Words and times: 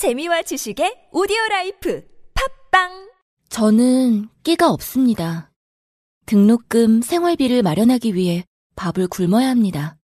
재미와 0.00 0.40
지식의 0.40 1.08
오디오 1.12 1.36
라이프 1.50 2.02
팟빵 2.32 3.10
저는 3.50 4.28
끼가 4.42 4.70
없습니다. 4.70 5.50
등록금, 6.24 7.02
생활비를 7.02 7.62
마련하기 7.62 8.14
위해 8.14 8.44
밥을 8.76 9.08
굶어야 9.08 9.50
합니다. 9.50 9.98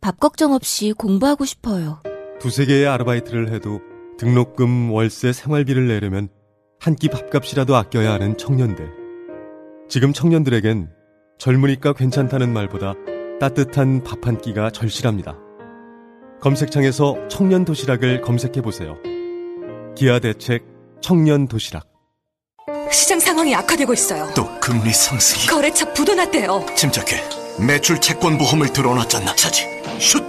밥 0.00 0.20
걱정 0.20 0.52
없이 0.52 0.92
공부하고 0.92 1.44
싶어요. 1.44 2.04
두세 2.38 2.66
개의 2.66 2.86
아르바이트를 2.86 3.52
해도 3.52 3.80
등록금, 4.16 4.92
월세, 4.92 5.32
생활비를 5.32 5.88
내려면 5.88 6.28
한 6.78 6.94
끼 6.94 7.08
밥값이라도 7.08 7.74
아껴야 7.74 8.12
하는 8.12 8.38
청년들. 8.38 8.88
지금 9.88 10.12
청년들에겐 10.12 10.88
젊으니까 11.38 11.94
괜찮다는 11.94 12.52
말보다 12.52 12.94
따뜻한 13.40 14.04
밥 14.04 14.24
한 14.24 14.40
끼가 14.40 14.70
절실합니다. 14.70 15.36
검색창에서 16.40 17.26
청년 17.26 17.64
도시락을 17.64 18.20
검색해 18.20 18.62
보세요. 18.62 18.96
기아 19.96 20.18
대책 20.18 20.62
청년 21.00 21.48
도시락. 21.48 21.86
시장 22.92 23.18
상황이 23.18 23.54
악화되고 23.54 23.94
있어요. 23.94 24.30
또 24.36 24.46
금리 24.60 24.92
상승이 24.92 25.46
거래처 25.46 25.90
부도 25.94 26.14
났대요. 26.14 26.66
침착해 26.76 27.22
매출 27.58 27.98
채권 28.00 28.36
보험을 28.36 28.72
들어놨잖아 28.72 29.34
차지 29.36 29.64
슛 29.98 30.22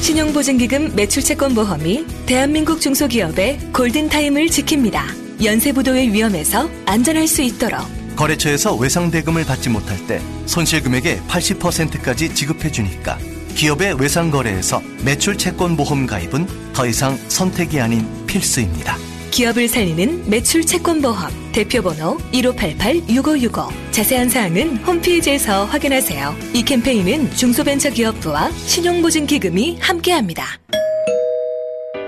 신용보증기금 0.00 0.96
매출채권보험이 0.96 2.04
대한민국 2.26 2.80
중소기업의 2.80 3.70
골든타임을 3.72 4.46
지킵니다. 4.46 5.44
연쇄부도의 5.44 6.12
위험에서 6.12 6.68
안전할 6.86 7.28
수 7.28 7.42
있도록 7.42 7.80
거래처에서 8.16 8.74
외상대금을 8.74 9.44
받지 9.44 9.70
못할 9.70 10.04
때 10.06 10.20
손실금액의 10.46 11.20
80%까지 11.28 12.34
지급해주니까 12.34 13.18
기업의 13.54 14.00
외상 14.00 14.30
거래에서 14.30 14.82
매출 15.04 15.38
채권 15.38 15.76
보험 15.76 16.06
가입은 16.06 16.72
더 16.72 16.86
이상 16.86 17.16
선택이 17.28 17.80
아닌 17.80 18.04
필수입니다. 18.26 18.96
기업을 19.30 19.68
살리는 19.68 20.28
매출 20.28 20.64
채권 20.64 21.00
보험 21.00 21.30
대표번호 21.52 22.18
1588-6565 22.32 23.92
자세한 23.92 24.28
사항은 24.28 24.78
홈페이지에서 24.78 25.64
확인하세요. 25.66 26.36
이 26.52 26.64
캠페인은 26.64 27.30
중소벤처기업부와 27.32 28.50
신용보증기금이 28.50 29.78
함께합니다. 29.80 30.44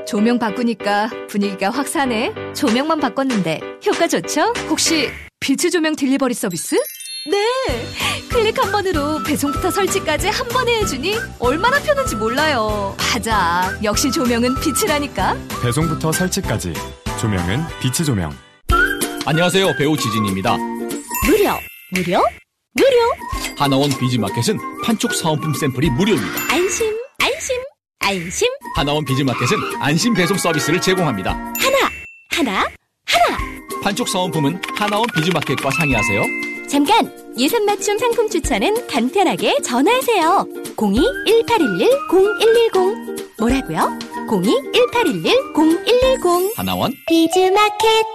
조명 0.07 0.39
바꾸니까 0.39 1.11
분위기가 1.29 1.71
확 1.71 1.89
사네. 1.89 2.33
조명만 2.55 3.01
바꿨는데 3.01 3.61
효과 3.87 4.07
좋죠? 4.07 4.53
혹시 4.69 5.09
빛의 5.41 5.71
조명 5.73 5.97
딜리버리 5.97 6.33
서비스? 6.33 6.77
네! 7.29 7.39
클릭 8.31 8.63
한 8.63 8.71
번으로 8.71 9.23
배송부터 9.23 9.71
설치까지 9.71 10.29
한 10.29 10.47
번에 10.49 10.81
해주니 10.81 11.17
얼마나 11.39 11.79
편한지 11.81 12.15
몰라요. 12.15 12.95
맞아. 12.99 13.77
역시 13.83 14.11
조명은 14.11 14.61
빛이라니까. 14.61 15.37
배송부터 15.63 16.13
설치까지 16.13 16.75
조명은 17.21 17.65
빛의 17.81 18.05
조명 18.05 18.37
안녕하세요. 19.25 19.75
배우 19.77 19.97
지진입니다. 19.97 20.57
무료, 20.57 21.51
무료, 21.93 22.23
무료. 22.75 22.97
하나원 23.59 23.91
비즈마켓은 23.99 24.59
판촉 24.85 25.13
사은품 25.15 25.55
샘플이 25.55 25.91
무료입니다. 25.91 26.53
안심, 26.53 26.95
안심, 27.19 27.57
안심. 28.01 28.49
하나원 28.77 29.05
비즈마켓은 29.05 29.57
안심 29.81 30.15
배송 30.15 30.37
서비스를 30.37 30.81
제공합니다. 30.81 31.31
하나, 31.33 31.91
하나, 32.31 32.69
하나. 33.07 33.39
판촉 33.83 34.09
사은품은 34.09 34.61
하나원 34.77 35.07
비즈마켓과 35.15 35.71
상의하세요. 35.71 36.46
잠깐! 36.69 37.11
예산 37.39 37.65
맞춤 37.65 37.97
상품 37.99 38.29
추천은 38.29 38.87
간편하게 38.87 39.57
전화하세요. 39.63 40.47
02-1811-0110. 40.77 43.17
뭐라고요? 43.39 43.99
02-1811-0110. 44.29 46.53
하나원 46.57 46.93
비즈마켓. 47.07 48.07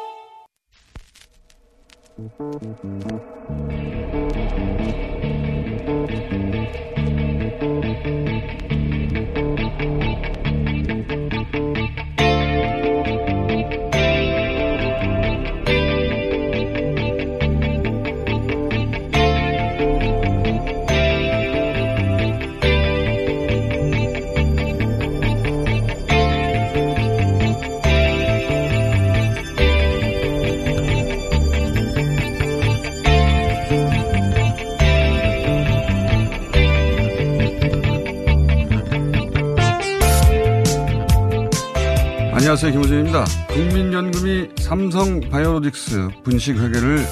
안녕하세요. 42.51 42.71
김호준입니다. 42.73 43.25
국민연금이 43.47 44.49
삼성바이오로직스 44.59 46.09
분식회계를 46.25 47.05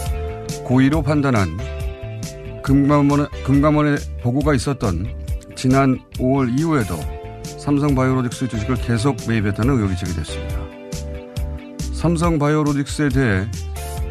고의로 0.66 1.02
판단한 1.02 1.58
금감원의, 2.62 3.28
금감원의 3.46 3.98
보고가 4.22 4.54
있었던 4.56 5.08
지난 5.56 5.98
5월 6.18 6.60
이후에도 6.60 6.96
삼성바이오로직스 7.58 8.50
주식을 8.50 8.76
계속 8.82 9.16
매입했다는 9.30 9.76
의혹이 9.76 9.96
제기됐습니다. 9.96 10.60
삼성바이오로직스에 11.94 13.08
대해 13.08 13.48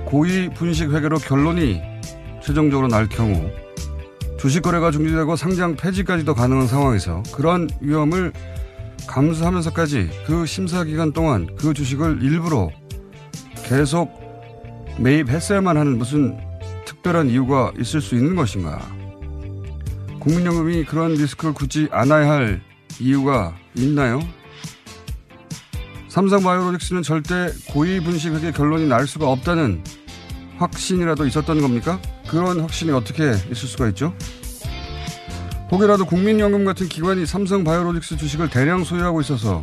고의 0.06 0.48
분식회계로 0.54 1.18
결론이 1.18 1.82
최종적으로 2.42 2.88
날 2.88 3.06
경우 3.06 3.50
주식 4.40 4.62
거래가 4.62 4.90
중지되고 4.90 5.36
상장 5.36 5.76
폐지까지도 5.76 6.34
가능한 6.34 6.68
상황에서 6.68 7.22
그런 7.34 7.68
위험을 7.82 8.32
감수하면서까지 9.08 10.10
그 10.26 10.46
심사 10.46 10.84
기간 10.84 11.12
동안 11.12 11.48
그 11.56 11.74
주식을 11.74 12.22
일부러 12.22 12.70
계속 13.64 14.12
매입했어야만 14.98 15.76
하는 15.76 15.98
무슨 15.98 16.38
특별한 16.84 17.30
이유가 17.30 17.72
있을 17.78 18.00
수 18.00 18.14
있는 18.14 18.36
것인가? 18.36 18.80
국민연금이 20.20 20.84
그런 20.84 21.14
리스크를 21.14 21.54
굳이 21.54 21.88
안아야 21.90 22.30
할 22.30 22.60
이유가 23.00 23.56
있나요? 23.74 24.20
삼성바이오로직스는 26.08 27.02
절대 27.02 27.48
고의 27.68 28.00
분식회계 28.00 28.52
결론이 28.52 28.88
날 28.88 29.06
수가 29.06 29.30
없다는 29.30 29.82
확신이라도 30.58 31.26
있었던 31.26 31.60
겁니까? 31.60 32.00
그런 32.28 32.60
확신이 32.60 32.90
어떻게 32.90 33.30
있을 33.30 33.56
수가 33.68 33.88
있죠? 33.88 34.14
혹여라도 35.70 36.06
국민연금 36.06 36.64
같은 36.64 36.88
기관이 36.88 37.26
삼성바이오로직스 37.26 38.16
주식을 38.16 38.48
대량 38.48 38.84
소유하고 38.84 39.20
있어서 39.20 39.62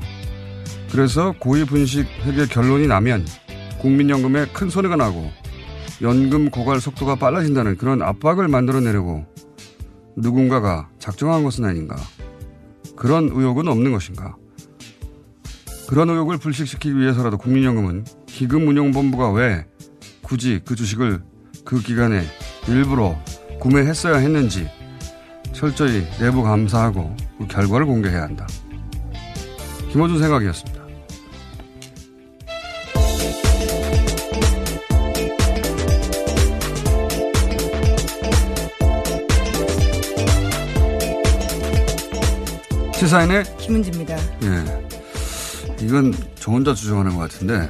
그래서 0.92 1.34
고의 1.40 1.66
분식 1.66 2.08
회계 2.26 2.46
결론이 2.46 2.88
나면 2.88 3.26
국민연금에 3.80 4.48
큰 4.54 4.70
손해가 4.70 4.96
나고 4.96 5.32
연금 6.02 6.50
고갈 6.50 6.80
속도가 6.80 7.16
빨라진다는 7.16 7.78
그런 7.78 8.02
압박을 8.02 8.48
만들어내려고 8.48 9.26
누군가가 10.16 10.90
작정한 11.00 11.44
것은 11.44 11.66
아닌가. 11.66 11.96
그런 12.96 13.30
의혹은 13.32 13.68
없는 13.68 13.92
것인가. 13.92 14.36
그런 15.88 16.10
의혹을 16.10 16.38
불식시키기 16.38 16.98
위해서라도 16.98 17.38
국민연금은 17.38 18.06
기금운용본부가 18.28 19.32
왜 19.32 19.66
굳이 20.22 20.62
그 20.66 20.76
주식을 20.76 21.22
그 21.64 21.82
기간에 21.82 22.24
일부러 22.68 23.18
구매했어야 23.60 24.18
했는지 24.18 24.70
철저히 25.56 26.06
내부 26.20 26.44
감사하고 26.44 27.16
그 27.38 27.48
결과를 27.48 27.86
공개해야 27.86 28.24
한다. 28.24 28.46
김호준 29.90 30.20
생각이었습니다. 30.20 30.84
시사인의 42.96 43.44
김은지입니다. 43.58 44.18
예. 44.18 45.86
이건 45.86 46.14
저 46.36 46.52
혼자 46.52 46.74
주장하는 46.74 47.16
것 47.16 47.20
같은데, 47.20 47.70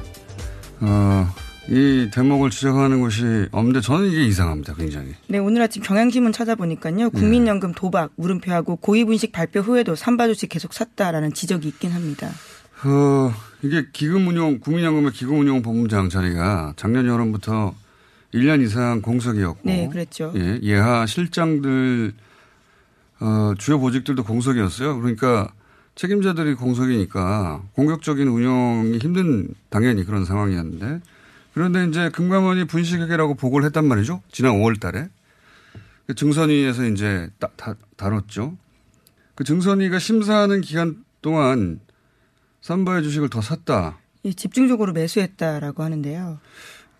어, 0.80 1.28
이 1.68 2.08
대목을 2.12 2.50
주장하는 2.50 3.00
것이 3.00 3.48
없는데 3.50 3.80
저는 3.80 4.08
이게 4.08 4.24
이상합니다, 4.24 4.74
굉장히. 4.74 5.14
네, 5.26 5.38
오늘 5.38 5.62
아침 5.62 5.82
경향신문 5.82 6.32
찾아보니까요. 6.32 7.10
국민연금 7.10 7.72
도박, 7.72 8.12
물음표하고 8.16 8.76
고의분식 8.76 9.32
발표 9.32 9.60
후에도 9.60 9.96
삼바주식 9.96 10.48
계속 10.48 10.72
샀다라는 10.72 11.32
지적이 11.34 11.68
있긴 11.68 11.90
합니다. 11.90 12.30
어, 12.84 13.32
이게 13.62 13.86
기금운용, 13.92 14.60
국민연금의 14.60 15.12
기금운용 15.12 15.62
본부장 15.62 16.08
자리가 16.08 16.74
작년 16.76 17.06
여름부터 17.06 17.74
1년 18.32 18.62
이상 18.62 19.02
공석이었고. 19.02 19.60
네, 19.64 19.88
그랬죠. 19.88 20.32
예, 20.36 20.60
예하 20.62 21.06
실장들, 21.06 22.12
어, 23.18 23.54
주요 23.58 23.80
보직들도 23.80 24.22
공석이었어요. 24.22 25.00
그러니까 25.00 25.48
책임자들이 25.96 26.54
공석이니까 26.54 27.62
공격적인 27.72 28.28
운영이 28.28 28.98
힘든 28.98 29.48
당연히 29.70 30.04
그런 30.04 30.24
상황이었는데 30.26 31.00
그런데 31.56 31.86
이제 31.86 32.10
금감원이 32.10 32.66
분식회계라고 32.66 33.34
보고를 33.34 33.64
했단 33.64 33.86
말이죠. 33.86 34.20
지난 34.30 34.52
5월 34.60 34.78
달에. 34.78 35.08
그 36.06 36.14
증선위에서 36.14 36.84
이제 36.84 37.30
다, 37.38 37.48
다, 37.56 37.74
다뤘죠. 37.96 38.58
그 39.34 39.42
증선위가 39.42 39.98
심사하는 39.98 40.60
기간 40.60 41.02
동안 41.22 41.80
삼바의 42.60 43.04
주식을 43.04 43.30
더 43.30 43.40
샀다. 43.40 43.96
집중적으로 44.36 44.92
매수했다라고 44.92 45.82
하는데요. 45.82 46.40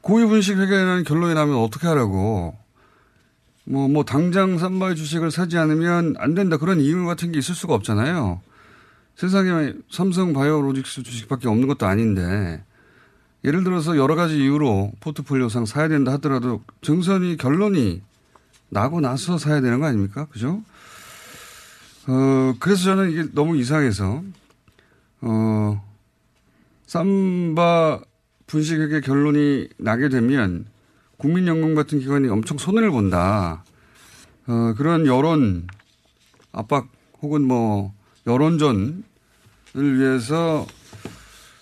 고위 0.00 0.24
분식 0.24 0.56
회계라는 0.56 1.04
결론이 1.04 1.34
나면 1.34 1.56
어떻게 1.56 1.86
하라고. 1.88 2.56
뭐, 3.64 3.88
뭐, 3.88 4.04
당장 4.04 4.56
삼바의 4.56 4.96
주식을 4.96 5.32
사지 5.32 5.58
않으면 5.58 6.14
안 6.16 6.34
된다. 6.34 6.56
그런 6.56 6.80
이유 6.80 7.04
같은 7.04 7.30
게 7.30 7.40
있을 7.40 7.54
수가 7.54 7.74
없잖아요. 7.74 8.40
세상에 9.16 9.74
삼성 9.90 10.32
바이오로직스 10.32 11.02
주식밖에 11.02 11.46
없는 11.46 11.68
것도 11.68 11.84
아닌데, 11.84 12.62
예를 13.46 13.62
들어서 13.62 13.96
여러 13.96 14.16
가지 14.16 14.38
이유로 14.38 14.92
포트폴리오상 14.98 15.66
사야 15.66 15.86
된다 15.86 16.12
하더라도 16.14 16.62
증선이 16.82 17.36
결론이 17.36 18.02
나고 18.68 19.00
나서 19.00 19.38
사야 19.38 19.60
되는 19.60 19.78
거 19.78 19.86
아닙니까? 19.86 20.26
그죠? 20.26 20.62
어, 22.08 22.54
그래서 22.58 22.82
저는 22.82 23.12
이게 23.12 23.24
너무 23.32 23.56
이상해서, 23.56 24.22
어, 25.20 25.84
삼바 26.86 28.00
분식회계 28.48 29.00
결론이 29.00 29.68
나게 29.78 30.08
되면 30.08 30.66
국민연금 31.18 31.74
같은 31.74 32.00
기관이 32.00 32.28
엄청 32.28 32.58
손해를 32.58 32.90
본다. 32.90 33.64
어, 34.48 34.74
그런 34.76 35.06
여론 35.06 35.66
압박 36.52 36.88
혹은 37.22 37.42
뭐 37.42 37.92
여론전을 38.26 39.02
위해서 39.74 40.66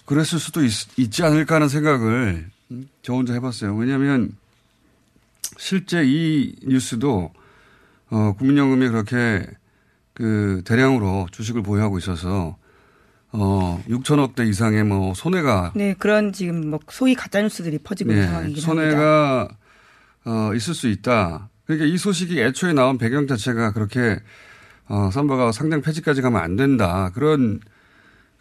그랬을 0.04 0.38
수도 0.38 0.62
있, 0.62 0.70
지 1.10 1.22
않을까 1.22 1.56
하는 1.56 1.68
생각을 1.68 2.46
저 3.02 3.14
혼자 3.14 3.32
해봤어요. 3.34 3.74
왜냐하면 3.76 4.36
실제 5.56 6.02
이 6.04 6.54
뉴스도 6.62 7.32
어, 8.10 8.32
국민연금이 8.38 8.88
그렇게 8.88 9.46
그 10.12 10.62
대량으로 10.64 11.26
주식을 11.32 11.62
보유하고 11.62 11.98
있어서 11.98 12.56
어, 13.32 13.82
6천억 13.88 14.34
대 14.34 14.44
이상의 14.44 14.84
뭐 14.84 15.12
손해가 15.14 15.72
네 15.74 15.94
그런 15.98 16.32
지금 16.32 16.70
뭐 16.70 16.78
소위 16.88 17.14
가짜 17.14 17.42
뉴스들이 17.42 17.78
퍼지고 17.78 18.12
있는 18.12 18.24
네, 18.24 18.28
상황이긴 18.28 18.62
손해가 18.62 19.40
합니다. 19.40 19.58
어, 20.26 20.54
있을 20.54 20.74
수 20.74 20.88
있다. 20.88 21.48
그러니까 21.66 21.86
이 21.86 21.96
소식이 21.98 22.40
애초에 22.40 22.72
나온 22.72 22.98
배경 22.98 23.26
자체가 23.26 23.72
그렇게 23.72 24.20
어, 24.86 25.10
삼바가 25.12 25.52
상장 25.52 25.82
폐지까지 25.82 26.22
가면 26.22 26.40
안 26.40 26.56
된다. 26.56 27.10
그런 27.14 27.60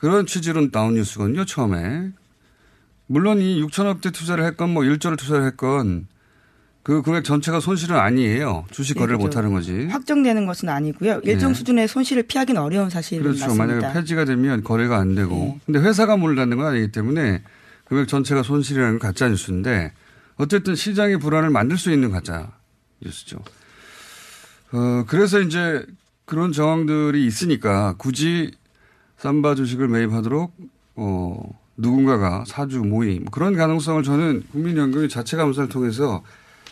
그런 0.04 0.26
취지로 0.26 0.70
나온 0.70 0.96
뉴스거든요. 0.96 1.46
처음에 1.46 2.12
물론 3.08 3.40
이 3.40 3.64
6천억대 3.64 4.14
투자를 4.14 4.44
했건 4.48 4.70
뭐 4.72 4.84
1조를 4.84 5.18
투자를 5.18 5.46
했건 5.46 6.08
그 6.84 7.02
금액 7.02 7.24
전체가 7.24 7.62
손실은 7.62 7.96
아니에요. 7.96 8.66
주식 8.70 8.96
거래를 8.96 9.16
네, 9.16 9.24
그렇죠. 9.24 9.40
못하는 9.40 9.54
거지. 9.54 9.86
확정되는 9.86 10.46
것은 10.46 10.68
아니고요. 10.68 11.22
일정 11.24 11.54
네. 11.54 11.58
수준의 11.58 11.88
손실을 11.88 12.24
피하기는 12.24 12.62
어려운 12.62 12.90
사실은 12.90 13.24
그렇죠. 13.24 13.46
맞습니다. 13.46 13.66
만약에 13.66 13.94
폐지가 13.94 14.26
되면 14.26 14.62
거래가 14.62 14.98
안 14.98 15.16
되고. 15.16 15.36
네. 15.36 15.60
근데 15.66 15.80
회사가 15.80 16.18
몰랐는 16.18 16.58
건 16.58 16.66
아니기 16.66 16.92
때문에 16.92 17.42
금액 17.86 18.10
전체가 18.10 18.44
손실이라는 18.44 19.00
건 19.00 19.08
가짜 19.08 19.30
뉴스인데 19.30 19.94
어쨌든 20.36 20.76
시장의 20.76 21.20
불안을 21.20 21.50
만들 21.50 21.78
수 21.78 21.94
있는 21.94 22.12
가짜 22.12 22.52
뉴스죠. 23.02 23.38
어, 24.74 25.06
그래서 25.08 25.40
이제 25.40 25.86
그런 26.26 26.52
정황들이 26.52 27.26
있으니까 27.26 27.96
굳이 27.98 28.52
삼바 29.24 29.56
주식을 29.56 29.88
매입하도록 29.88 30.54
어, 30.98 31.60
누군가가 31.78 32.44
사주 32.46 32.80
모임 32.80 33.24
그런 33.24 33.56
가능성을 33.56 34.04
저는 34.04 34.44
국민연금이 34.52 35.08
자체 35.08 35.38
감사를 35.38 35.70
통해서 35.70 36.22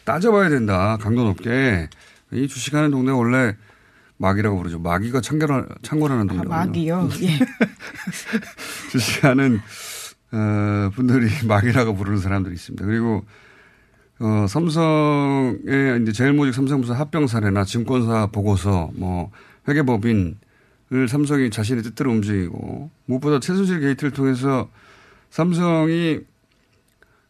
따져봐야 0.03 0.49
된다. 0.49 0.97
강도 0.99 1.23
높게. 1.23 1.87
이 2.33 2.49
주식하는 2.49 2.91
동네가 2.91 3.17
원래 3.17 3.55
마귀라고 4.17 4.57
부르죠. 4.57 4.79
마귀가 4.79 5.21
창궐하, 5.21 5.65
창궐하는 5.81 6.27
동네. 6.27 6.43
아, 6.45 6.65
마귀요? 6.65 7.09
예. 7.21 7.39
주식하는, 8.91 9.59
어, 10.33 10.89
분들이 10.93 11.29
마귀라고 11.47 11.95
부르는 11.95 12.19
사람들이 12.19 12.53
있습니다. 12.53 12.85
그리고, 12.85 13.23
어, 14.19 14.45
삼성의 14.47 16.01
이제 16.01 16.11
제일모직 16.11 16.53
삼성부서 16.53 16.95
합병 16.95 17.27
사례나 17.27 17.63
증권사 17.63 18.27
보고서, 18.27 18.91
뭐, 18.95 19.31
회계법인 19.67 20.37
을 20.93 21.07
삼성이 21.07 21.49
자신의 21.49 21.83
뜻대로 21.83 22.11
움직이고, 22.11 22.89
무엇보다 23.05 23.39
최순실 23.39 23.79
게이트를 23.79 24.11
통해서 24.11 24.69
삼성이 25.29 26.19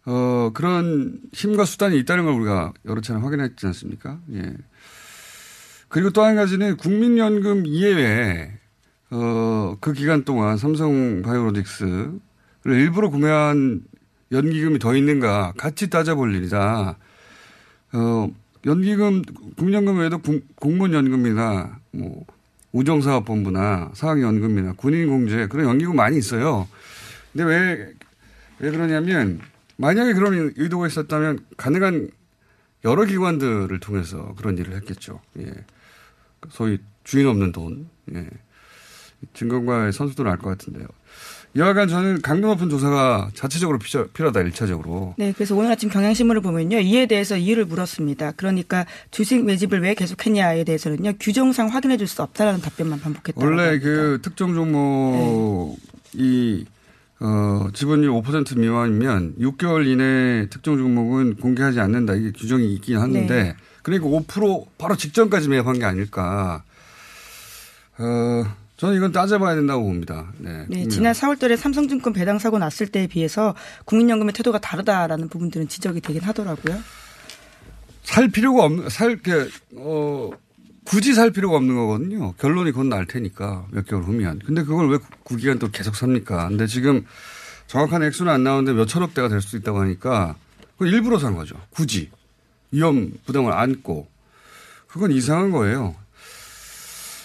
어, 0.05 0.49
그런 0.53 1.19
힘과 1.31 1.65
수단이 1.65 1.97
있다는 1.99 2.25
걸 2.25 2.33
우리가 2.33 2.73
여러 2.85 3.01
차례 3.01 3.19
확인했지 3.19 3.67
않습니까? 3.67 4.19
예. 4.33 4.53
그리고 5.89 6.09
또 6.09 6.23
한 6.23 6.35
가지는 6.35 6.75
국민연금 6.77 7.67
이외에, 7.67 8.51
어, 9.11 9.75
그 9.79 9.93
기간 9.93 10.23
동안 10.23 10.57
삼성 10.57 11.21
바이오로직스를 11.21 12.19
일부러 12.65 13.09
구매한 13.09 13.83
연기금이 14.31 14.79
더 14.79 14.95
있는가 14.95 15.53
같이 15.57 15.89
따져볼 15.89 16.33
일이다. 16.33 16.97
어, 17.93 18.27
연기금, 18.65 19.21
국민연금 19.57 19.99
외에도 19.99 20.19
공무원 20.55 20.93
연금이나 20.93 21.77
뭐 21.91 22.25
우정사업본부나 22.71 23.91
사학연금이나 23.93 24.73
군인공제 24.73 25.47
그런 25.47 25.67
연기금 25.67 25.95
많이 25.95 26.17
있어요. 26.17 26.67
근데 27.31 27.43
왜, 27.45 27.93
왜 28.59 28.71
그러냐면 28.71 29.41
만약에 29.77 30.13
그런 30.13 30.53
의도가 30.55 30.87
있었다면 30.87 31.45
가능한 31.57 32.09
여러 32.85 33.05
기관들을 33.05 33.79
통해서 33.79 34.33
그런 34.37 34.57
일을 34.57 34.75
했겠죠. 34.75 35.19
예. 35.39 35.51
소위 36.49 36.79
주인 37.03 37.27
없는 37.27 37.51
돈. 37.51 37.89
예. 38.13 38.27
증권가의 39.33 39.93
선수들은 39.93 40.31
알것 40.31 40.57
같은데요. 40.57 40.87
여하간 41.55 41.87
저는 41.89 42.21
강도 42.21 42.47
높은 42.47 42.69
조사가 42.69 43.31
자체적으로 43.33 43.77
필요하다, 43.79 44.39
1차적으로. 44.41 45.13
네, 45.17 45.33
그래서 45.33 45.53
오늘 45.55 45.69
아침 45.71 45.89
경향신문을 45.89 46.41
보면요. 46.41 46.79
이에 46.79 47.07
대해서 47.07 47.35
이유를 47.35 47.65
물었습니다. 47.65 48.31
그러니까 48.37 48.85
주식 49.11 49.43
매집을 49.43 49.81
왜 49.81 49.93
계속했냐에 49.93 50.63
대해서는요. 50.63 51.13
규정상 51.19 51.67
확인해 51.67 51.97
줄 51.97 52.07
수 52.07 52.21
없다라는 52.23 52.61
답변만 52.61 52.99
반복했다. 53.01 53.45
원래 53.45 53.79
그 53.79 54.19
특정 54.21 54.53
종목이 54.53 55.75
네. 56.65 57.25
어, 57.25 57.67
지분율 57.73 58.11
5% 58.11 58.57
미만이면 58.57 59.35
6개월 59.39 59.85
이내 59.87 60.47
특정 60.49 60.77
종목은 60.77 61.35
공개하지 61.35 61.79
않는다. 61.79 62.15
이게 62.15 62.31
규정이 62.31 62.73
있긴 62.75 62.97
하는데 62.97 63.43
네. 63.43 63.55
그러니까 63.83 64.07
5% 64.09 64.65
바로 64.77 64.95
직전까지 64.95 65.49
매입한 65.49 65.79
게 65.79 65.85
아닐까. 65.85 66.63
어, 67.97 68.45
저는 68.81 68.97
이건 68.97 69.11
따져봐야 69.11 69.53
된다고 69.53 69.83
봅니다. 69.83 70.31
네. 70.39 70.65
네 70.67 70.87
지난 70.87 71.13
4월 71.13 71.37
달에 71.37 71.55
삼성증권 71.55 72.13
배당 72.13 72.39
사고 72.39 72.57
났을 72.57 72.87
때에 72.87 73.05
비해서 73.05 73.53
국민연금의 73.85 74.33
태도가 74.33 74.57
다르다라는 74.57 75.29
부분들은 75.29 75.67
지적이 75.67 76.01
되긴 76.01 76.23
하더라고요. 76.23 76.79
살 78.01 78.27
필요가 78.29 78.63
없는, 78.63 78.89
살, 78.89 79.17
게, 79.17 79.47
어, 79.75 80.31
굳이 80.83 81.13
살 81.13 81.29
필요가 81.29 81.57
없는 81.57 81.75
거거든요. 81.75 82.33
결론이 82.39 82.71
곧 82.71 82.87
날 82.87 83.05
테니까 83.05 83.67
몇 83.69 83.85
개월 83.85 84.01
후면. 84.03 84.39
근데 84.43 84.63
그걸 84.63 84.89
왜 84.89 84.97
구기간 85.25 85.59
또 85.59 85.69
계속 85.69 85.95
삽니까? 85.95 86.47
근데 86.49 86.65
지금 86.65 87.05
정확한 87.67 88.01
액수는 88.01 88.31
안 88.33 88.43
나오는데 88.43 88.73
몇 88.73 88.87
천억 88.87 89.13
대가 89.13 89.29
될 89.29 89.41
수도 89.41 89.57
있다고 89.57 89.79
하니까 89.79 90.35
그걸 90.73 90.91
일부러 90.91 91.19
산 91.19 91.35
거죠. 91.35 91.55
굳이. 91.69 92.09
위험 92.71 93.11
부담을 93.27 93.53
안고. 93.53 94.07
그건 94.87 95.11
이상한 95.11 95.51
거예요. 95.51 95.93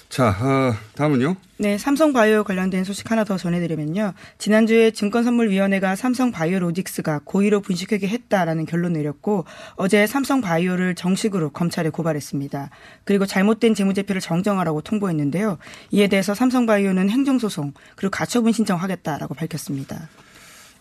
자, 0.09 0.29
어, 0.29 0.75
다음은요? 0.95 1.37
네, 1.59 1.79
삼성바이오 1.79 2.45
관련된 2.45 2.85
소식 2.85 3.11
하나 3.11 3.25
더 3.25 3.37
전해드리면요. 3.37 4.13
지난주에 4.39 4.91
증권선물위원회가 4.93 5.97
삼성바이오로직스가 5.97 7.23
고의로 7.25 7.61
분식회계 7.61 8.07
했다라는 8.07 8.67
결론 8.67 8.93
내렸고 8.93 9.47
어제 9.75 10.07
삼성바이오를 10.07 10.95
정식으로 10.95 11.51
검찰에 11.51 11.91
고발했습니다. 11.91 12.71
그리고 13.05 13.27
잘못된 13.27 13.75
재무제표를 13.75 14.21
정정하라고 14.21 14.83
통보했는데요. 14.83 15.59
이에 15.91 16.09
대해서 16.09 16.35
삼성바이오는 16.35 17.11
행정소송 17.11 17.73
그리고 17.97 18.11
가처분 18.11 18.53
신청하겠다라고 18.53 19.35
밝혔습니다. 19.35 20.09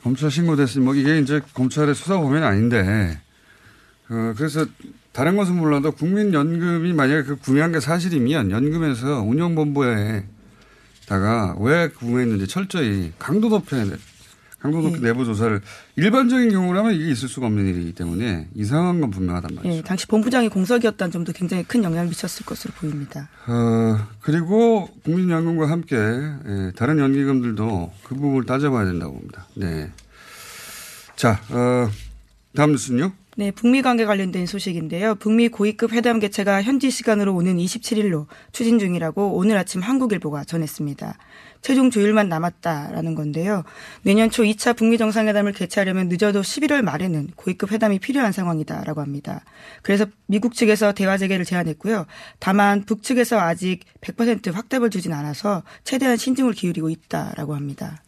검찰 0.04 0.30
신고됐으니 0.30 0.86
뭐 0.86 0.94
이게 0.94 1.20
이제 1.20 1.42
검찰의 1.56 1.96
수사 1.96 2.18
범위는 2.20 2.44
아닌데 2.44 3.20
어, 4.10 4.34
그래서 4.38 4.66
다른 5.16 5.38
것은 5.38 5.56
몰라도 5.56 5.92
국민연금이 5.92 6.92
만약에 6.92 7.24
그 7.24 7.38
구매한 7.38 7.72
게 7.72 7.80
사실이면 7.80 8.52
연금에서 8.52 9.22
운영본부에다가 9.22 10.26
왜 11.60 11.88
구매했는지 11.88 12.48
철저히 12.48 13.14
강도 13.18 13.48
높여야 13.48 13.86
돼. 13.86 13.96
항소독 14.60 14.96
예. 14.96 15.00
내부 15.00 15.24
조사를 15.24 15.62
일반적인 15.96 16.50
경우라면 16.50 16.96
이게 16.96 17.12
있을 17.12 17.30
수가 17.30 17.46
없는 17.48 17.66
일이기 17.68 17.94
때문에 17.94 18.50
이상한 18.56 19.00
건 19.00 19.12
분명하단 19.12 19.56
말이죠. 19.56 19.74
예, 19.74 19.82
당시 19.84 20.08
본부장이 20.08 20.50
공석이었다는 20.50 21.12
점도 21.12 21.32
굉장히 21.32 21.64
큰 21.64 21.84
영향을 21.84 22.10
미쳤을 22.10 22.46
것으로 22.46 22.74
보입니다. 22.74 23.30
어, 23.48 24.08
그리고 24.22 24.90
국민연금과 25.04 25.70
함께 25.70 25.96
예, 25.96 26.72
다른 26.76 27.00
연기금들도 27.00 27.94
그 28.04 28.16
부분을 28.16 28.46
따져봐야 28.46 28.86
된다고 28.86 29.14
봅니다. 29.14 29.46
네. 29.56 29.92
자, 31.16 31.40
어, 31.52 31.90
다음 32.56 32.72
뉴스는요? 32.72 33.14
네, 33.38 33.52
북미 33.52 33.82
관계 33.82 34.06
관련된 34.06 34.46
소식인데요. 34.46 35.16
북미 35.16 35.50
고위급 35.50 35.92
회담 35.92 36.20
개최가 36.20 36.64
현지 36.64 36.90
시간으로 36.90 37.36
오는 37.36 37.58
27일로 37.58 38.28
추진 38.54 38.80
중이라고 38.80 39.36
오늘 39.36 39.58
아침 39.58 39.82
한국일보가 39.82 40.46
전했습니다. 40.46 41.18
최종 41.60 41.90
조율만 41.90 42.30
남았다라는 42.30 43.14
건데요. 43.14 43.64
내년 44.04 44.30
초 44.30 44.44
2차 44.44 44.78
북미 44.78 44.98
정상회담을 44.98 45.52
개최하려면 45.52 46.08
늦어도 46.08 46.44
11월 46.44 46.82
말에는 46.82 47.32
고위급 47.36 47.74
회담이 47.74 48.00
필요한 48.00 48.32
상황이다라고 48.32 49.02
합니다. 49.02 49.44
그래서 49.82 50.06
미국 50.28 50.56
측에서 50.56 50.94
대화 50.94 51.18
재개를 51.18 51.44
제안했고요. 51.44 52.06
다만 52.40 52.86
북측에서 52.86 53.38
아직 53.38 53.82
100% 54.00 54.54
확답을 54.54 54.90
주진 54.90 55.12
않아서 55.12 55.64
최대한 55.84 56.16
신중을 56.16 56.54
기울이고 56.54 56.90
있다라고 56.90 57.54
합니다. 57.54 58.02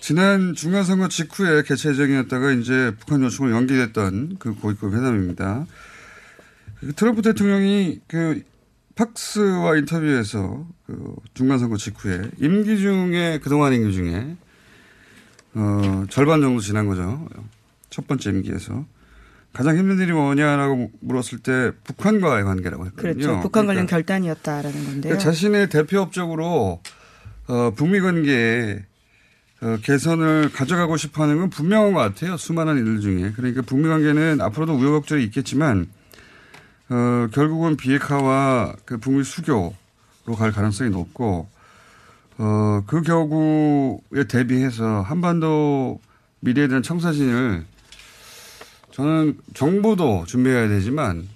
지난 0.00 0.54
중간선거 0.54 1.08
직후에 1.08 1.62
개최 1.62 1.90
예정이었다가 1.90 2.52
이제 2.52 2.94
북한 2.98 3.22
요청을 3.22 3.52
연기됐던 3.52 4.36
그 4.38 4.54
고위급 4.54 4.94
회담입니다. 4.94 5.66
그 6.80 6.92
트럼프 6.94 7.22
대통령이 7.22 8.00
그 8.06 8.42
팍스와 8.94 9.76
인터뷰에서 9.76 10.66
그 10.86 11.14
중간선거 11.34 11.76
직후에 11.76 12.30
임기 12.38 12.78
중에 12.78 13.40
그동안 13.42 13.72
임기 13.72 13.92
중에 13.92 14.36
어 15.54 16.04
절반 16.10 16.40
정도 16.40 16.60
지난 16.60 16.86
거죠. 16.86 17.28
첫 17.90 18.06
번째 18.06 18.30
임기에서 18.30 18.86
가장 19.52 19.76
힘든 19.76 19.98
일이 19.98 20.12
뭐냐라고 20.12 20.90
물었을 21.00 21.38
때 21.40 21.72
북한과의 21.84 22.44
관계라고 22.44 22.86
했거든요. 22.86 23.14
그렇죠. 23.14 23.40
북한 23.40 23.66
관련 23.66 23.86
그러니까 23.86 23.96
결단이었다라는 23.96 24.72
건데요. 24.84 25.00
그러니까 25.02 25.18
자신의 25.18 25.68
대표업적으로 25.68 26.80
어, 27.48 27.72
북미 27.74 28.00
관계에 28.00 28.74
어, 28.74 28.87
개선을 29.82 30.52
가져가고 30.52 30.96
싶어 30.96 31.24
하는 31.24 31.38
건 31.38 31.50
분명한 31.50 31.92
것 31.92 32.00
같아요. 32.00 32.36
수많은 32.36 32.76
일들 32.76 33.00
중에. 33.00 33.32
그러니까 33.32 33.62
북미 33.62 33.88
관계는 33.88 34.40
앞으로도 34.40 34.74
우여곡절이 34.74 35.24
있겠지만, 35.24 35.88
어, 36.90 37.28
결국은 37.32 37.76
비핵화와 37.76 38.74
그 38.84 38.98
북미 38.98 39.24
수교로 39.24 39.74
갈 40.36 40.52
가능성이 40.52 40.90
높고, 40.90 41.48
어, 42.38 42.84
그 42.86 43.02
경우에 43.02 44.24
대비해서 44.28 45.02
한반도 45.02 46.00
미래에 46.40 46.68
대한 46.68 46.84
청사진을 46.84 47.64
저는 48.92 49.38
정부도 49.54 50.24
준비해야 50.26 50.68
되지만, 50.68 51.28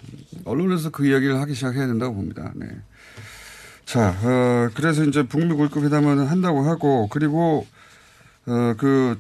언론에서 0.45 0.91
그 0.91 1.07
이야기를 1.07 1.41
하기 1.41 1.55
시작해야 1.55 1.89
된다고 1.89 2.15
봅니다. 2.15 2.53
네. 2.55 2.69
자, 3.85 4.17
어, 4.23 4.71
그래서 4.75 5.05
이제 5.05 5.25
북미 5.25 5.55
골급 5.55 5.85
회담을 5.85 6.31
한다고 6.31 6.63
하고, 6.63 7.09
그리고 7.09 7.67
어, 8.47 8.75
그 8.77 9.19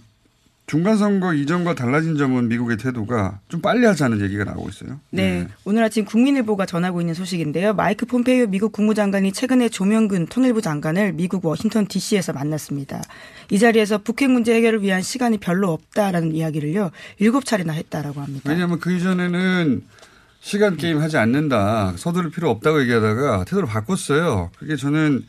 중간 0.67 0.97
선거 0.97 1.35
이전과 1.35 1.75
달라진 1.75 2.17
점은 2.17 2.49
미국의 2.49 2.79
태도가 2.79 3.41
좀 3.49 3.61
빨리 3.61 3.85
하자는 3.85 4.23
얘기가 4.23 4.45
나오고 4.45 4.71
있어요. 4.71 5.01
네. 5.11 5.47
오늘 5.65 5.85
아침 5.85 6.05
국민일보가 6.07 6.65
전하고 6.65 7.01
있는 7.03 7.13
소식인데요. 7.13 7.75
마이크 7.75 8.07
폼페이오 8.07 8.47
미국 8.47 8.73
국무장관이 8.73 9.33
최근에 9.33 9.69
조명근 9.69 10.29
통일부 10.29 10.63
장관을 10.63 11.13
미국 11.13 11.45
워싱턴 11.45 11.87
DC에서 11.87 12.33
만났습니다. 12.33 13.03
이 13.51 13.59
자리에서 13.59 13.99
북핵 13.99 14.31
문제 14.31 14.55
해결을 14.55 14.81
위한 14.83 15.03
시간이 15.03 15.39
별로 15.39 15.73
없다라는 15.73 16.35
이야기를요. 16.35 16.91
일곱 17.19 17.45
차례나 17.45 17.75
했다라고 17.75 18.23
합니다. 18.23 18.49
왜냐하면 18.49 18.79
그 18.79 18.93
이전에는 18.93 19.83
시간 20.41 20.77
게임 20.77 21.03
하지 21.03 21.19
않는다. 21.19 21.95
서두를 21.97 22.31
필요 22.31 22.49
없다고 22.49 22.81
얘기하다가 22.81 23.45
태도를 23.45 23.69
바꿨어요. 23.69 24.51
그게 24.59 24.77
저는 24.77 25.25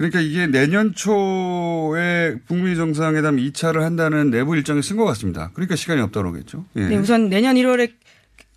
그러니까 0.00 0.20
이게 0.20 0.46
내년 0.46 0.94
초에 0.94 2.36
북미 2.46 2.74
정상회담 2.74 3.36
2차를 3.36 3.80
한다는 3.80 4.30
내부 4.30 4.56
일정에 4.56 4.80
쓴 4.80 4.96
것 4.96 5.04
같습니다. 5.04 5.50
그러니까 5.52 5.76
시간이 5.76 6.00
없다고 6.00 6.30
그러겠죠. 6.30 6.64
예. 6.76 6.86
네, 6.88 6.96
우선 6.96 7.28
내년 7.28 7.54
1월에 7.56 7.92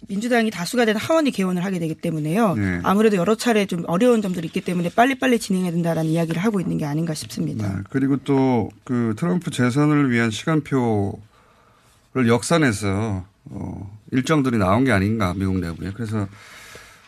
민주당이 0.07 0.51
다수가 0.51 0.85
된 0.85 0.95
하원이 0.95 1.31
개원을 1.31 1.65
하게 1.65 1.79
되기 1.79 1.95
때문에요. 1.95 2.55
네. 2.55 2.79
아무래도 2.83 3.17
여러 3.17 3.35
차례 3.35 3.65
좀 3.65 3.83
어려운 3.87 4.21
점들이 4.21 4.47
있기 4.47 4.61
때문에 4.61 4.89
빨리빨리 4.95 5.37
진행해야 5.37 5.73
된다라는 5.73 6.11
이야기를 6.11 6.41
하고 6.41 6.61
있는 6.61 6.77
게 6.77 6.85
아닌가 6.85 7.13
싶습니다. 7.13 7.67
네, 7.67 7.81
그리고 7.89 8.15
또 8.23 8.69
그 8.85 9.13
트럼프 9.17 9.51
재선을 9.51 10.11
위한 10.11 10.31
시간표를 10.31 11.17
역산해서 12.25 13.25
어, 13.45 13.99
일정들이 14.11 14.57
나온 14.57 14.85
게 14.85 14.93
아닌가 14.93 15.33
미국 15.35 15.59
내부에 15.59 15.91
그래서 15.93 16.25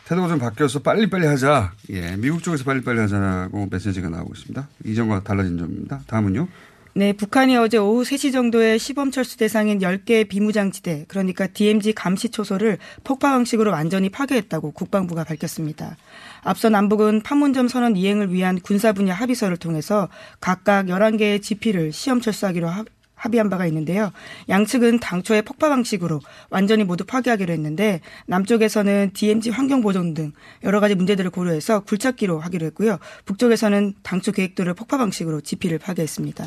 태도가 0.06 0.28
좀 0.28 0.38
바뀌어서 0.38 0.78
빨리빨리 0.80 1.26
하자. 1.26 1.72
예, 1.90 2.16
미국 2.16 2.42
쪽에서 2.42 2.62
빨리빨리 2.62 3.00
하자라고 3.00 3.66
메시지가 3.70 4.08
나오고 4.08 4.34
있습니다. 4.34 4.68
이전과 4.84 5.24
달라진 5.24 5.58
점입니다. 5.58 6.00
다음은요. 6.06 6.46
네, 6.94 7.12
북한이 7.12 7.56
어제 7.56 7.76
오후 7.76 8.04
3시 8.04 8.32
정도에 8.32 8.78
시범 8.78 9.10
철수 9.10 9.36
대상인 9.36 9.80
10개의 9.80 10.28
비무장지대, 10.28 11.06
그러니까 11.08 11.46
DMZ 11.46 11.92
감시 11.92 12.30
초소를 12.30 12.78
폭파 13.04 13.32
방식으로 13.32 13.70
완전히 13.70 14.08
파괴했다고 14.08 14.70
국방부가 14.70 15.24
밝혔습니다. 15.24 15.96
앞서 16.42 16.70
남북은 16.70 17.22
판문점 17.22 17.68
선언 17.68 17.96
이행을 17.96 18.32
위한 18.32 18.60
군사 18.60 18.92
분야 18.92 19.12
합의서를 19.12 19.58
통해서 19.58 20.08
각각 20.40 20.86
11개의 20.86 21.42
지피를 21.42 21.92
시험 21.92 22.20
철수하기로 22.20 22.66
합- 23.16 23.26
합의한 23.26 23.48
바가 23.50 23.66
있는데요. 23.66 24.12
양측은 24.48 25.00
당초에 25.00 25.42
폭파 25.42 25.68
방식으로 25.68 26.20
완전히 26.50 26.84
모두 26.84 27.04
파괴하기로 27.04 27.52
했는데 27.52 28.00
남쪽에서는 28.26 29.10
DMZ 29.14 29.50
환경 29.50 29.80
보존 29.80 30.14
등 30.14 30.32
여러 30.62 30.80
가지 30.80 30.94
문제들을 30.94 31.30
고려해서 31.30 31.80
굴착기로 31.80 32.38
하기로 32.38 32.66
했고요. 32.66 32.98
북쪽에서는 33.24 33.94
당초 34.02 34.32
계획대로 34.32 34.74
폭파 34.74 34.98
방식으로 34.98 35.40
지피를 35.40 35.78
파괴했습니다. 35.78 36.44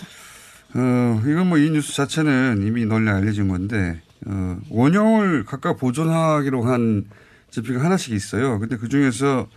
어, 0.76 1.22
이건 1.26 1.50
뭐 1.50 1.58
이 1.58 1.70
뉴스 1.72 1.94
자체는 1.96 2.62
이미 2.66 2.86
널리 2.86 3.10
알려진 3.10 3.48
건데, 3.48 4.02
어, 4.28 4.58
원형을 4.70 5.44
각각 5.46 5.78
보존하기로 5.78 6.64
한 6.64 7.06
지피가 7.50 7.84
하나씩 7.84 8.14
있어요. 8.14 8.60
근데 8.60 8.78
그 8.78 8.88
중에서, 8.88 9.48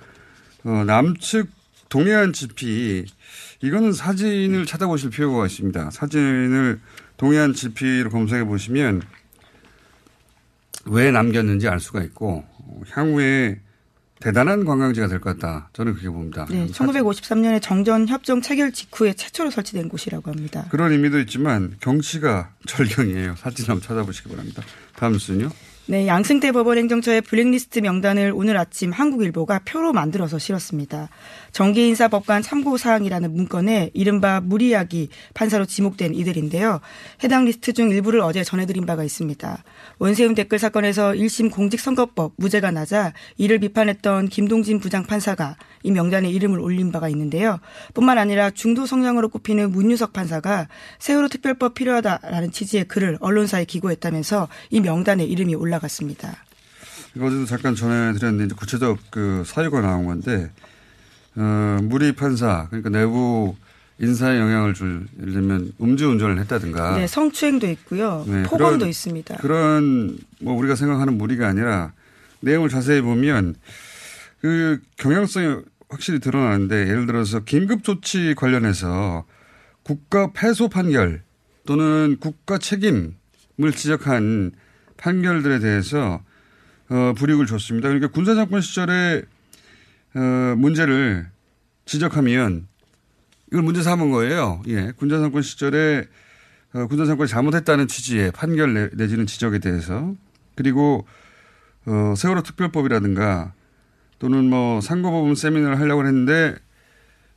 어, 0.65 0.85
남측 0.87 1.51
동해안 1.91 2.33
지피, 2.33 3.05
이거는 3.61 3.93
사진을 3.93 4.65
찾아보실 4.65 5.11
필요가 5.11 5.45
있습니다. 5.45 5.91
사진을 5.91 6.81
동해안 7.23 7.55
지피로 7.55 8.11
검색해 8.11 8.43
보시면 8.43 9.01
왜 10.87 11.13
남겼는지 11.13 11.69
알 11.69 11.79
수가 11.79 12.03
있고, 12.03 12.45
어, 12.59 12.81
향후에 12.91 13.61
대단한 14.19 14.65
관광지가 14.65 15.07
될 15.07 15.21
것 15.21 15.39
같다. 15.39 15.71
저는 15.73 15.93
그렇게 15.93 16.09
봅니다. 16.11 16.47
네, 16.51 16.67
1953년에 16.67 17.63
정전 17.63 18.09
협정 18.09 18.41
체결 18.43 18.73
직후에 18.73 19.13
최초로 19.13 19.53
설치된 19.53 19.89
곳이라고 19.89 20.33
합니다. 20.33 20.67
그런 20.71 20.91
의미도 20.91 21.21
있지만 21.21 21.77
경치가 21.81 22.51
절경이에요. 22.67 23.37
사진 23.37 23.67
한번 23.69 23.83
찾아보시기 23.87 24.29
바랍니다. 24.29 24.65
다음 24.97 25.13
뉴스는요. 25.13 25.51
네, 25.87 26.07
양승태 26.09 26.51
법원 26.53 26.79
행정처의 26.79 27.21
블랙리스트 27.23 27.81
명단을 27.81 28.33
오늘 28.35 28.57
아침 28.57 28.91
한국일보가 28.93 29.61
표로 29.65 29.93
만들어서 29.93 30.39
실었습니다. 30.39 31.09
정기인사법관 31.53 32.43
참고사항이라는 32.43 33.35
문건에 33.35 33.91
이른바 33.95 34.41
물의 34.41 34.78
야기 34.78 35.09
판사로 35.35 35.67
지목된 35.67 36.15
이들인데요. 36.15 36.81
해당 37.23 37.45
리스트 37.45 37.73
중 37.73 37.91
일부를 37.91 38.21
어제 38.21 38.43
전해드린 38.43 38.87
바가 38.87 39.05
있습니다. 39.05 39.63
원세훈 39.99 40.35
댓글 40.35 40.59
사건에서 40.59 41.13
1심 41.13 41.53
공직선거법 41.53 42.35
무죄가 42.37 42.71
나자 42.71 43.13
이를 43.37 43.59
비판했던 43.59 44.29
김동진 44.29 44.81
부장판사가 44.81 45.57
이 45.83 45.91
명단에 45.91 46.31
이름을 46.31 46.61
올린 46.61 46.91
바가 46.91 47.09
있는데요. 47.11 47.59
뿐만 47.95 48.19
아니라 48.19 48.51
중도 48.51 48.87
성향으로 48.87 49.29
꼽히는 49.29 49.73
문유석 49.73 50.13
판사가 50.13 50.69
세월호 50.99 51.29
특별법 51.29 51.75
필요하다라는 51.75 52.51
취지의 52.53 52.85
글을 52.89 53.19
언론사에 53.21 53.65
기고했다면서 53.67 54.49
이 54.71 54.81
명단에 54.81 55.25
이름이 55.25 55.55
올라갔습니다. 55.55 56.37
이거 57.15 57.27
어제도 57.27 57.45
잠깐 57.45 57.75
전해드렸는데 57.75 58.55
구체적 58.55 58.99
그 59.11 59.43
사유가 59.45 59.81
나온 59.81 60.07
건데 60.07 60.51
어, 61.37 61.79
무리 61.83 62.13
판사 62.13 62.67
그러니까 62.69 62.91
내부 62.91 63.55
인사에 63.99 64.39
영향을 64.39 64.75
줄 64.75 65.07
예를 65.21 65.33
들면 65.33 65.73
음주운전을 65.81 66.39
했다든가 66.41 66.97
네, 66.99 67.07
성추행도 67.07 67.69
있고요. 67.71 68.25
네, 68.27 68.43
폭언도 68.43 68.79
그런- 68.79 68.89
있습니다. 68.89 69.37
그런 69.37 70.19
뭐 70.41 70.55
우리가 70.55 70.75
생각하는 70.75 71.17
무리가 71.19 71.47
아니라 71.49 71.93
내용을 72.41 72.69
자세히 72.69 73.01
보면 73.01 73.55
그 74.41 74.81
경향성이 74.97 75.57
확실히 75.89 76.19
드러나는데 76.19 76.89
예를 76.89 77.07
들어서 77.07 77.41
긴급 77.41 77.85
조치 77.85 78.35
관련해서 78.35 79.25
국가 79.85 80.33
패소 80.33 80.69
판결 80.69 81.23
또는 81.67 82.17
국가 82.19 82.59
책임을 82.59 83.13
지적한 83.75 84.53
판결들에 84.97 85.61
대해서 85.61 86.21
어, 86.89 87.15
불이익을 87.17 87.47
줬습니다. 87.47 87.89
그러니까 87.89 88.11
군사정권 88.11 88.61
시절에 88.63 89.23
어, 90.15 90.55
문제를 90.57 91.27
지적하면 91.85 92.67
이걸 93.51 93.63
문제 93.63 93.83
삼은 93.83 94.11
거예요. 94.11 94.63
예. 94.69 94.93
군사정권 94.97 95.43
시절에 95.43 96.05
어, 96.75 96.87
군사 96.87 97.05
정권이 97.05 97.29
잘못했다는 97.29 97.89
취지의 97.89 98.33
판결 98.33 98.75
내, 98.75 98.89
내지는 98.95 99.27
지적에 99.27 99.59
대해서 99.59 100.15
그리고 100.55 101.07
어, 101.87 102.15
세월호 102.17 102.43
특별법이라든가 102.43 103.53
또는 104.19 104.49
뭐 104.49 104.81
상고법원 104.81 105.35
세미나를 105.35 105.81
하려고 105.81 106.07
했는데 106.07 106.57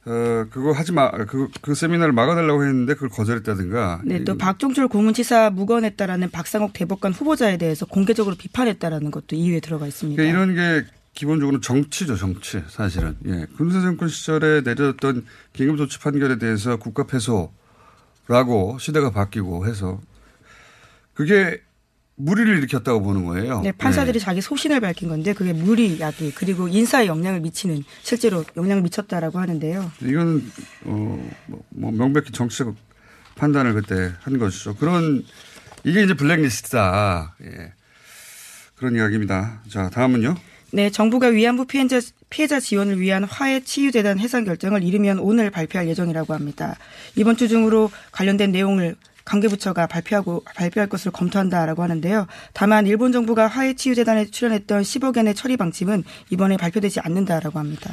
어, 0.05 0.46
그거 0.51 0.72
하지 0.72 0.91
마, 0.91 1.10
그, 1.12 1.50
그 1.62 1.74
세미나를 1.74 2.13
막아달라고 2.13 2.63
했는데 2.63 2.94
그걸 2.94 3.10
거절했다든가. 3.10 4.01
네, 4.05 4.24
또 4.24 4.38
박종철 4.38 4.88
고문치사 4.88 5.50
무건했다라는 5.50 6.29
박상옥 6.29 6.74
대법관 6.74 7.12
후보자에 7.12 7.58
대해서 7.58 7.88
공개적으로 7.88 8.36
비판했다라는 8.36 9.10
것도 9.10 9.36
이유에 9.36 9.60
들어가 9.62 9.88
있습니다. 9.88 10.22
그러니까 10.22 10.39
이런 10.39 10.55
게 10.55 10.88
기본적으로 11.16 11.62
정치죠, 11.62 12.18
정치, 12.18 12.62
사실은. 12.68 13.16
예. 13.26 13.48
군사 13.58 13.82
정권 13.82 14.10
시절에 14.10 14.62
내렸던 14.62 15.26
긴급 15.54 15.78
조치 15.78 15.98
판결에 15.98 16.38
대해서 16.38 16.76
국가 16.76 17.08
패소라고 17.08 18.78
시대가 18.80 19.12
바뀌고 19.12 19.66
해서 19.66 20.02
그게 21.14 21.62
무리를 22.16 22.58
일으켰다고 22.58 23.02
보는 23.02 23.26
거예요. 23.26 23.62
네, 23.62 23.72
판사들이 23.72 24.20
네. 24.20 24.26
자기 24.26 24.42
소신을 24.42 24.82
밝힌 24.82 25.10
건데 25.10 25.34
그게 25.34 25.54
무리 25.54 26.00
야기 26.00 26.32
그리고 26.32 26.68
인사에 26.68 27.08
영향을 27.08 27.40
미치는 27.42 27.84
실제로 28.04 28.44
영향을 28.56 28.84
미쳤다라고 28.84 29.40
하는데요. 29.40 29.92
이건 30.02 30.52
어, 30.84 31.30
뭐, 31.48 31.64
뭐 31.70 31.92
명백히 31.92 32.32
정치적 32.32 32.76
판단을 33.36 33.74
그때 33.74 34.14
한 34.22 34.38
것이죠. 34.38 34.76
그런 34.76 35.24
이게 35.86 36.04
이제 36.04 36.14
블랙리스트다. 36.14 37.36
예. 37.44 37.74
그런 38.76 38.96
이야기입니다. 38.96 39.62
자, 39.70 39.90
다음은요. 39.90 40.36
네, 40.75 40.89
정부가 40.89 41.27
위안부 41.27 41.67
피해자, 41.67 42.01
피해자 42.29 42.60
지원을 42.60 43.00
위한 43.00 43.24
화해 43.24 43.62
치유재단 43.62 44.20
해산 44.20 44.44
결정을 44.44 44.84
이르면 44.84 45.20
오늘 45.20 45.50
발표할 45.50 45.88
예정이라고 45.88 46.34
합니다. 46.34 46.75
이번 47.15 47.38
주 47.38 47.48
중으로 47.48 47.89
관련된 48.12 48.51
내용을 48.51 48.98
관계부처가 49.24 49.88
발표하고 49.88 50.44
발표할 50.53 50.89
것으로 50.89 51.13
검토한다라고 51.13 51.82
하는데요. 51.82 52.27
다만 52.51 52.88
일본 52.88 53.13
정부가 53.13 53.48
화해 53.48 53.74
치유재단에 53.74 54.25
출연했던 54.25 54.82
10억 54.82 55.17
엔의 55.17 55.34
처리 55.34 55.55
방침은 55.55 56.03
이번에 56.29 56.58
발표되지 56.58 57.00
않는다라고 57.00 57.58
합니다. 57.58 57.91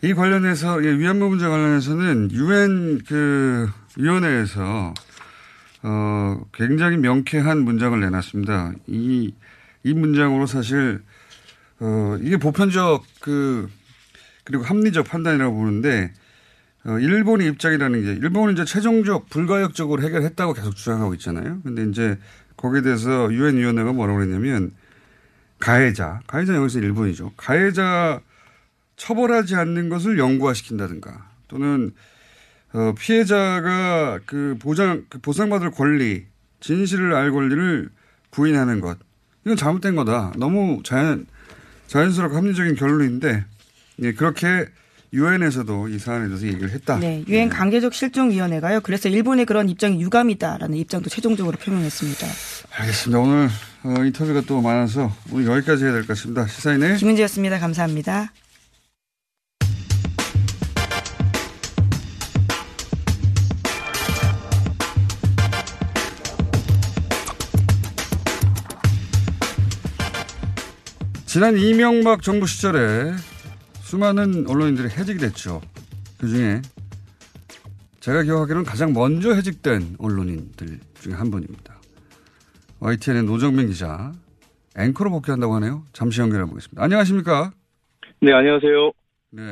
이 0.00 0.14
관련해서 0.14 0.84
예, 0.84 0.96
위안부 0.96 1.30
문제 1.30 1.48
관련해서는 1.48 2.30
유엔 2.30 3.00
그 3.08 3.68
위원회에서 3.96 4.94
어 5.82 6.40
굉장히 6.54 6.96
명쾌한 6.98 7.58
문장을 7.58 7.98
내놨습니다. 7.98 8.74
이 8.86 9.32
이 9.84 9.94
문장으로 9.94 10.46
사실 10.46 11.00
어 11.80 12.18
이게 12.20 12.36
보편적 12.36 13.04
그 13.20 13.68
그리고 14.44 14.64
합리적 14.64 15.06
판단이라고 15.06 15.54
보는데 15.54 16.12
어, 16.84 16.98
일본의 16.98 17.48
입장이라는 17.48 18.02
게 18.02 18.12
일본은 18.12 18.54
이제 18.54 18.64
최종적 18.64 19.28
불가역적으로 19.28 20.02
해결했다고 20.02 20.54
계속 20.54 20.74
주장하고 20.74 21.14
있잖아요. 21.14 21.60
근데 21.62 21.84
이제 21.84 22.18
거기에 22.56 22.82
대해서 22.82 23.32
유엔 23.32 23.56
위원회가 23.56 23.92
뭐라고 23.92 24.18
그랬냐면 24.18 24.72
가해자, 25.58 26.20
가해자 26.26 26.54
여기서 26.54 26.78
일본이죠. 26.78 27.32
가해자 27.36 28.20
처벌하지 28.96 29.54
않는 29.56 29.88
것을 29.88 30.18
영구화시킨다든가 30.18 31.30
또는 31.48 31.92
어, 32.72 32.94
피해자가 32.98 34.20
그 34.24 34.56
보장 34.60 35.04
그 35.08 35.18
보상받을 35.18 35.70
권리, 35.72 36.26
진실을 36.60 37.14
알 37.14 37.32
권리를 37.32 37.90
부인하는 38.30 38.80
것 38.80 38.98
이건 39.44 39.56
잘못된 39.56 39.94
거다. 39.94 40.32
너무 40.36 40.82
자연 40.84 41.26
자연스럽고 41.88 42.36
합리적인 42.36 42.76
결론인데 42.76 43.44
예, 44.02 44.12
그렇게 44.12 44.66
유엔에서도 45.12 45.88
이 45.88 45.98
사안에 45.98 46.26
대해서 46.28 46.46
얘기를 46.46 46.70
했다. 46.70 46.98
네, 46.98 47.24
유엔 47.28 47.48
강제적 47.48 47.94
실종 47.94 48.30
위원회가요. 48.30 48.80
그래서 48.82 49.08
일본의 49.08 49.46
그런 49.46 49.68
입장이 49.70 50.00
유감이다라는 50.02 50.76
입장도 50.76 51.08
최종적으로 51.08 51.56
표명했습니다. 51.56 52.26
알겠습니다. 52.78 53.18
오늘 53.18 53.48
어, 53.84 54.04
인터뷰가 54.04 54.42
또 54.42 54.60
많아서 54.60 55.10
오늘 55.32 55.46
여기까지 55.46 55.84
해야 55.84 55.92
될 55.92 56.02
것 56.02 56.08
같습니다. 56.08 56.46
시사인의 56.46 56.98
김은지였습니다. 56.98 57.58
감사합니다. 57.58 58.32
지난 71.28 71.58
이명박 71.58 72.22
정부 72.22 72.46
시절에 72.46 73.12
수많은 73.82 74.48
언론인들이 74.48 74.88
해직이 74.88 75.18
됐죠. 75.18 75.60
그 76.18 76.26
중에 76.26 76.62
제가 78.00 78.22
기억하기로는 78.22 78.64
가장 78.64 78.94
먼저 78.94 79.34
해직된 79.34 79.96
언론인들 79.98 80.80
중에 81.00 81.12
한 81.12 81.30
분입니다. 81.30 81.76
YTN의 82.80 83.24
노정민 83.24 83.68
기자, 83.68 84.10
앵커로 84.74 85.10
복귀한다고 85.10 85.54
하네요. 85.56 85.84
잠시 85.92 86.22
연결해 86.22 86.46
보겠습니다. 86.46 86.82
안녕하십니까? 86.82 87.52
네, 88.22 88.32
안녕하세요. 88.32 88.92
네. 89.32 89.42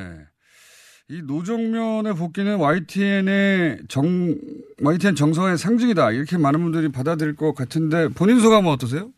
이 1.10 1.20
노정면의 1.20 2.14
복귀는 2.14 2.56
YTN의 2.56 3.80
정, 3.88 4.34
YTN 4.82 5.14
정성의 5.14 5.58
상징이다. 5.58 6.12
이렇게 6.12 6.38
많은 6.38 6.62
분들이 6.62 6.88
받아들일 6.90 7.36
것 7.36 7.54
같은데 7.54 8.08
본인 8.08 8.40
소감은 8.40 8.72
어떠세요? 8.72 9.10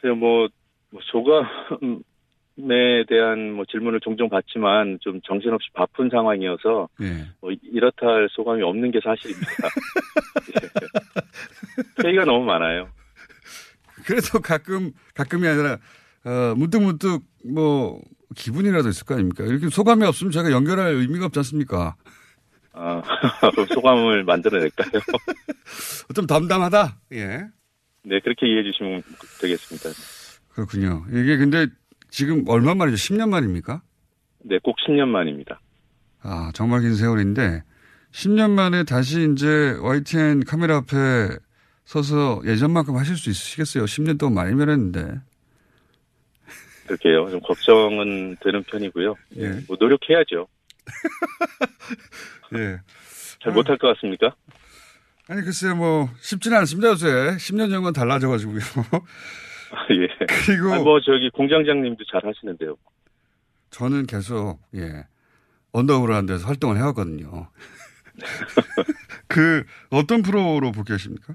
글쎄요, 0.00 0.14
뭐, 0.14 0.48
뭐 0.90 1.00
소감, 1.04 1.44
에 2.58 3.04
대한 3.08 3.52
뭐 3.52 3.64
질문을 3.64 4.00
종종 4.00 4.28
받지만 4.28 4.98
좀 5.00 5.20
정신없이 5.22 5.68
바쁜 5.72 6.10
상황이어서 6.10 6.88
네. 6.98 7.26
뭐 7.40 7.52
이렇다 7.62 8.06
할 8.06 8.28
소감이 8.30 8.62
없는 8.62 8.90
게 8.90 9.00
사실입니다. 9.02 9.46
예. 12.02 12.04
회의가 12.04 12.24
너무 12.24 12.44
많아요. 12.44 12.88
그래서 14.04 14.40
가끔 14.40 14.92
가끔이 15.14 15.46
아니라 15.46 15.78
어, 16.24 16.54
문득 16.56 16.82
문득 16.82 17.22
뭐 17.44 18.00
기분이라도 18.36 18.88
있을 18.90 19.06
거 19.06 19.14
아닙니까? 19.14 19.44
이렇게 19.44 19.68
소감이 19.68 20.04
없으면 20.04 20.30
제가 20.30 20.50
연결할 20.50 20.92
의미가 20.92 21.26
없지 21.26 21.38
않습니까? 21.38 21.96
아, 22.72 23.02
소감을 23.74 24.24
만들어낼까요? 24.24 25.00
좀 26.14 26.26
담담하다. 26.26 26.98
예. 27.12 27.44
네, 28.02 28.20
그렇게 28.20 28.46
이해해 28.46 28.62
주시면 28.64 29.02
되겠습니다. 29.40 30.19
그렇군요. 30.60 31.06
이게 31.10 31.38
근데 31.38 31.68
지금 32.10 32.44
얼마 32.46 32.74
만이죠? 32.74 32.96
10년 32.96 33.30
만입니까? 33.30 33.80
네, 34.40 34.58
꼭 34.62 34.76
10년 34.86 35.08
만입니다. 35.08 35.60
아, 36.22 36.50
정말 36.54 36.82
긴 36.82 36.94
세월인데 36.94 37.62
10년 38.12 38.50
만에 38.50 38.84
다시 38.84 39.30
이제 39.32 39.76
YTN 39.80 40.44
카메라 40.44 40.76
앞에 40.76 41.30
서서 41.86 42.42
예전만큼 42.44 42.96
하실 42.96 43.16
수 43.16 43.30
있으시겠어요? 43.30 43.84
10년 43.84 44.18
동안 44.18 44.34
많이 44.34 44.54
변했는데. 44.54 45.20
그렇게요. 46.86 47.30
좀 47.30 47.40
걱정은 47.40 48.36
되는 48.42 48.62
편이고요. 48.64 49.14
예. 49.36 49.48
뭐 49.66 49.76
노력해야죠. 49.80 50.46
예. 52.56 52.80
잘 53.42 53.52
못할 53.52 53.78
것 53.78 53.94
같습니까? 53.94 54.34
아니, 55.28 55.42
글쎄요, 55.42 55.76
뭐, 55.76 56.10
쉽지는 56.20 56.58
않습니다, 56.58 56.88
요새. 56.88 57.06
10년 57.06 57.70
전과 57.70 57.92
달라져가지고요. 57.92 58.60
예. 59.90 60.26
그리고 60.46 60.72
아니, 60.74 60.82
뭐 60.84 61.00
저기 61.00 61.30
공장장님도 61.30 62.04
잘 62.10 62.24
하시는데요. 62.26 62.76
저는 63.70 64.06
계속 64.06 64.58
예 64.74 65.06
언더그라운드에서 65.72 66.46
활동을 66.46 66.76
해왔거든요. 66.78 67.48
그 69.28 69.64
어떤 69.90 70.22
프로로 70.22 70.72
복귀하십니까? 70.72 71.34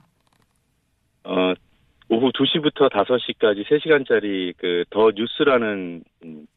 어 1.23 1.53
오후 2.09 2.31
2시부터 2.31 2.91
5시까지 2.91 3.65
3시간짜리 3.67 4.55
그 4.57 4.83
더 4.89 5.11
뉴스라는 5.15 6.03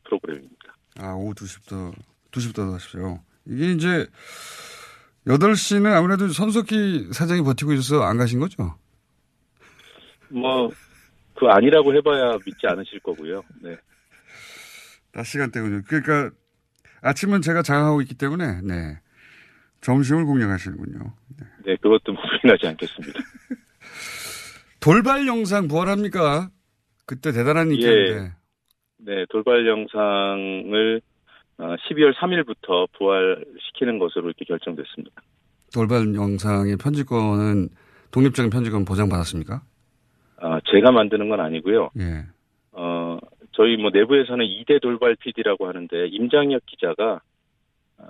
프로그램입니다. 0.04 0.74
아 0.98 1.12
오후 1.12 1.32
2시부터 1.34 1.92
2시부터 2.32 2.76
5시요. 2.76 3.20
이게 3.46 3.70
이제 3.72 4.06
8시는 5.26 5.94
아무래도 5.94 6.28
손석희 6.28 7.12
사장이 7.12 7.42
버티고 7.42 7.72
있어서 7.74 8.02
안 8.02 8.18
가신 8.18 8.40
거죠? 8.40 8.74
뭐 10.28 10.70
그 11.38 11.46
아니라고 11.46 11.94
해봐야 11.94 12.32
믿지 12.44 12.66
않으실 12.66 12.98
거고요. 13.00 13.42
네. 13.62 13.76
낮 15.12 15.24
시간대군요. 15.24 15.82
그러니까 15.86 16.34
아침은 17.00 17.42
제가 17.42 17.62
장하고 17.62 18.02
있기 18.02 18.14
때문에 18.14 18.60
네. 18.62 18.98
점심을 19.80 20.24
공략하시는군요. 20.24 20.98
네, 21.38 21.46
네 21.64 21.76
그것도 21.76 22.14
부인하지 22.14 22.66
않겠습니다. 22.66 23.20
돌발 24.80 25.28
영상 25.28 25.68
부활합니까? 25.68 26.50
그때 27.06 27.30
대단한 27.30 27.70
인기인데. 27.70 28.12
예. 28.12 28.32
네, 28.98 29.24
돌발 29.30 29.66
영상을 29.66 31.00
12월 31.58 32.10
어, 32.10 32.18
3일부터 32.20 32.88
부활시키는 32.98 34.00
것으로 34.00 34.26
이렇게 34.26 34.44
결정됐습니다. 34.44 35.22
돌발 35.72 36.12
영상의 36.14 36.76
편집권은 36.76 37.68
독립적인 38.10 38.50
편집권 38.50 38.84
보장받았습니까? 38.84 39.62
어, 40.40 40.58
제가 40.70 40.92
만드는 40.92 41.28
건 41.28 41.40
아니고요. 41.40 41.90
예. 41.98 42.24
어, 42.72 43.18
저희 43.52 43.76
뭐 43.76 43.90
내부에서는 43.92 44.44
2대 44.44 44.80
돌발 44.80 45.16
PD라고 45.16 45.66
하는데 45.66 46.06
임장혁 46.08 46.64
기자가 46.66 47.20
어, 47.98 48.04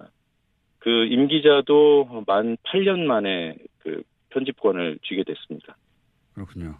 그임 0.80 1.26
기자도 1.26 2.24
만 2.26 2.56
8년 2.64 3.00
만에 3.00 3.56
그 3.78 4.02
편집권을 4.30 4.98
쥐게 5.04 5.24
됐습니다. 5.24 5.76
그렇군요. 6.34 6.76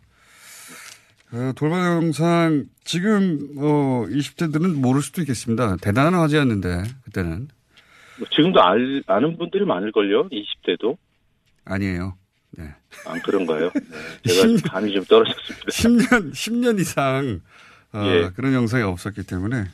어, 1.32 1.52
돌발 1.56 1.80
영상 1.96 2.64
지금 2.84 3.38
어 3.58 4.04
20대들은 4.06 4.80
모를 4.80 5.02
수도 5.02 5.20
있겠습니다. 5.22 5.76
대단한 5.76 6.14
화제였는데 6.14 6.68
그때는 7.04 7.48
뭐 8.18 8.28
지금도 8.30 8.60
알, 8.60 9.02
아는 9.06 9.36
분들이 9.36 9.64
많을걸요. 9.64 10.28
20대도 10.28 10.96
아니에요. 11.64 12.17
네. 12.50 12.74
아 13.06 13.14
그런가요? 13.24 13.70
네. 14.24 14.32
제가 14.32 14.48
10, 14.48 14.62
감이 14.64 14.92
좀 14.92 15.04
떨어졌습니다. 15.04 15.66
10년 15.66 16.32
10년 16.32 16.80
이상 16.80 17.40
어, 17.92 18.04
예. 18.06 18.30
그런 18.34 18.52
영상이 18.52 18.82
없었기 18.82 19.24
때문에 19.24 19.64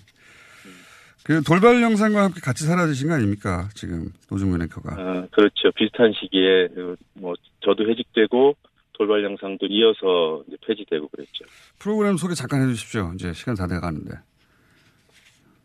그 1.24 1.42
돌발 1.42 1.80
영상과 1.80 2.24
함께 2.24 2.40
같이 2.40 2.64
사라지신 2.64 3.08
거 3.08 3.14
아닙니까? 3.14 3.68
지금 3.74 4.12
노중면 4.30 4.62
앵커가. 4.62 4.94
아, 4.94 5.26
그렇죠. 5.30 5.72
비슷한 5.74 6.12
시기에 6.12 6.68
뭐 7.14 7.34
저도 7.64 7.88
해직되고 7.88 8.54
돌발 8.92 9.24
영상도 9.24 9.66
이어서 9.66 10.44
폐지되고 10.66 11.08
그랬죠. 11.08 11.44
프로그램 11.78 12.18
소개 12.18 12.34
잠깐 12.34 12.62
해주십시오. 12.62 13.12
이제 13.14 13.32
시간 13.32 13.54
다 13.54 13.66
돼가는데. 13.66 14.12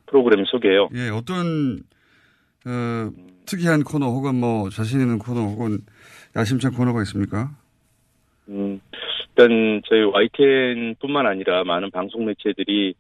프로그램 0.08 0.46
소개요? 0.46 0.90
예, 0.96 1.10
어떤 1.10 1.84
어, 2.66 3.12
특이한 3.46 3.84
코너 3.84 4.08
혹은 4.08 4.36
뭐 4.36 4.70
자신 4.70 5.02
있는 5.02 5.20
코너 5.20 5.42
혹은 5.42 5.80
야심찬 6.40 6.74
코너가 6.74 7.02
있습니까? 7.04 7.52
음, 8.48 8.80
일단 9.40 9.82
저희 9.88 10.04
YTN뿐만 10.04 11.28
아니라 11.28 11.64
많은 11.64 11.92
방송 11.92 12.26
매체들이 12.26 12.96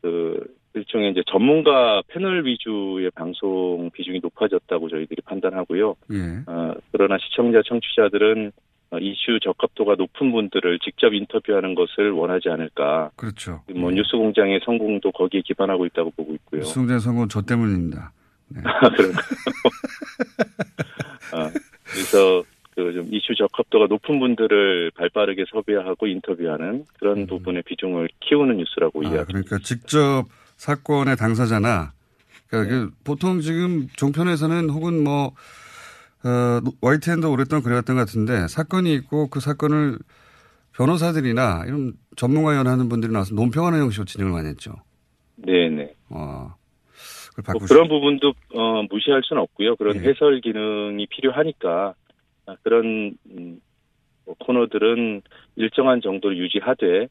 그 0.00 0.40
일종의 0.74 1.12
이제 1.12 1.22
전문가 1.26 2.02
패널 2.08 2.44
위주의 2.44 3.08
방송 3.10 3.90
비중이 3.92 4.20
높아졌다고 4.22 4.88
저희들이 4.88 5.22
판단하고요. 5.24 5.94
예. 6.12 6.42
어, 6.46 6.74
그러나 6.90 7.16
시청자, 7.18 7.62
청취자들은 7.64 8.52
어, 8.90 8.98
이슈 8.98 9.38
적합도가 9.42 9.94
높은 9.96 10.32
분들을 10.32 10.78
직접 10.80 11.14
인터뷰하는 11.14 11.74
것을 11.74 12.10
원하지 12.10 12.48
않을까. 12.48 13.10
그렇죠. 13.16 13.62
뭐 13.74 13.90
예. 13.92 13.96
뉴스공장의 13.96 14.60
성공도 14.64 15.12
거기에 15.12 15.42
기반하고 15.44 15.86
있다고 15.86 16.10
보고 16.10 16.34
있고요. 16.34 16.60
뉴스공장의 16.60 17.00
성공은 17.00 17.28
저 17.28 17.42
때문입니다. 17.42 18.12
네. 18.48 18.60
아, 18.64 18.88
그런가요? 18.90 19.24
아, 21.32 21.50
그래서 21.84 22.42
그 22.74 22.92
좀 22.92 23.08
이슈 23.12 23.34
적 23.34 23.50
합도가 23.52 23.86
높은 23.86 24.18
분들을 24.18 24.92
발빠르게 24.92 25.44
섭외하고 25.50 26.06
인터뷰하는 26.06 26.84
그런 26.98 27.18
음. 27.18 27.26
부분의 27.26 27.62
비중을 27.62 28.08
키우는 28.20 28.56
뉴스라고 28.58 29.00
아, 29.00 29.02
이해합니다. 29.02 29.26
그러니까 29.26 29.58
직접 29.58 30.24
사건의 30.56 31.16
당사자나 31.16 31.92
그러니까 32.48 32.74
네. 32.74 32.80
그 32.80 32.90
보통 33.04 33.40
지금 33.40 33.88
종편에서는 33.96 34.70
혹은 34.70 35.02
뭐 35.02 35.32
어, 36.24 36.60
YTN도 36.80 37.30
오랫동안 37.30 37.62
그래왔던 37.62 37.96
것 37.96 38.00
같은데 38.00 38.48
사건이 38.48 38.94
있고 38.94 39.28
그 39.28 39.40
사건을 39.40 39.98
변호사들이나 40.74 41.64
이런 41.66 41.94
전문가 42.16 42.56
연하는 42.56 42.88
분들이 42.88 43.12
나와서 43.12 43.34
논평하는 43.34 43.80
형식으로 43.80 44.04
진행을 44.06 44.32
많이 44.32 44.48
했죠. 44.48 44.72
네네. 45.36 45.94
어, 46.10 46.54
뭐 47.52 47.60
그런 47.68 47.88
부분도 47.88 48.32
어, 48.54 48.82
무시할 48.90 49.22
수는 49.24 49.42
없고요. 49.42 49.76
그런 49.76 49.98
네. 49.98 50.08
해설 50.08 50.40
기능이 50.40 51.06
필요하니까 51.06 51.94
아, 51.98 52.03
그런 52.62 53.16
음, 53.30 53.60
뭐 54.24 54.34
코너들은 54.38 55.22
일정한 55.56 56.00
정도를 56.00 56.38
유지하되 56.38 57.08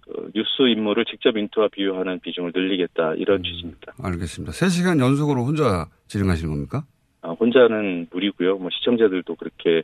그 0.00 0.30
뉴스 0.34 0.68
인물을 0.68 1.04
직접 1.04 1.36
인터와 1.36 1.68
비유하는 1.68 2.20
비중을 2.20 2.52
늘리겠다 2.54 3.14
이런 3.14 3.38
음, 3.38 3.42
취지입니다. 3.42 3.94
알겠습니다. 4.02 4.52
3시간 4.52 5.00
연속으로 5.00 5.44
혼자 5.44 5.88
진행하시는 6.08 6.50
겁니까? 6.50 6.84
아, 7.22 7.30
혼자는 7.32 8.08
무리고요. 8.10 8.56
뭐 8.56 8.70
시청자들도 8.72 9.34
그렇게 9.36 9.82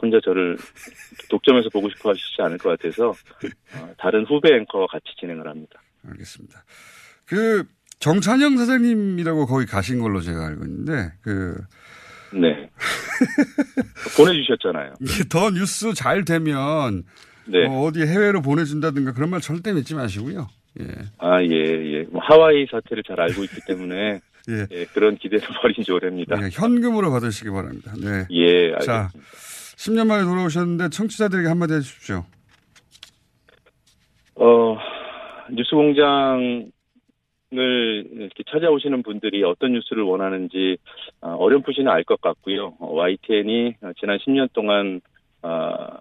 혼자 0.00 0.18
저를 0.22 0.56
독점해서 1.30 1.68
보고 1.70 1.88
싶어 1.90 2.10
하시지 2.10 2.42
않을 2.42 2.58
것 2.58 2.70
같아서 2.70 3.10
어, 3.10 3.94
다른 3.98 4.24
후배 4.26 4.54
앵커와 4.54 4.86
같이 4.88 5.06
진행을 5.20 5.46
합니다. 5.46 5.80
알겠습니다. 6.04 6.64
그 7.24 7.64
정찬영 8.00 8.56
사장님이라고 8.56 9.46
거기 9.46 9.64
가신 9.64 10.00
걸로 10.00 10.20
제가 10.20 10.44
알고 10.48 10.64
있는데 10.64 11.12
그 11.22 11.54
네. 12.34 12.70
보내주셨잖아요. 14.16 14.94
더 15.30 15.50
뉴스 15.50 15.92
잘 15.94 16.24
되면 16.24 17.04
네. 17.46 17.66
뭐 17.66 17.86
어디 17.86 18.00
해외로 18.00 18.40
보내준다든가 18.42 19.12
그런 19.12 19.30
말 19.30 19.40
절대 19.40 19.72
믿지 19.72 19.94
마시고요. 19.94 20.48
예. 20.80 20.86
아, 21.18 21.42
예, 21.42 21.48
예. 21.48 22.02
뭐 22.10 22.20
하와이 22.24 22.66
사태를 22.70 23.02
잘 23.06 23.20
알고 23.20 23.44
있기 23.44 23.60
때문에 23.66 24.20
예. 24.48 24.66
예. 24.70 24.84
그런 24.86 25.16
기대는 25.16 25.44
버린 25.60 25.82
지 25.84 25.92
오래입니다. 25.92 26.42
예, 26.42 26.48
현금으로 26.52 27.10
받으시기 27.10 27.50
바랍니다. 27.50 27.92
네. 28.00 28.26
예, 28.30 28.72
알겠습니다. 28.72 28.80
자, 28.80 29.10
10년 29.76 30.06
만에 30.06 30.24
돌아오셨는데 30.24 30.88
청취자들에게 30.90 31.48
한마디 31.48 31.74
해주십시오. 31.74 32.24
어, 34.36 34.76
뉴스공장 35.52 36.70
을 37.58 38.06
이렇게 38.10 38.42
찾아오시는 38.50 39.02
분들이 39.02 39.44
어떤 39.44 39.72
뉴스를 39.72 40.02
원하는지 40.02 40.78
어, 41.20 41.34
어렴풋이는 41.34 41.90
알 41.90 42.02
것 42.04 42.20
같고요. 42.20 42.74
YTN이 42.80 43.74
지난 44.00 44.18
10년 44.18 44.52
동안 44.52 45.00
어, 45.42 45.98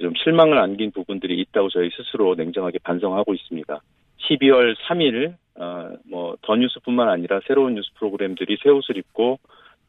좀 0.00 0.12
실망을 0.22 0.58
안긴 0.58 0.92
부분들이 0.92 1.40
있다고 1.40 1.68
저희 1.70 1.90
스스로 1.90 2.34
냉정하게 2.34 2.78
반성하고 2.82 3.34
있습니다. 3.34 3.80
12월 4.28 4.74
3일 4.88 5.34
어, 5.56 5.90
뭐더 6.10 6.56
뉴스뿐만 6.56 7.08
아니라 7.08 7.40
새로운 7.46 7.74
뉴스 7.74 7.90
프로그램들이 7.98 8.56
새 8.62 8.70
옷을 8.70 8.96
입고 8.96 9.38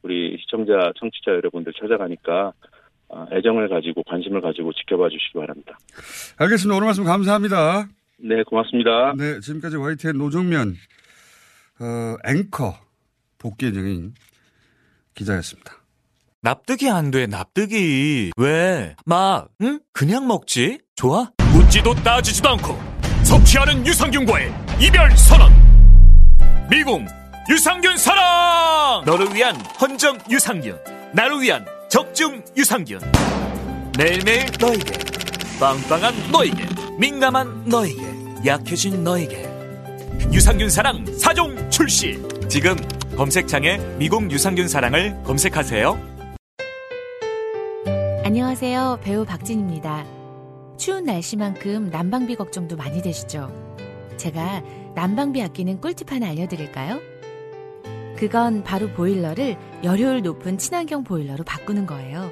우리 0.04 0.38
시청자, 0.40 0.92
청취자 0.98 1.32
여러분들 1.32 1.74
찾아가니까 1.80 2.54
애정을 3.32 3.70
가지고 3.70 4.04
관심을 4.04 4.42
가지고 4.42 4.72
지켜봐 4.74 5.10
주시기 5.10 5.38
바랍니다. 5.38 5.78
알겠습니다. 6.40 6.76
오늘 6.76 6.86
말씀 6.86 7.04
감사합니다. 7.04 8.01
네, 8.24 8.44
고맙습니다. 8.44 9.14
네, 9.18 9.40
지금까지 9.40 9.78
YTN 9.78 10.18
노정면 10.18 10.76
어, 11.80 12.16
앵커 12.26 12.78
복귀 13.38 13.68
예정인 13.68 14.14
기자였습니다. 15.16 15.74
납득이 16.42 16.90
안 16.90 17.12
돼, 17.12 17.28
납득이. 17.28 18.32
왜? 18.38 18.96
막, 19.06 19.50
응? 19.62 19.80
그냥 19.94 20.28
먹지? 20.28 20.80
좋아? 20.96 21.32
묻지도 21.54 21.94
따지지도 21.96 22.50
않고 22.50 22.80
섭취하는 23.24 23.86
유산균과의 23.86 24.52
이별 24.82 25.12
선언. 25.12 25.52
미궁 26.70 27.06
유산균 27.50 27.98
사랑! 27.98 29.04
너를 29.06 29.34
위한 29.34 29.56
헌정 29.80 30.18
유산균. 30.30 30.78
나를 31.14 31.42
위한 31.42 31.66
적중 31.90 32.44
유산균. 32.56 33.00
매일매일 33.98 34.46
너에게. 34.60 34.94
빵빵한 35.60 36.32
너에게. 36.32 36.66
민감한 36.98 37.66
너에게. 37.66 38.11
약해진 38.46 39.04
너에게. 39.04 39.44
유산균 40.34 40.70
사랑 40.70 41.04
4종 41.06 41.70
출시. 41.70 42.22
지금 42.48 42.76
검색창에 43.16 43.78
미국 43.98 44.32
유산균 44.32 44.68
사랑을 44.68 45.22
검색하세요. 45.24 46.12
안녕하세요. 48.24 49.00
배우 49.04 49.26
박진입니다. 49.26 50.06
추운 50.78 51.04
날씨만큼 51.04 51.90
난방비 51.90 52.36
걱정도 52.36 52.76
많이 52.76 53.02
되시죠? 53.02 53.52
제가 54.18 54.64
난방비 54.96 55.42
아끼는 55.44 55.80
꿀팁 55.80 56.12
하나 56.12 56.30
알려드릴까요? 56.30 57.00
그건 58.18 58.64
바로 58.64 58.88
보일러를 58.90 59.58
열효율 59.84 60.22
높은 60.22 60.58
친환경 60.58 61.04
보일러로 61.04 61.44
바꾸는 61.44 61.88
거예요 61.88 62.32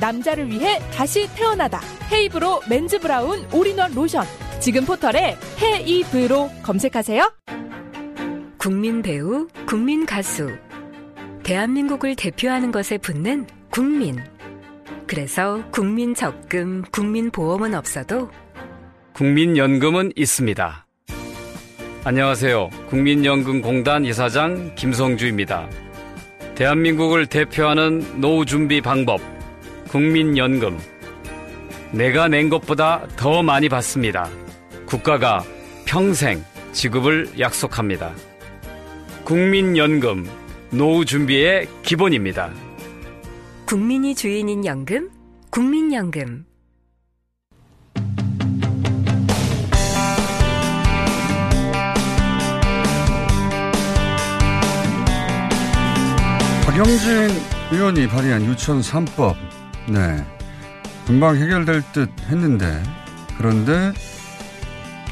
남자를 0.00 0.48
위해 0.48 0.78
다시 0.92 1.28
태어나다. 1.34 1.80
헤이브로 2.12 2.62
맨즈 2.68 2.98
브라운 2.98 3.46
올인원 3.52 3.94
로션. 3.94 4.24
지금 4.60 4.84
포털에 4.84 5.36
해이브로 5.60 6.50
검색하세요. 6.62 7.32
국민 8.58 9.02
배우, 9.02 9.46
국민 9.66 10.06
가수. 10.06 10.50
대한민국을 11.42 12.16
대표하는 12.16 12.72
것에 12.72 12.96
붙는 12.98 13.46
국민. 13.70 14.16
그래서 15.06 15.62
국민 15.70 16.14
적금, 16.14 16.82
국민 16.90 17.30
보험은 17.30 17.74
없어도 17.74 18.30
국민연금은 19.12 20.12
있습니다. 20.16 20.86
안녕하세요. 22.04 22.70
국민연금공단 22.88 24.04
이사장 24.04 24.74
김성주입니다. 24.74 25.68
대한민국을 26.54 27.26
대표하는 27.26 28.20
노후 28.20 28.44
준비 28.44 28.80
방법, 28.80 29.20
국민연금. 29.94 30.76
내가 31.92 32.26
낸 32.26 32.48
것보다 32.48 33.06
더 33.14 33.44
많이 33.44 33.68
받습니다. 33.68 34.28
국가가 34.86 35.44
평생 35.84 36.42
지급을 36.72 37.38
약속합니다. 37.38 38.12
국민연금, 39.22 40.28
노후 40.70 41.04
준비의 41.04 41.68
기본입니다. 41.84 42.50
국민이 43.66 44.16
주인인 44.16 44.64
연금, 44.64 45.10
국민연금. 45.50 46.44
박영진 56.66 57.28
의원이 57.70 58.08
발의한 58.08 58.44
유치원 58.44 58.80
3법, 58.80 59.36
네. 59.88 60.24
금방 61.06 61.36
해결될 61.36 61.82
듯 61.92 62.08
했는데, 62.28 62.82
그런데 63.36 63.92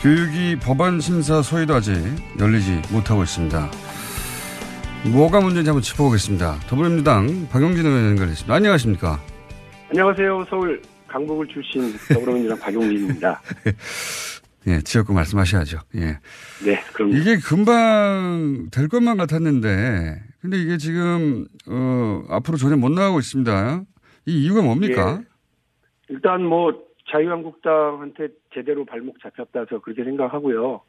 교육이 0.03 0.57
법안 0.57 1.01
심사 1.01 1.43
소위도 1.43 1.75
아직 1.75 1.95
열리지 2.39 2.83
못하고 2.91 3.23
있습니다. 3.23 3.71
뭐가 5.13 5.41
문제인지 5.41 5.69
한번 5.69 5.83
짚어보겠습니다. 5.83 6.61
더불어민주당 6.69 7.49
박용진 7.51 7.85
의원 7.85 8.11
연결했습니다. 8.11 8.55
안녕하십니까? 8.55 9.21
안녕하세요. 9.91 10.47
서울 10.49 10.81
강북을 11.09 11.47
출신 11.49 11.93
더불어민주당 12.09 12.59
박용진입니다. 12.61 13.43
예, 14.69 14.81
지역구 14.81 15.13
말씀하셔야죠. 15.13 15.81
예. 15.97 16.19
네, 16.65 16.83
그럼 16.93 17.13
이게 17.13 17.37
금방 17.37 18.69
될 18.71 18.89
것만 18.89 19.17
같았는데, 19.17 20.23
근데 20.41 20.57
이게 20.61 20.79
지금, 20.79 21.47
어, 21.67 22.23
앞으로 22.29 22.57
전혀 22.57 22.77
못 22.77 22.89
나가고 22.91 23.19
있습니다. 23.19 23.83
이 24.27 24.45
이유가 24.45 24.63
뭡니까? 24.63 25.21
예. 25.21 25.25
일단 26.09 26.45
뭐 26.45 26.85
자유한국당한테 27.11 28.29
제대로 28.55 28.85
발목 28.85 29.21
잡혔다서 29.21 29.81
그렇게 29.81 30.05
생각하고요. 30.05 30.81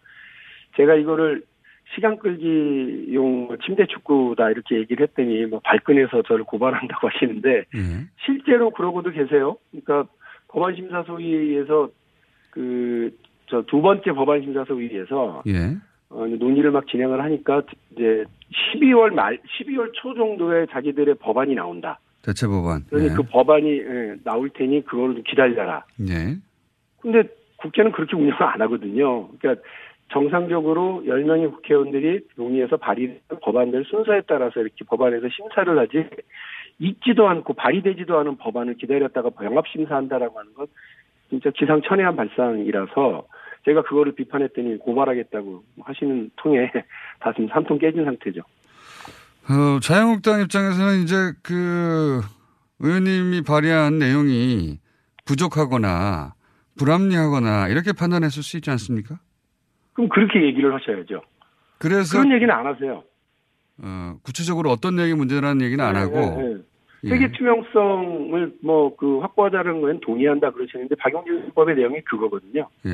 제가 0.78 0.96
이거를 0.96 1.44
시간 1.96 2.18
끌기용 2.18 3.48
뭐 3.48 3.58
침대 3.58 3.86
축구다 3.88 4.50
이렇게 4.52 4.78
얘기를 4.78 5.08
했더니 5.08 5.46
뭐 5.46 5.60
발끈해서 5.64 6.24
저를 6.24 6.44
고발한다고 6.46 7.08
하시는데 7.10 7.50
예. 7.58 8.08
실제로 8.26 8.72
그러고도 8.72 9.12
계세요. 9.12 9.58
그러니까 9.72 10.10
법안 10.48 10.76
심사 10.76 11.04
소위에서 11.04 11.90
그 12.52 13.12
저 13.54 13.62
두 13.64 13.82
번째 13.82 14.12
법안 14.14 14.42
심사 14.42 14.64
소위에서 14.66 15.44
예. 15.48 15.78
어, 16.10 16.26
논의를 16.26 16.72
막 16.72 16.88
진행을 16.88 17.22
하니까 17.24 17.62
이제 17.92 18.24
12월 18.76 19.14
말 19.14 19.38
12월 19.60 19.92
초 19.94 20.14
정도에 20.14 20.66
자기들의 20.72 21.16
법안이 21.16 21.56
나온다. 21.56 22.00
대체 22.24 22.48
법안. 22.48 22.86
그러니 22.90 23.10
예. 23.10 23.14
그 23.14 23.24
법안이 23.24 23.70
예, 23.80 24.16
나올 24.24 24.50
테니 24.50 24.86
그걸 24.86 25.14
좀 25.14 25.24
기다려라. 25.24 25.86
예. 26.10 26.38
근데 27.02 27.24
국회는 27.58 27.92
그렇게 27.92 28.16
운영을 28.16 28.42
안 28.42 28.62
하거든요. 28.62 29.28
그러니까 29.40 29.62
정상적으로 30.12 31.04
10명의 31.06 31.52
국회의원들이 31.52 32.28
논의해서 32.36 32.78
발의된 32.78 33.20
법안들 33.42 33.86
순서에 33.86 34.22
따라서 34.28 34.62
이렇게 34.62 34.86
법안에서 34.86 35.28
심사를 35.30 35.78
하지 35.78 36.08
있지도 36.80 37.28
않고 37.28 37.54
발의되지도 37.54 38.18
않은 38.20 38.38
법안을 38.38 38.76
기다렸다가 38.76 39.30
병합 39.32 39.68
심사한다라고 39.68 40.40
하는 40.40 40.54
건 40.54 40.68
진짜 41.30 41.50
기상천외한 41.52 42.16
발상이라서 42.16 43.28
제가 43.66 43.82
그거를 43.84 44.14
비판했더니 44.14 44.78
고발하겠다고 44.78 45.64
하시는 45.82 46.30
통에 46.38 46.72
가슴 47.20 47.48
한통 47.48 47.80
깨진 47.80 48.06
상태죠. 48.06 48.42
어, 49.50 49.80
자유한국당 49.82 50.42
입장에서는 50.42 51.04
이제 51.04 51.16
그 51.42 52.22
의원님이 52.80 53.42
발의한 53.42 54.00
내용이 54.00 54.80
부족하거나 55.26 56.34
불합리하거나 56.78 57.68
이렇게 57.70 57.92
판단했을 57.94 58.42
수 58.44 58.58
있지 58.58 58.70
않습니까? 58.72 59.20
그럼 59.94 60.10
그렇게 60.10 60.42
얘기를 60.44 60.74
하셔야죠. 60.74 61.22
그래서 61.78 62.18
그런 62.20 62.34
얘기는 62.34 62.54
안 62.54 62.66
하세요. 62.66 63.04
어, 63.80 64.16
구체적으로 64.24 64.70
어떤 64.72 64.96
내용이 64.96 65.14
문제라는 65.14 65.62
얘기는 65.62 65.84
안 65.84 65.96
하고 65.96 66.20
네, 66.20 66.44
네. 66.54 66.58
예. 67.06 67.10
세계 67.10 67.32
투명성을 67.32 68.54
뭐 68.64 68.96
그 68.96 69.20
확보하자는 69.20 69.82
건 69.82 70.00
동의한다 70.00 70.52
그러시는데 70.52 70.96
박용진 70.96 71.52
법의 71.54 71.76
내용이 71.76 72.02
그거거든요. 72.06 72.70
예. 72.86 72.92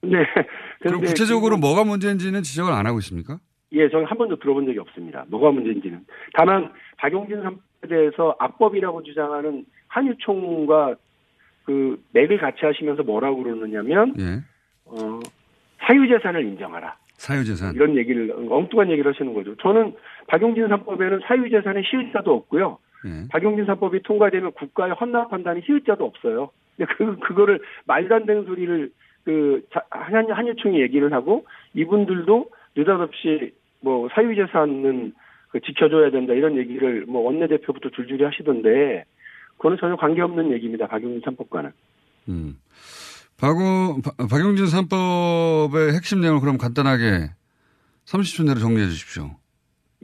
근데 0.00 0.18
그럼 0.80 1.00
구체적으로 1.00 1.56
그- 1.56 1.60
뭐가 1.60 1.82
문제인지는 1.84 2.42
지적을 2.44 2.72
안 2.72 2.86
하고 2.86 2.98
있습니까? 3.00 3.40
예, 3.72 3.88
저는 3.88 4.06
한 4.06 4.16
번도 4.16 4.36
들어본 4.36 4.66
적이 4.66 4.78
없습니다. 4.80 5.24
뭐가 5.28 5.50
문제인지는. 5.50 6.00
다만 6.34 6.72
박용진 6.96 7.42
선배에 7.42 7.88
대해서 7.88 8.34
악법이라고 8.38 9.02
주장하는 9.02 9.64
한유총과 9.88 10.96
그 11.64 12.02
맥을 12.12 12.38
같이 12.38 12.64
하시면서 12.64 13.02
뭐라고 13.02 13.42
그러느냐면 13.42 14.14
예. 14.18 14.40
어, 14.86 15.20
사유재산을 15.80 16.44
인정하라. 16.44 16.96
사유재산. 17.18 17.74
이런 17.74 17.96
얘기를 17.96 18.32
엉뚱한 18.48 18.90
얘기를 18.90 19.12
하시는 19.12 19.34
거죠. 19.34 19.54
저는 19.56 19.94
박용진 20.28 20.68
3법에는 20.68 21.20
사유재산의 21.26 21.82
시효자도 21.90 22.32
없고요. 22.32 22.78
예. 23.06 23.28
박용진 23.28 23.66
3법이 23.66 24.02
통과되면 24.04 24.52
국가에 24.52 24.90
헌납한다는 24.92 25.62
시효자도 25.66 26.04
없어요. 26.04 26.50
근데 26.76 26.92
그 26.96 27.18
그거를 27.18 27.60
말도 27.86 28.14
안 28.14 28.24
되는 28.24 28.44
소리를 28.44 28.90
그 29.24 29.62
자- 29.72 29.84
한 29.90 30.30
한유총이 30.30 30.80
얘기를 30.80 31.12
하고 31.12 31.44
이분들도 31.74 32.48
느닷없이 32.82 33.52
뭐 33.80 34.08
사유재산은 34.14 35.12
그 35.50 35.60
지켜줘야 35.60 36.10
된다 36.10 36.32
이런 36.32 36.56
얘기를 36.56 37.04
뭐 37.06 37.22
원내대표부터 37.22 37.90
줄줄이 37.90 38.22
하시던데 38.24 39.04
그거는 39.56 39.76
전혀 39.80 39.96
관계없는 39.96 40.52
얘기입니다. 40.52 40.86
박용진 40.86 41.20
3법과는. 41.22 41.72
음. 42.28 42.56
박- 43.40 43.56
박용진 44.30 44.66
3법의 44.66 45.94
핵심 45.94 46.20
내용을 46.20 46.40
그럼 46.40 46.58
간단하게 46.58 47.30
30초 48.04 48.46
내로 48.46 48.58
정리해 48.60 48.86
주십시오. 48.86 49.30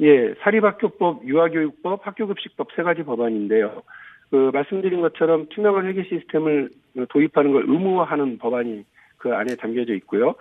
예, 0.01 0.35
사립학교법, 0.43 1.27
유아교육법, 1.27 2.05
학교급식법 2.07 2.69
세 2.75 2.83
가지 2.83 3.03
법안인데요. 3.05 3.83
그 4.31 4.51
말씀드린 4.53 5.01
것처럼 5.01 5.47
투명한 5.51 5.87
회계 5.87 6.03
시스템을 6.05 6.71
도입하는 7.11 7.53
걸 7.53 7.65
의무화하는 7.69 8.39
법안이 8.39 8.85
그 9.19 9.33
안에 9.35 9.55
담겨져 9.57 9.95
있고요. 9.95 10.35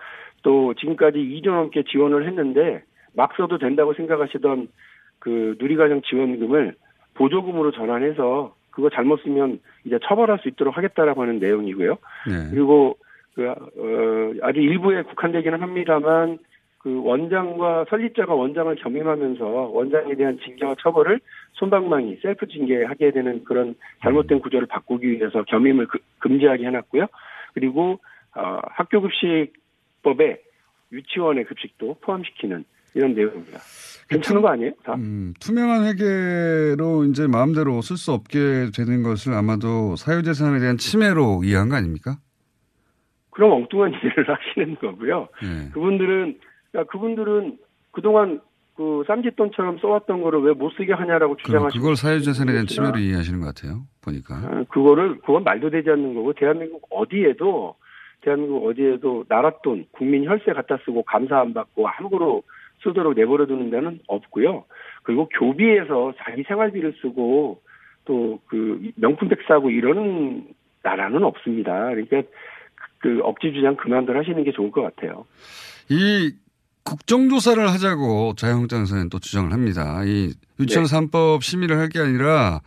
또 0.43 0.73
지금까지 0.75 1.17
2조 1.17 1.47
넘게 1.49 1.83
지원을 1.83 2.27
했는데 2.27 2.83
막 3.15 3.33
써도 3.35 3.57
된다고 3.57 3.93
생각하시던 3.93 4.67
그 5.19 5.55
누리과정 5.59 6.01
지원금을 6.03 6.75
보조금으로 7.15 7.71
전환해서 7.71 8.55
그거 8.71 8.89
잘못 8.89 9.21
쓰면 9.23 9.59
이제 9.85 9.99
처벌할 10.03 10.39
수 10.39 10.49
있도록 10.49 10.77
하겠다라고 10.77 11.21
하는 11.21 11.39
내용이고요. 11.39 11.91
네. 12.27 12.49
그리고 12.51 12.97
그 13.35 13.47
어, 13.49 14.33
아주 14.41 14.59
일부에 14.59 15.03
국한되기는 15.03 15.61
합니다만 15.61 16.39
그 16.79 17.01
원장과 17.01 17.85
설립자가 17.89 18.33
원장을 18.33 18.75
겸임하면서 18.75 19.45
원장에 19.45 20.15
대한 20.15 20.37
징계와 20.43 20.75
처벌을 20.79 21.21
손방망이 21.53 22.17
셀프 22.21 22.47
징계하게 22.47 23.11
되는 23.11 23.43
그런 23.45 23.75
잘못된 24.01 24.39
구조를 24.41 24.67
바꾸기 24.67 25.09
위해서 25.09 25.43
겸임을 25.43 25.87
그- 25.87 25.99
금지하게 26.19 26.65
해놨고요. 26.65 27.05
그리고 27.53 27.99
어, 28.35 28.59
학교급식 28.71 29.53
법에 30.03 30.39
유치원의 30.91 31.45
급식도 31.45 31.97
포함시키는 32.01 32.63
이런 32.95 33.15
내용입니다. 33.15 33.59
괜찮은 34.09 34.41
거 34.43 34.49
아니에요? 34.49 34.71
다? 34.83 34.93
음, 34.95 35.33
투명한 35.39 35.85
회계로 35.87 37.05
이제 37.05 37.25
마음대로 37.27 37.81
쓸 37.81 37.97
수 37.97 38.11
없게 38.11 38.67
되는 38.75 39.01
것을 39.01 39.33
아마도 39.33 39.95
사유재산에 39.95 40.59
대한 40.59 40.77
침해로 40.77 41.41
이해한 41.43 41.69
거 41.69 41.75
아닙니까? 41.75 42.17
그럼 43.31 43.53
엉뚱한 43.53 43.93
일을 44.03 44.27
하시는 44.29 44.75
거고요. 44.75 45.27
예. 45.43 45.69
그분들은 45.71 46.37
그러니까 46.71 46.91
그분들은 46.91 47.57
그동안 47.91 48.41
그 48.75 49.03
쌈짓돈처럼 49.07 49.79
써왔던 49.79 50.21
거를 50.21 50.41
왜 50.41 50.53
못 50.53 50.71
쓰게 50.77 50.93
하냐라고 50.93 51.37
주장하시고 51.37 51.79
그걸 51.81 51.95
사유재산에 51.95 52.51
대한. 52.51 52.67
침해로 52.67 52.97
이해하시는 52.99 53.39
것 53.39 53.47
같아요. 53.55 53.83
보니까. 54.01 54.35
아, 54.35 54.63
그거를 54.69 55.19
그건 55.21 55.43
말도 55.43 55.69
되지 55.71 55.89
않는 55.89 56.13
거고 56.13 56.33
대한민국 56.33 56.85
어디에도 56.91 57.75
대한민국 58.23 58.65
어디에도 58.67 59.25
나랏돈 59.29 59.85
국민 59.91 60.25
혈세 60.25 60.53
갖다 60.53 60.77
쓰고 60.85 61.03
감사 61.03 61.39
안 61.39 61.53
받고 61.53 61.87
함부로 61.87 62.43
쓰도록 62.83 63.13
내버려 63.15 63.45
두는 63.45 63.69
데는 63.69 63.99
없고요. 64.07 64.65
그리고 65.03 65.29
교비에서 65.29 66.13
자기 66.23 66.43
생활비를 66.43 66.95
쓰고 67.01 67.61
또 68.05 68.39
그 68.47 68.91
명품백 68.95 69.39
사고 69.47 69.69
이러는 69.69 70.47
나라는 70.83 71.23
없습니다. 71.23 71.71
그러니까 71.89 72.23
그 72.99 73.19
억지 73.23 73.53
주장 73.53 73.75
그만들 73.75 74.17
하시는 74.17 74.43
게 74.43 74.51
좋을 74.51 74.71
것 74.71 74.81
같아요. 74.81 75.25
이 75.89 76.33
국정조사를 76.83 77.65
하자고 77.69 78.33
자유한국당 78.35 78.81
에서는 78.81 79.09
또 79.09 79.19
주장을 79.19 79.51
합니다. 79.53 80.01
이 80.05 80.33
유치원 80.59 80.85
네. 80.85 80.97
3법 80.97 81.41
심의를 81.41 81.77
할 81.77 81.87
게 81.89 81.99
아니라 81.99 82.59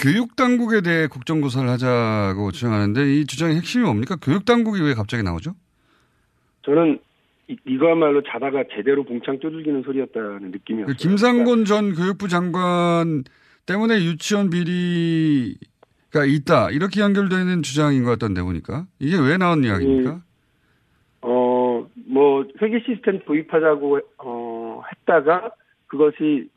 교육당국에 0.00 0.80
대해 0.80 1.06
국정조사를 1.06 1.68
하자고 1.68 2.52
주장하는데 2.52 3.14
이 3.14 3.26
주장의 3.26 3.56
핵심이 3.56 3.84
뭡니까? 3.84 4.16
교육당국이 4.16 4.80
왜 4.82 4.94
갑자기 4.94 5.22
나오죠? 5.22 5.54
저는 6.62 6.98
이, 7.48 7.56
이거야말로 7.66 8.22
자다가 8.22 8.64
제대로 8.74 9.04
봉창 9.04 9.38
두들기는 9.38 9.82
소리였다는 9.82 10.50
느낌이었어요. 10.52 10.86
그 10.86 10.94
김상곤 10.94 11.64
전 11.66 11.94
교육부 11.94 12.28
장관 12.28 13.24
때문에 13.66 14.02
유치원 14.04 14.48
비리가 14.50 16.24
있다. 16.26 16.70
이렇게 16.70 17.00
연결되는 17.00 17.62
주장인 17.62 18.04
것 18.04 18.10
같던데 18.10 18.42
보니까. 18.42 18.86
이게 18.98 19.18
왜 19.18 19.36
나온 19.36 19.62
이야기입니까? 19.64 20.22
어, 21.22 21.86
뭐, 22.06 22.44
회계 22.62 22.80
시스템 22.80 23.20
도입하자고, 23.26 24.00
어, 24.18 24.82
했다가 24.90 25.50
그것이 25.88 26.48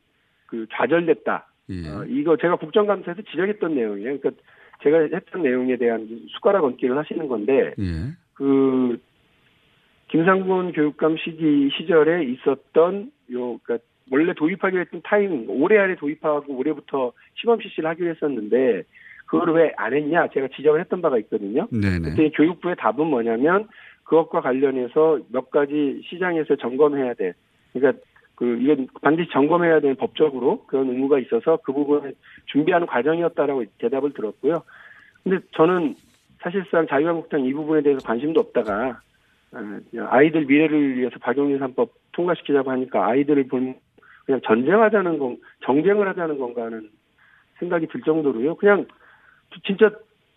그 0.46 0.66
좌절됐다. 0.72 1.53
예. 1.70 1.88
어, 1.88 2.06
이거 2.06 2.38
제가 2.38 2.58
국정감사에서 2.58 3.22
지적했던 3.22 3.76
내용이에요. 3.76 4.18
그러니까 4.20 4.32
제가 4.84 5.00
했던 5.14 5.44
내용에 5.44 5.78
대한 5.78 6.08
숟가락 6.36 6.64
얹기를 6.66 6.98
하시는 6.98 7.28
건데, 7.28 7.74
예. 7.80 8.14
그, 8.34 9.00
김상곤 10.10 10.74
교육감 10.74 11.18
시기, 11.18 11.70
시절에 11.78 12.24
있었던 12.26 13.12
요, 13.32 13.58
그니까 13.64 13.84
원래 14.12 14.34
도입하기로 14.34 14.82
했던 14.82 15.02
타이밍, 15.04 15.46
올해 15.48 15.80
안에 15.80 15.96
도입하고 15.96 16.54
올해부터 16.56 17.14
시범 17.36 17.62
실시를 17.62 17.90
하기로 17.90 18.10
했었는데, 18.10 18.84
그걸 19.26 19.56
왜 19.56 19.74
안 19.78 19.94
했냐? 19.94 20.28
제가 20.28 20.50
지적을 20.56 20.80
했던 20.82 21.02
바가 21.02 21.18
있거든요. 21.20 21.68
네네. 21.72 22.10
그때 22.10 22.30
교육부의 22.30 22.76
답은 22.78 23.08
뭐냐면 23.08 23.68
그것과 24.04 24.42
관련해서 24.42 25.20
몇 25.30 25.50
가지 25.50 26.02
시장에서 26.08 26.56
점검해야 26.58 27.16
돼. 27.16 27.34
그러니까 27.72 28.00
그 28.44 28.58
이건 28.60 28.88
반드시 29.02 29.30
점검해야 29.32 29.80
되는 29.80 29.96
법적으로 29.96 30.66
그런 30.66 30.90
의무가 30.90 31.18
있어서 31.20 31.58
그 31.64 31.72
부분을 31.72 32.14
준비하는 32.48 32.88
과정이었다라고 32.88 33.64
대답을 33.78 34.12
들었고요. 34.12 34.64
근데 35.24 35.40
저는 35.56 35.96
사실상 36.42 36.86
자유한국당 36.88 37.46
이 37.46 37.54
부분에 37.54 37.82
대해서 37.82 38.06
관심도 38.06 38.42
없다가 38.42 39.00
어, 39.54 39.80
아이들 40.10 40.44
미래를 40.44 40.98
위해서 40.98 41.16
박용진 41.20 41.58
3법 41.60 41.92
통과시키자고 42.12 42.70
하니까 42.70 43.08
아이들을 43.08 43.48
본 43.48 43.76
그냥 44.26 44.42
전쟁하자는 44.46 45.20
건 45.20 45.38
정쟁을 45.64 46.06
하자는 46.10 46.38
건가 46.38 46.66
하는 46.66 46.90
생각이 47.60 47.88
들 47.88 48.02
정도로요. 48.02 48.56
그냥 48.56 48.88
진짜 49.66 49.90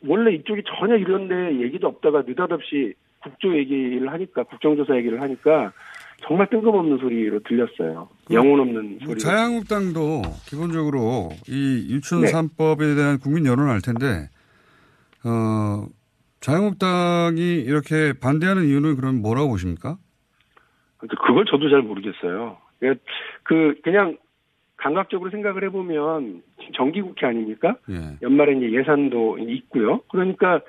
원래 0.07 0.33
이쪽이 0.33 0.63
전혀 0.79 0.97
이런 0.97 1.27
데 1.27 1.61
얘기도 1.61 1.89
없다가 1.89 2.23
느닷없이 2.23 2.95
국조 3.21 3.57
얘기를 3.57 4.13
하니까 4.13 4.45
국정조사 4.45 4.95
얘기를 4.97 5.21
하니까 5.21 5.73
정말 6.23 6.49
뜬금없는 6.51 6.99
소리로 6.99 7.41
들렸어요. 7.41 8.09
영혼 8.33 8.61
없는 8.61 8.99
소리. 9.05 9.19
자유한국당도 9.21 10.23
기본적으로 10.49 11.31
이 11.49 11.87
유치원 11.95 12.25
네. 12.25 12.33
3법에 12.33 12.97
대한 12.97 13.19
국민 13.19 13.47
여론을 13.47 13.71
알 13.71 13.81
텐데, 13.81 14.29
어, 15.25 15.87
자유한국당이 16.41 17.41
이렇게 17.61 18.13
반대하는 18.21 18.65
이유는 18.65 18.97
그럼 18.97 19.21
뭐라고 19.23 19.51
보십니까? 19.51 19.99
그걸 20.99 21.45
저도 21.45 21.69
잘 21.71 21.83
모르겠어요. 21.83 22.57
그- 22.81 22.97
그 23.43 23.75
그냥 23.85 24.17
감각적으로 24.77 25.31
생각을 25.31 25.65
해보면 25.65 26.43
정기국회 26.75 27.27
아닙니까? 27.27 27.77
예. 27.91 28.17
연말에 28.23 28.57
이제 28.57 28.73
예산도 28.73 29.39
있고요. 29.39 30.01
그러니까 30.09 30.61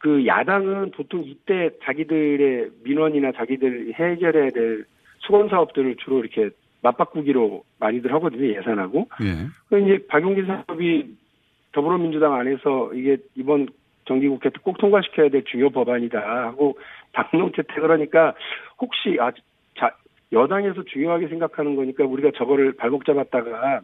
그 0.00 0.26
야당은 0.26 0.92
보통 0.92 1.22
이때 1.24 1.70
자기들의 1.84 2.70
민원이나 2.84 3.32
자기들 3.32 3.92
해결해야 3.94 4.50
될 4.50 4.86
수건 5.18 5.50
사업들을 5.50 5.96
주로 5.96 6.20
이렇게 6.20 6.48
맞바꾸기로 6.82 7.62
많이들 7.78 8.12
하거든요. 8.14 8.46
예산하고. 8.46 9.08
예. 9.22 9.46
그 9.68 9.78
이제 9.78 10.06
박용진 10.08 10.46
사업이 10.46 11.16
더불어민주당 11.72 12.32
안에서 12.34 12.94
이게 12.94 13.18
이번 13.34 13.68
정기국회 14.06 14.48
때 14.48 14.58
꼭 14.62 14.78
통과시켜야 14.78 15.28
될 15.28 15.44
중요 15.44 15.68
법안이다 15.68 16.18
하고 16.18 16.78
당론 17.12 17.52
채택을 17.54 17.90
하니까 17.90 18.34
혹시 18.78 19.18
아 19.20 19.30
자, 19.78 19.94
여당에서 20.32 20.82
중요하게 20.84 21.28
생각하는 21.28 21.76
거니까 21.76 22.04
우리가 22.04 22.30
저거를 22.36 22.72
발목 22.72 23.04
잡았다가 23.04 23.82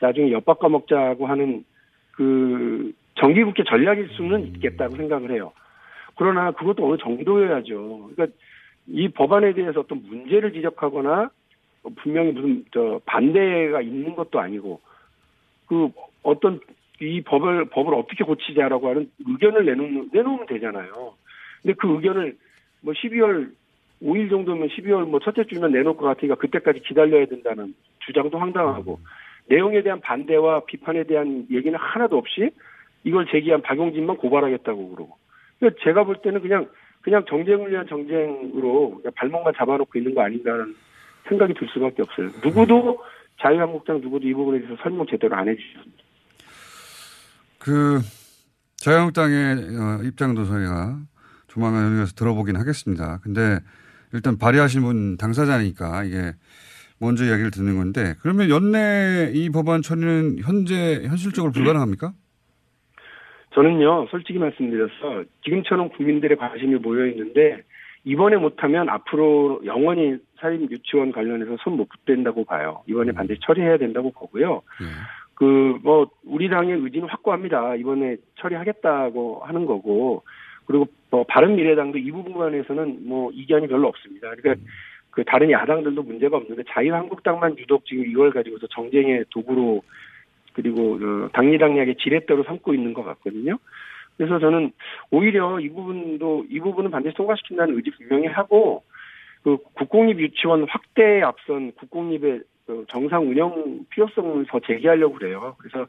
나중에 0.00 0.32
엿바꿔 0.32 0.68
먹자고 0.68 1.26
하는 1.28 1.64
그 2.10 2.92
정기국회 3.22 3.62
전략일 3.62 4.08
수는 4.16 4.48
있겠다고 4.48 4.96
생각을 4.96 5.30
해요. 5.30 5.52
그러나 6.16 6.50
그것도 6.50 6.84
어느 6.84 6.98
정도여야죠. 6.98 8.10
그러니까 8.14 8.36
이 8.88 9.08
법안에 9.08 9.54
대해서 9.54 9.80
어떤 9.80 10.02
문제를 10.02 10.52
지적하거나 10.52 11.30
분명히 11.96 12.32
무슨 12.32 12.64
저 12.72 13.00
반대가 13.06 13.80
있는 13.80 14.16
것도 14.16 14.40
아니고 14.40 14.80
그 15.66 15.90
어떤 16.24 16.58
이 17.00 17.20
법을 17.20 17.66
법을 17.66 17.94
어떻게 17.94 18.24
고치자라고 18.24 18.88
하는 18.88 19.10
의견을 19.26 19.66
내놓는 19.66 20.10
내놓으면 20.12 20.46
되잖아요. 20.46 21.14
근데 21.62 21.74
그 21.74 21.94
의견을 21.94 22.36
뭐 22.80 22.92
12월 22.92 23.52
5일 24.02 24.30
정도면 24.30 24.68
12월 24.68 25.08
뭐 25.08 25.20
첫째 25.20 25.44
주면 25.44 25.70
내놓을 25.70 25.96
것 25.96 26.06
같으니까 26.06 26.34
그때까지 26.34 26.80
기다려야 26.80 27.26
된다는 27.26 27.74
주장도 28.00 28.36
황당하고 28.36 28.98
내용에 29.46 29.82
대한 29.82 30.00
반대와 30.00 30.64
비판에 30.64 31.04
대한 31.04 31.46
얘기는 31.50 31.76
하나도 31.78 32.18
없이 32.18 32.50
이걸 33.04 33.26
제기한 33.30 33.62
박용진만 33.62 34.16
고발하겠다고 34.16 34.90
그러고. 34.90 35.16
그러니까 35.58 35.80
제가 35.84 36.04
볼 36.04 36.16
때는 36.22 36.40
그냥 36.40 36.68
그냥 37.02 37.24
정쟁을 37.28 37.70
위한 37.70 37.86
정쟁으로 37.88 39.02
발목만 39.16 39.54
잡아놓고 39.56 39.98
있는 39.98 40.14
거 40.14 40.22
아닌가라는 40.22 40.74
생각이 41.28 41.54
들 41.54 41.68
수밖에 41.72 42.02
없어요. 42.02 42.28
누구도 42.44 43.02
자유한국당 43.40 44.00
누구도 44.00 44.26
이 44.26 44.32
부분에 44.32 44.60
대해서 44.60 44.80
설명 44.82 45.06
제대로 45.06 45.34
안 45.34 45.48
해주셨습니다. 45.48 46.02
그, 47.58 48.00
자유한국당의 48.76 49.54
어, 49.78 50.02
입장도 50.04 50.44
저희가 50.44 50.98
조만간 51.48 51.84
연구해서 51.84 52.12
들어보긴 52.14 52.56
하겠습니다. 52.56 53.18
근데 53.22 53.58
일단 54.12 54.38
발의하신 54.38 54.82
분 54.82 55.16
당사자니까 55.16 56.04
이게 56.04 56.32
먼저 56.98 57.24
이야기를 57.24 57.50
듣는 57.50 57.76
건데 57.76 58.14
그러면 58.20 58.48
연내 58.48 59.32
이 59.34 59.50
법안 59.50 59.82
처리는 59.82 60.38
현재 60.40 61.02
현실적으로 61.04 61.52
불가능합니까? 61.52 62.12
저는요, 63.54 64.06
솔직히 64.10 64.38
말씀드려서 64.38 65.24
지금처럼 65.44 65.90
국민들의 65.90 66.36
관심이 66.38 66.76
모여 66.76 67.06
있는데 67.06 67.62
이번에 68.04 68.36
못하면 68.36 68.88
앞으로 68.88 69.60
영원히 69.64 70.16
사립 70.40 70.70
유치원 70.70 71.12
관련해서 71.12 71.56
손 71.60 71.76
못 71.76 71.88
붙댄다고 71.88 72.44
봐요. 72.44 72.82
이번에 72.86 73.12
반드시 73.12 73.40
처리해야 73.42 73.78
된다고 73.78 74.10
보고요. 74.10 74.62
그뭐 75.34 76.10
우리 76.24 76.48
당의 76.48 76.76
의지는 76.76 77.08
확고합니다. 77.08 77.76
이번에 77.76 78.16
처리하겠다고 78.36 79.42
하는 79.44 79.66
거고 79.66 80.22
그리고 80.66 80.86
뭐 81.10 81.24
바른 81.24 81.56
미래당도 81.56 81.98
이 81.98 82.10
부분에서는 82.10 83.06
뭐 83.06 83.30
이견이 83.32 83.68
별로 83.68 83.88
없습니다. 83.88 84.30
그러니까 84.36 84.64
그 85.10 85.24
다른 85.24 85.50
야당들도 85.50 86.02
문제가 86.02 86.36
없는데 86.36 86.62
자유한국당만 86.70 87.58
유독 87.58 87.84
지금 87.86 88.06
이걸 88.06 88.30
가지고서 88.30 88.66
정쟁의 88.68 89.26
도구로 89.30 89.82
그리고 90.52 90.94
어, 90.94 91.28
당리당략의 91.32 91.96
지렛대로 91.96 92.44
삼고 92.44 92.74
있는 92.74 92.92
것 92.92 93.02
같거든요. 93.04 93.58
그래서 94.16 94.38
저는 94.38 94.72
오히려 95.10 95.58
이 95.60 95.68
부분도 95.68 96.46
이 96.50 96.60
부분은 96.60 96.90
반드시 96.90 97.14
통과시킨다는 97.16 97.76
의지 97.76 97.90
분명히 97.90 98.26
하고 98.26 98.84
그 99.42 99.56
국공립 99.74 100.20
유치원 100.20 100.64
확대에 100.68 101.22
앞선 101.22 101.72
국공립의 101.72 102.42
그 102.66 102.84
정상 102.88 103.28
운영 103.28 103.80
필요성을 103.90 104.46
더 104.48 104.60
제기하려고 104.60 105.14
그래요. 105.14 105.56
그래서 105.58 105.86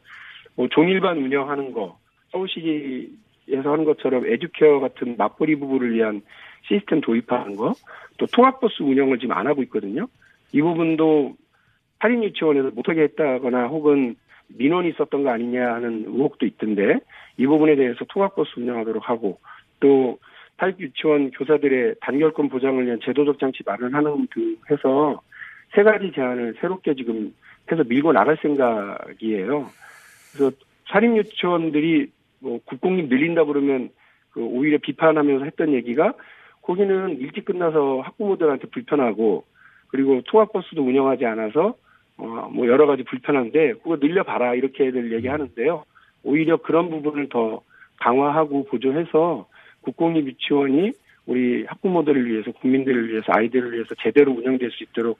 뭐 0.56 0.68
종일반 0.68 1.18
운영하는 1.18 1.72
거 1.72 1.98
서울시에서 2.32 3.72
하는 3.72 3.84
것처럼 3.84 4.26
에듀케어 4.26 4.80
같은 4.80 5.16
맞벌이 5.16 5.56
부부를 5.56 5.94
위한 5.94 6.22
시스템 6.66 7.00
도입하는 7.00 7.56
거, 7.56 7.74
또 8.16 8.26
통학버스 8.26 8.82
운영을 8.82 9.18
지금 9.18 9.36
안 9.36 9.46
하고 9.46 9.62
있거든요. 9.64 10.06
이 10.52 10.62
부분도 10.62 11.36
할인 11.98 12.24
유치원에서 12.24 12.70
못하게 12.70 13.02
했다거나 13.02 13.66
혹은 13.66 14.16
민원이 14.48 14.90
있었던 14.90 15.22
거 15.22 15.30
아니냐 15.30 15.74
하는 15.74 16.04
의혹도 16.06 16.46
있던데 16.46 17.00
이 17.36 17.46
부분에 17.46 17.76
대해서 17.76 18.04
통학버스 18.08 18.58
운영하도록 18.58 19.08
하고 19.08 19.38
또탈 19.80 20.76
유치원 20.78 21.30
교사들의 21.30 21.96
단결권 22.00 22.48
보장을 22.48 22.84
위한 22.84 23.00
제도적 23.02 23.38
장치 23.38 23.62
마련하는 23.64 24.28
등 24.32 24.56
해서 24.70 25.20
세 25.74 25.82
가지 25.82 26.12
제안을 26.14 26.54
새롭게 26.60 26.94
지금 26.94 27.34
해서 27.70 27.82
밀고 27.84 28.12
나갈 28.12 28.36
생각이에요. 28.40 29.68
그래서 30.32 30.56
사립 30.88 31.16
유치원들이 31.16 32.10
뭐 32.40 32.60
국공립 32.64 33.08
늘린다 33.08 33.44
그러면 33.44 33.90
그 34.30 34.40
오히려 34.40 34.78
비판하면서 34.78 35.44
했던 35.44 35.72
얘기가 35.72 36.14
거기는 36.62 37.18
일찍 37.18 37.44
끝나서 37.44 38.00
학부모들한테 38.00 38.68
불편하고 38.68 39.44
그리고 39.88 40.20
통학버스도 40.22 40.82
운영하지 40.82 41.24
않아서 41.26 41.76
어 42.18 42.48
뭐 42.50 42.66
여러 42.68 42.86
가지 42.86 43.02
불편한데 43.02 43.74
그거 43.74 43.96
늘려봐라 43.96 44.54
이렇게들 44.54 45.12
얘기하는데요. 45.12 45.84
오히려 46.22 46.56
그런 46.58 46.90
부분을 46.90 47.28
더 47.28 47.62
강화하고 48.00 48.64
보조해서 48.64 49.46
국공립 49.82 50.26
유치원이 50.26 50.92
우리 51.26 51.64
학부모들을 51.64 52.26
위해서 52.26 52.52
국민들을 52.52 53.10
위해서 53.10 53.26
아이들을 53.28 53.72
위해서 53.72 53.94
제대로 54.02 54.32
운영될 54.32 54.70
수 54.70 54.84
있도록 54.84 55.18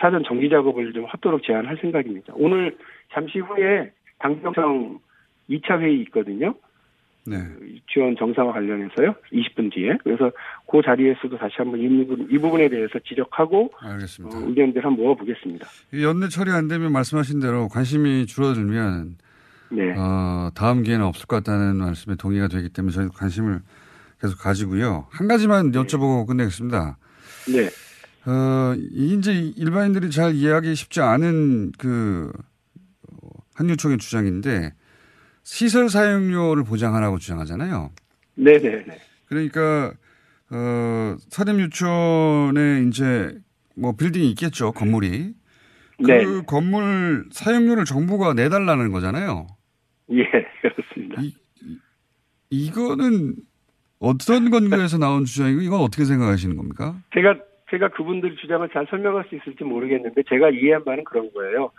사전 0.00 0.24
정기 0.24 0.48
작업을 0.48 0.92
좀 0.92 1.04
하도록 1.04 1.42
제안할 1.42 1.76
생각입니다. 1.78 2.32
오늘 2.36 2.76
잠시 3.12 3.38
후에 3.38 3.92
당정청 4.18 4.98
2차 5.48 5.80
회의 5.80 6.00
있거든요. 6.02 6.54
네. 7.26 7.36
유치원 7.62 8.16
정상화 8.18 8.52
관련해서요. 8.52 9.14
20분 9.32 9.72
뒤에. 9.72 9.96
그래서 10.02 10.30
그 10.70 10.82
자리에서도 10.84 11.36
다시 11.38 11.54
한번 11.56 11.80
이, 11.80 11.88
부분, 11.88 12.28
이 12.30 12.38
부분에 12.38 12.68
대해서 12.68 12.98
지적하고 13.06 13.72
알겠습니다. 13.78 14.36
어, 14.36 14.40
의견들 14.48 14.84
한번 14.84 15.04
모아보겠습니다. 15.04 15.66
연내 16.02 16.28
처리 16.28 16.50
안 16.50 16.68
되면 16.68 16.92
말씀하신 16.92 17.40
대로 17.40 17.68
관심이 17.68 18.26
줄어들면 18.26 19.16
네. 19.70 19.94
어, 19.96 20.50
다음 20.54 20.82
기회는 20.82 21.04
없을 21.04 21.26
것 21.26 21.36
같다는 21.36 21.76
말씀에 21.76 22.16
동의가 22.16 22.48
되기 22.48 22.68
때문에 22.68 22.92
저희 22.92 23.08
관심을 23.08 23.60
계속 24.20 24.38
가지고요. 24.38 25.06
한 25.10 25.28
가지만 25.28 25.72
여쭤보고 25.72 26.26
끝내겠습니다. 26.26 26.98
네. 27.52 27.70
어, 28.26 28.74
이제 28.94 29.52
일반인들이 29.56 30.10
잘 30.10 30.34
이해하기 30.34 30.74
쉽지 30.74 31.00
않은 31.00 31.72
그 31.78 32.32
어, 33.10 33.28
한유총의 33.54 33.98
주장인데 33.98 34.72
시설 35.44 35.88
사용료를 35.88 36.64
보장하라고 36.64 37.18
주장하잖아요. 37.18 37.90
네네네. 38.34 38.86
그러니까 39.26 39.92
어, 40.50 41.16
사립 41.28 41.60
유치원에 41.60 42.84
이제 42.88 43.38
뭐 43.76 43.92
빌딩이 43.92 44.28
있겠죠 44.30 44.72
건물이. 44.72 45.34
그 45.98 46.10
네. 46.10 46.24
건물 46.46 47.26
사용료를 47.30 47.84
정부가 47.84 48.34
내달라는 48.34 48.90
거잖아요. 48.90 49.46
예, 50.10 50.24
그렇습니다. 50.60 51.22
이, 51.22 51.34
이거는 52.50 53.36
어떤 54.00 54.50
근거에서 54.50 54.98
나온 54.98 55.24
주장이고 55.24 55.60
이건 55.60 55.80
어떻게 55.80 56.04
생각하시는 56.04 56.56
겁니까? 56.56 56.96
제가 57.14 57.36
제가 57.70 57.88
그분들 57.90 58.36
주장을 58.36 58.68
잘 58.70 58.86
설명할 58.90 59.24
수 59.28 59.36
있을지 59.36 59.64
모르겠는데 59.64 60.22
제가 60.28 60.50
이해한 60.50 60.84
바는 60.84 61.04
그런 61.04 61.32
거예요. 61.32 61.70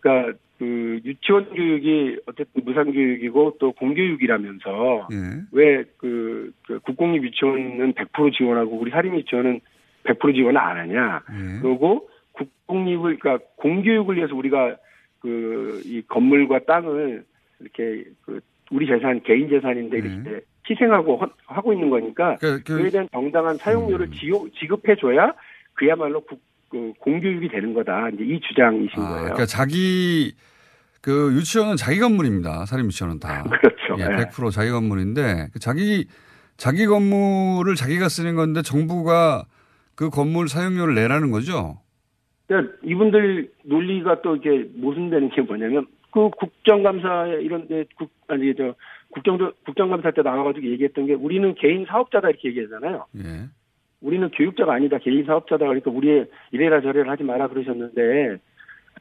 그러니까 0.00 0.38
그 0.58 1.00
유치원 1.04 1.44
교육이 1.54 2.18
어쨌든 2.26 2.64
무상 2.64 2.90
교육이고 2.92 3.56
또 3.60 3.72
공교육이라면서 3.72 5.08
예. 5.12 5.16
왜그 5.52 6.52
그 6.66 6.80
국공립 6.80 7.22
유치원은 7.24 7.92
100% 7.94 8.32
지원하고 8.36 8.76
우리 8.78 8.90
사립 8.90 9.14
유치원은 9.14 9.60
100% 10.04 10.34
지원을 10.34 10.58
안 10.58 10.76
하냐? 10.78 11.22
예. 11.30 11.60
그리고 11.62 12.08
국공립을 12.32 13.18
그러니까 13.18 13.44
공교육을 13.56 14.16
위해서 14.16 14.34
우리가 14.34 14.76
그 15.20 15.80
이 15.84 16.02
건물과 16.08 16.60
땅을 16.60 17.24
이렇게 17.60 18.04
그 18.22 18.40
우리 18.70 18.86
재산 18.86 19.20
개인 19.22 19.48
재산인데 19.48 19.98
이렇게 19.98 20.40
희생하고 20.68 21.16
허- 21.18 21.30
하고 21.46 21.72
있는 21.72 21.88
거니까 21.90 22.36
네. 22.36 22.36
그- 22.40 22.62
그- 22.64 22.78
그에 22.78 22.90
대한 22.90 23.08
정당한 23.12 23.56
사용료를 23.56 24.10
지요- 24.12 24.48
지급해줘야 24.58 25.34
그야말로 25.74 26.20
국, 26.20 26.40
그 26.68 26.92
공교육이 27.00 27.48
되는 27.48 27.74
거다. 27.74 28.10
이제 28.10 28.24
이 28.24 28.40
주장이신 28.40 29.02
아, 29.02 29.08
거예요. 29.08 29.22
그러니까 29.24 29.46
자기 29.46 30.34
그 31.00 31.32
유치원은 31.34 31.76
자기 31.76 31.98
건물입니다. 31.98 32.66
사립 32.66 32.86
유치원은 32.86 33.20
다. 33.20 33.44
그렇죠. 33.48 33.96
예, 33.98 34.08
네. 34.08 34.26
100% 34.26 34.50
자기 34.52 34.70
건물인데 34.70 35.48
그 35.52 35.58
자기 35.58 36.06
자기 36.56 36.86
건물을 36.86 37.74
자기가 37.74 38.08
쓰는 38.08 38.34
건데 38.34 38.62
정부가 38.62 39.46
그 39.94 40.10
건물 40.10 40.48
사용료를 40.48 40.94
내라는 40.94 41.30
거죠. 41.30 41.80
그러니까 42.46 42.74
이분들 42.82 43.52
논리가 43.64 44.22
또 44.22 44.36
이게 44.36 44.66
모순되는 44.74 45.30
게 45.30 45.42
뭐냐면 45.42 45.86
그 46.12 46.30
국정감사 46.30 47.26
이런 47.40 47.68
데 47.68 47.84
국, 47.96 48.10
아니 48.28 48.54
저 48.56 48.74
국정도 49.10 49.52
국정감사 49.64 50.10
때 50.12 50.22
나와가지고 50.22 50.66
얘기했던 50.66 51.06
게 51.06 51.14
우리는 51.14 51.54
개인 51.54 51.84
사업자다 51.86 52.30
이렇게 52.30 52.48
얘기하잖아요. 52.48 53.06
예. 53.18 53.48
우리는 54.00 54.28
교육자가 54.30 54.74
아니다 54.74 54.98
개인 54.98 55.24
사업자다 55.24 55.66
그러니까 55.66 55.90
우리 55.90 56.24
이래라 56.52 56.80
저래라 56.80 57.12
하지 57.12 57.24
마라 57.24 57.48
그러셨는데 57.48 58.38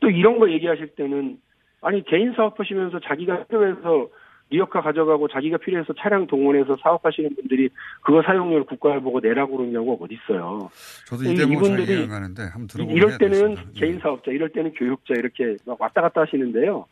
또 0.02 0.10
이런 0.10 0.40
거 0.40 0.50
얘기하실 0.52 0.96
때는 0.96 1.40
아니 1.82 2.04
개인 2.06 2.34
사업하시면서 2.34 3.00
자기가 3.02 3.46
필요해서 3.46 4.10
리어카 4.50 4.82
가져가고 4.82 5.28
자기가 5.28 5.58
필요해서 5.58 5.94
차량 6.00 6.26
동원해서 6.26 6.78
사업하시는 6.82 7.36
분들이 7.36 7.70
그거 8.02 8.22
사용료를 8.24 8.66
국가를 8.66 9.02
보고 9.02 9.20
내라고 9.20 9.58
경우가 9.58 10.06
어디 10.06 10.16
있어요. 10.16 10.70
저도 11.06 11.24
이 11.30 11.36
대목 11.36 11.64
잘 11.66 11.80
이해가 11.80 12.08
가는데 12.08 12.44
한번 12.44 12.68
들어보면 12.68 12.96
이럴 12.96 13.18
때는 13.18 13.56
개인 13.74 14.00
사업자, 14.00 14.32
이럴 14.32 14.50
때는 14.50 14.72
교육자 14.74 15.16
이렇게 15.16 15.58
막 15.66 15.80
왔다 15.82 16.02
갔다 16.02 16.22
하시는데요. 16.22 16.86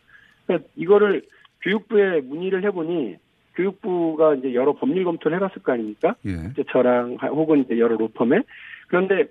그러니까 0.45 0.69
이거를 0.75 1.23
교육부에 1.61 2.21
문의를 2.21 2.63
해보니 2.65 3.15
교육부가 3.55 4.35
이제 4.35 4.53
여러 4.53 4.73
법률 4.73 5.03
검토를 5.03 5.37
해봤을 5.37 5.63
거 5.63 5.71
아닙니까? 5.73 6.15
예. 6.25 6.31
이제 6.51 6.63
저랑 6.71 7.17
혹은 7.21 7.61
이제 7.61 7.79
여러 7.79 7.95
로펌에 7.95 8.41
그런데 8.87 9.25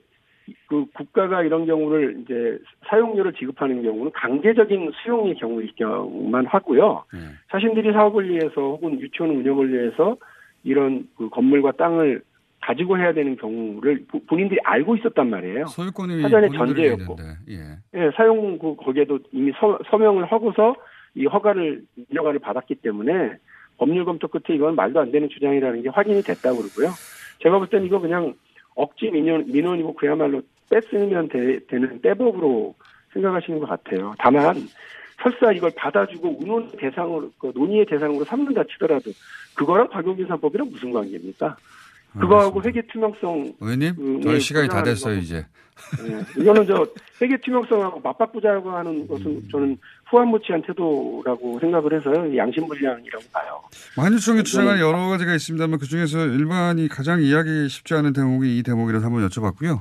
그 0.66 0.84
국가가 0.94 1.42
이런 1.42 1.64
경우를 1.66 2.20
이제 2.22 2.58
사용료를 2.88 3.32
지급하는 3.34 3.82
경우는 3.82 4.12
강제적인 4.14 4.92
수용의 5.02 5.36
경우일 5.36 5.72
경우만 5.76 6.46
하고요. 6.46 7.04
예. 7.14 7.18
자신들이 7.50 7.92
사업을 7.92 8.28
위해서 8.28 8.50
혹은 8.56 9.00
유치원 9.00 9.30
운영을 9.36 9.72
위해서 9.72 10.16
이런 10.62 11.08
그 11.16 11.28
건물과 11.30 11.72
땅을 11.72 12.22
가지고 12.60 12.98
해야 12.98 13.12
되는 13.12 13.36
경우를 13.36 14.04
부- 14.08 14.20
본인들이 14.24 14.58
알고 14.64 14.96
있었단 14.96 15.28
말이에요. 15.28 15.66
소유권이 15.66 16.22
사전에 16.22 16.48
전제였고. 16.48 17.16
예. 17.50 17.60
예, 17.94 18.10
사용 18.16 18.58
그 18.58 18.74
거기에도 18.76 19.18
이미 19.32 19.52
서, 19.60 19.78
서명을 19.90 20.24
하고서 20.26 20.74
이 21.14 21.26
허가를 21.26 21.82
인허가를 22.10 22.38
받았기 22.40 22.76
때문에 22.76 23.32
법률 23.76 24.04
검토 24.04 24.28
끝에 24.28 24.56
이건 24.56 24.74
말도 24.76 25.00
안 25.00 25.10
되는 25.10 25.28
주장이라는 25.28 25.82
게 25.82 25.88
확인이 25.88 26.22
됐다고 26.22 26.58
그러고요. 26.58 26.90
제가 27.42 27.58
볼 27.58 27.68
때는 27.68 27.86
이거 27.86 27.98
그냥 27.98 28.34
억지 28.74 29.10
민원 29.10 29.46
민원이고 29.46 29.94
그야말로 29.94 30.42
뺐으면 30.70 31.28
되, 31.28 31.60
는 31.70 32.00
떼법으로 32.00 32.74
생각하시는 33.12 33.60
것 33.60 33.68
같아요. 33.68 34.14
다만 34.18 34.56
설사 35.22 35.52
이걸 35.52 35.70
받아주고 35.76 36.38
운원 36.40 36.70
대상으로 36.72 37.30
그 37.38 37.52
논의의 37.54 37.86
대상으로 37.86 38.24
삼는다 38.24 38.64
치더라도 38.64 39.10
그거랑 39.54 39.88
박용진 39.88 40.26
사법이랑 40.26 40.68
무슨 40.70 40.92
관계입니까? 40.92 41.56
그거하고 42.20 42.62
회계 42.64 42.82
투명성 42.92 43.54
의원님, 43.60 43.96
그, 43.96 44.20
저희 44.22 44.34
예, 44.34 44.38
시간이 44.38 44.68
다 44.68 44.82
됐어요 44.82 45.14
거. 45.16 45.20
이제. 45.20 45.46
예, 46.06 46.40
이거는 46.40 46.66
저 46.66 46.86
세계 47.14 47.36
투명성하고 47.40 48.00
맞바꾸자고 48.00 48.70
하는 48.70 49.08
것은 49.08 49.26
음. 49.26 49.42
저는 49.50 49.76
후한무치한 50.08 50.62
태도라고 50.62 51.58
생각을 51.60 51.92
해서요. 51.98 52.36
양심불량이라고 52.36 53.24
봐요. 53.32 53.60
한유총의 53.96 54.44
주장은 54.44 54.76
이거는- 54.76 54.80
여러 54.80 55.08
가지가 55.08 55.34
있습니다만 55.34 55.78
그 55.80 55.86
중에서 55.86 56.26
일반이 56.26 56.86
가장 56.88 57.20
이해하기 57.20 57.68
쉽지 57.68 57.94
않은 57.94 58.12
대목이 58.12 58.58
이 58.58 58.62
대목이라서 58.62 59.04
한번 59.06 59.28
여쭤봤고요. 59.28 59.80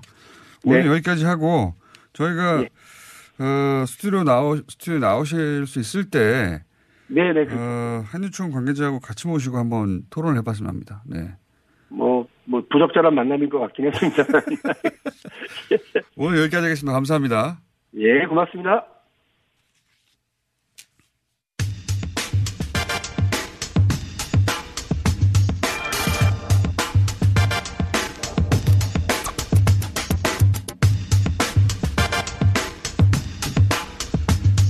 오늘 0.65 0.83
네. 0.83 0.89
여기까지 0.89 1.25
하고 1.25 1.75
저희가 2.13 2.63
어, 3.39 3.85
스튜디오 3.87 4.23
나오 4.23 4.55
스튜디오 4.55 4.99
나오실 4.99 5.65
수 5.67 5.79
있을 5.79 6.05
때 6.09 6.63
네네. 7.07 7.47
어, 7.51 8.03
한유총 8.07 8.51
관계자하고 8.51 8.99
같이 8.99 9.27
모시고 9.27 9.57
한번 9.57 10.03
토론을 10.09 10.37
해봤으면 10.39 10.69
합니다. 10.69 11.03
네. 11.05 11.35
뭐, 12.45 12.59
뭐, 12.59 12.67
부적절한 12.69 13.13
만남인 13.13 13.49
것 13.49 13.59
같긴 13.59 13.87
했습니다. 13.87 14.23
오늘 16.17 16.39
여기까지 16.39 16.63
하겠습니다. 16.65 16.93
감사합니다. 16.93 17.59
예, 17.95 18.25
고맙습니다. 18.25 18.87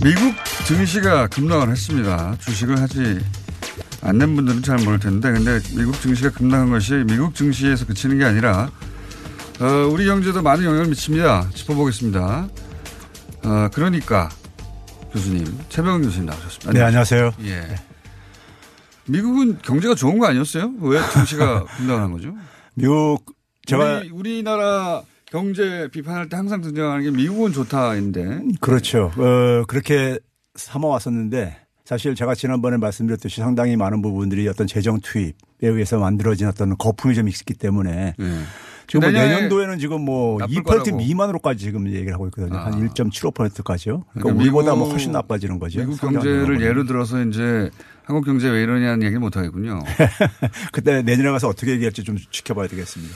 미국 0.04 0.36
증시가 0.68 1.28
급락을 1.28 1.70
했습니다. 1.70 2.36
주식을 2.42 2.78
하지 2.78 3.43
않는 4.04 4.36
분들은 4.36 4.64
잘 4.64 4.78
모를 4.84 5.00
텐데, 5.00 5.32
근데 5.32 5.60
미국 5.78 6.00
증시가 6.02 6.30
급락한 6.30 6.70
것이 6.70 6.94
미국 7.08 7.34
증시에서 7.36 7.86
그치는 7.86 8.18
게 8.20 8.26
아니라, 8.26 8.70
어, 9.62 9.66
우리 9.92 10.06
경제도 10.06 10.42
많은 10.42 10.66
영향을 10.66 10.88
미칩니다. 10.88 11.50
짚어보겠습니다. 11.54 12.50
어, 13.46 13.70
그러니까, 13.74 14.30
교수님, 15.14 15.46
최병훈 15.70 16.02
교수님 16.04 16.26
나오셨습니다. 16.26 16.74
네, 16.74 16.82
안녕하세요. 16.82 17.32
예. 17.46 17.76
미국은 19.06 19.60
경제가 19.62 19.96
좋은 19.96 20.18
거 20.18 20.28
아니었어요? 20.28 20.72
왜 20.82 21.00
증시가 21.14 21.64
급락한 21.78 22.12
거죠? 22.12 22.36
미국, 22.76 23.24
제가. 23.66 24.00
우리, 24.00 24.10
우리나라 24.10 25.02
경제 25.26 25.88
비판할 25.92 26.28
때 26.30 26.36
항상 26.36 26.62
등장하는 26.62 27.04
게 27.04 27.12
미국은 27.12 27.54
좋다인데. 27.54 28.42
그렇죠. 28.60 29.12
어, 29.18 29.64
그렇게 29.68 30.20
삼아 30.56 30.88
왔었는데 30.88 31.63
사실 31.86 32.16
제가 32.16 32.34
지난번에 32.34 32.78
말씀드렸듯이 32.78 33.42
상당히 33.42 33.76
많은 33.76 34.02
부분들이 34.02 34.48
어떤 34.48 34.68
재정 34.68 35.00
투입에 35.02 35.34
의해서 35.62 36.00
만들어진 36.00 36.48
어떤 36.48 36.78
거품이 36.78 37.14
좀 37.14 37.28
있기 37.28 37.54
때문에 37.56 38.16
지금 38.88 39.02
뭐 39.02 39.12
내년도에는 39.12 39.80
지금 39.80 40.02
뭐 40.02 40.40
나쁠 40.40 40.56
2% 40.56 40.64
거라고. 40.64 40.98
미만으로까지 40.98 41.60
지금 41.60 41.88
얘기를 41.88 42.14
하고 42.14 42.28
있거든요. 42.28 42.58
한 42.58 42.74
1.75%까지요. 42.90 44.04
그러니까, 44.12 44.12
그러니까 44.14 44.42
우리보다 44.42 44.76
뭐 44.76 44.90
훨씬 44.90 45.12
나빠지는 45.12 45.60
거죠. 45.60 45.80
미국 45.80 46.00
경제를. 46.00 46.62
예로 46.62 46.86
들어서 46.86 47.22
이제 47.24 47.70
한국 48.06 48.26
경제 48.26 48.50
왜 48.50 48.64
이러냐는 48.64 49.04
얘기를 49.04 49.20
못 49.20 49.36
하겠군요. 49.36 49.80
그때 50.72 51.02
내년에 51.02 51.32
가서 51.32 51.48
어떻게 51.50 51.72
얘기할지 51.72 52.04
좀 52.04 52.18
지켜봐야 52.32 52.68
되겠습니다. 52.68 53.14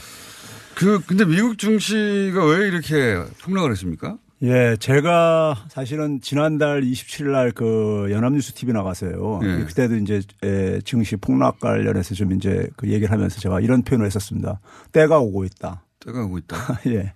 그 0.76 1.02
근데 1.06 1.26
미국 1.26 1.58
증시가 1.58 2.46
왜 2.46 2.68
이렇게 2.68 3.22
폭락을 3.44 3.72
했습니까? 3.72 4.18
예, 4.44 4.76
제가 4.80 5.66
사실은 5.70 6.22
지난달 6.22 6.82
27일 6.82 7.32
날 7.32 7.52
그 7.52 8.08
연합뉴스 8.12 8.54
TV 8.54 8.72
나가서요. 8.74 9.40
예. 9.44 9.64
그때도 9.66 9.96
이제 9.98 10.22
에, 10.44 10.80
증시 10.82 11.16
폭락 11.16 11.60
관련해서 11.60 12.14
좀 12.14 12.34
이제 12.34 12.68
그 12.76 12.88
얘기를 12.88 13.12
하면서 13.12 13.40
제가 13.40 13.62
이런 13.62 13.82
표현을 13.82 14.06
했었습니다. 14.06 14.60
때가 14.92 15.18
오고 15.20 15.44
있다. 15.46 15.82
때가 16.06 16.24
오고 16.26 16.38
있다. 16.40 16.58
예. 16.88 17.14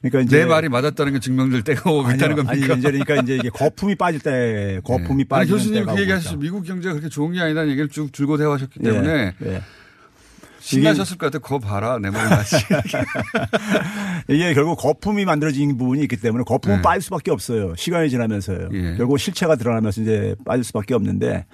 그러니까 0.00 0.20
이제 0.20 0.38
내 0.38 0.44
말이 0.46 0.68
맞았다는 0.70 1.12
게 1.14 1.18
증명될 1.20 1.62
때가 1.64 1.90
오고 1.90 2.04
아니요, 2.04 2.16
있다는 2.16 2.36
겁니까? 2.36 2.52
아니 2.52 2.78
이제 2.78 2.90
그러니까 2.90 3.16
이제 3.16 3.36
이게 3.36 3.48
거품이 3.50 3.94
빠질 3.96 4.20
때 4.20 4.80
거품이 4.84 5.22
아니, 5.22 5.24
빠지는 5.24 5.58
교수님 5.58 5.80
때가 5.80 5.94
그 5.94 6.00
얘기 6.00 6.10
오고 6.12 6.16
하셨죠. 6.16 6.34
있다. 6.34 6.40
미국 6.40 6.62
경제가 6.64 6.94
그렇게 6.94 7.08
좋은 7.10 7.32
게 7.32 7.40
아니라는 7.40 7.70
얘기를 7.70 7.88
쭉 7.90 8.10
줄곧 8.12 8.40
해와셨기 8.40 8.80
예, 8.84 8.90
때문에 8.90 9.34
예. 9.44 9.62
신나셨을 10.64 11.18
것 11.18 11.30
같아. 11.30 11.38
거 11.38 11.58
봐라. 11.58 11.98
내 11.98 12.10
말이 12.10 12.28
맞지. 12.28 12.56
이게 14.28 14.54
결국 14.54 14.76
거품이 14.76 15.24
만들어진 15.24 15.76
부분이 15.76 16.02
있기 16.02 16.16
때문에 16.16 16.44
거품은 16.44 16.78
네. 16.78 16.82
빠질 16.82 17.02
수밖에 17.02 17.30
없어요. 17.30 17.74
시간이 17.76 18.08
지나면서요. 18.08 18.70
예. 18.72 18.94
결국 18.96 19.18
실체가 19.18 19.56
드러나면서 19.56 20.00
이제 20.00 20.34
빠질 20.44 20.64
수밖에 20.64 20.94
없는데 20.94 21.44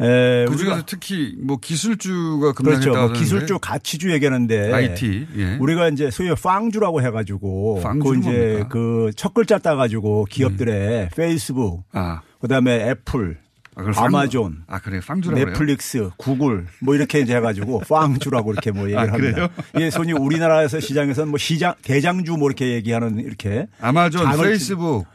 에, 0.00 0.46
그 0.48 0.56
중에서 0.56 0.82
특히 0.84 1.36
뭐 1.40 1.58
기술주가 1.58 2.52
그렇죠. 2.52 2.90
뭐 2.90 3.12
기술주 3.12 3.60
가치주 3.60 4.10
얘기하는데 4.12 4.72
IT, 4.72 5.26
예. 5.36 5.56
우리가 5.60 5.88
이제 5.88 6.10
소위 6.10 6.34
빵주라고 6.34 7.02
해가지고 7.02 7.82
그 8.02 8.18
이제? 8.18 8.62
음. 8.62 8.68
그첫 8.68 9.34
글자 9.34 9.58
따가지고 9.58 10.26
기업들의 10.28 11.10
페이스북, 11.14 11.84
아. 11.92 12.22
그다음에 12.40 12.88
애플, 12.90 13.38
빵- 13.74 13.92
아마존, 13.96 14.64
아, 14.66 14.78
그래요? 14.80 15.00
빵주라고 15.06 15.38
그래요? 15.40 15.52
넷플릭스, 15.52 16.10
구글 16.18 16.66
뭐 16.80 16.94
이렇게 16.94 17.20
이제 17.20 17.34
해가지고 17.36 17.80
빵주라고 17.88 18.52
이렇게 18.52 18.70
뭐 18.70 18.82
얘기를 18.84 18.98
아, 18.98 19.12
합니다. 19.12 19.48
이게 19.74 19.90
소위 19.90 20.12
우리나라에서 20.12 20.78
시장에서는 20.80 21.30
뭐 21.30 21.38
시장 21.38 21.74
대장주 21.82 22.32
뭐 22.36 22.48
이렇게 22.48 22.72
얘기하는 22.74 23.18
이렇게 23.20 23.66
아마존, 23.80 24.30
페이스북, 24.42 25.06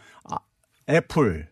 애플, 0.89 1.47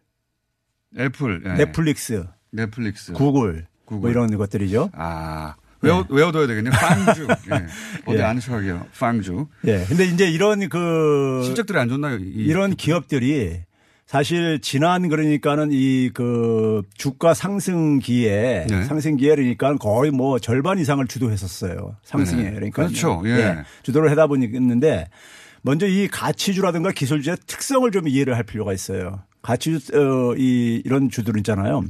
애플, 0.98 1.44
예. 1.46 1.54
넷플릭스, 1.54 2.26
넷플릭스, 2.52 3.14
구글, 3.14 3.68
구글. 3.86 4.02
뭐 4.02 4.10
이런 4.10 4.36
것들이죠. 4.38 4.90
아. 4.94 5.56
외워, 5.82 6.04
외워둬야 6.10 6.48
되겠네요. 6.48 6.74
팡주. 6.74 7.28
예. 7.52 7.66
어디 8.06 8.18
예. 8.18 8.24
아는 8.24 8.42
척하게요. 8.42 8.88
팡주. 8.98 9.48
예. 9.68 9.86
근데 9.88 10.06
이제 10.06 10.28
이런 10.28 10.68
그 10.70 11.42
실적들이 11.46 11.78
안 11.78 11.90
좋나요? 11.90 12.18
이- 12.18 12.24
이런 12.46 12.76
기업들이 12.76 13.60
사실 14.06 14.60
지난 14.62 15.10
그러니까는 15.10 15.70
이 15.72 16.12
그 16.14 16.84
주가 16.96 17.34
상승기에 17.34 18.68
네. 18.70 18.84
상승기에 18.84 19.36
그러니까 19.36 19.76
거의 19.76 20.12
뭐 20.12 20.40
절반 20.40 20.78
이상을 20.80 21.06
주도했었어요. 21.08 21.96
상승에 22.04 22.44
네. 22.44 22.52
그러니까 22.54 22.84
그렇죠. 22.84 23.22
예. 23.26 23.64
주도를 23.84 24.12
하다 24.12 24.28
보니 24.28 24.46
있는데 24.46 25.10
먼저 25.64 25.88
이 25.88 26.08
가치주라든가 26.08 26.92
기술주의 26.92 27.36
특성을 27.48 27.90
좀 27.92 28.08
이해를 28.08 28.36
할 28.36 28.44
필요가 28.44 28.72
있어요. 28.74 29.22
가치주 29.42 29.98
어, 29.98 30.36
이 30.38 30.82
이런 30.86 31.10
주들 31.10 31.38
있잖아요. 31.38 31.84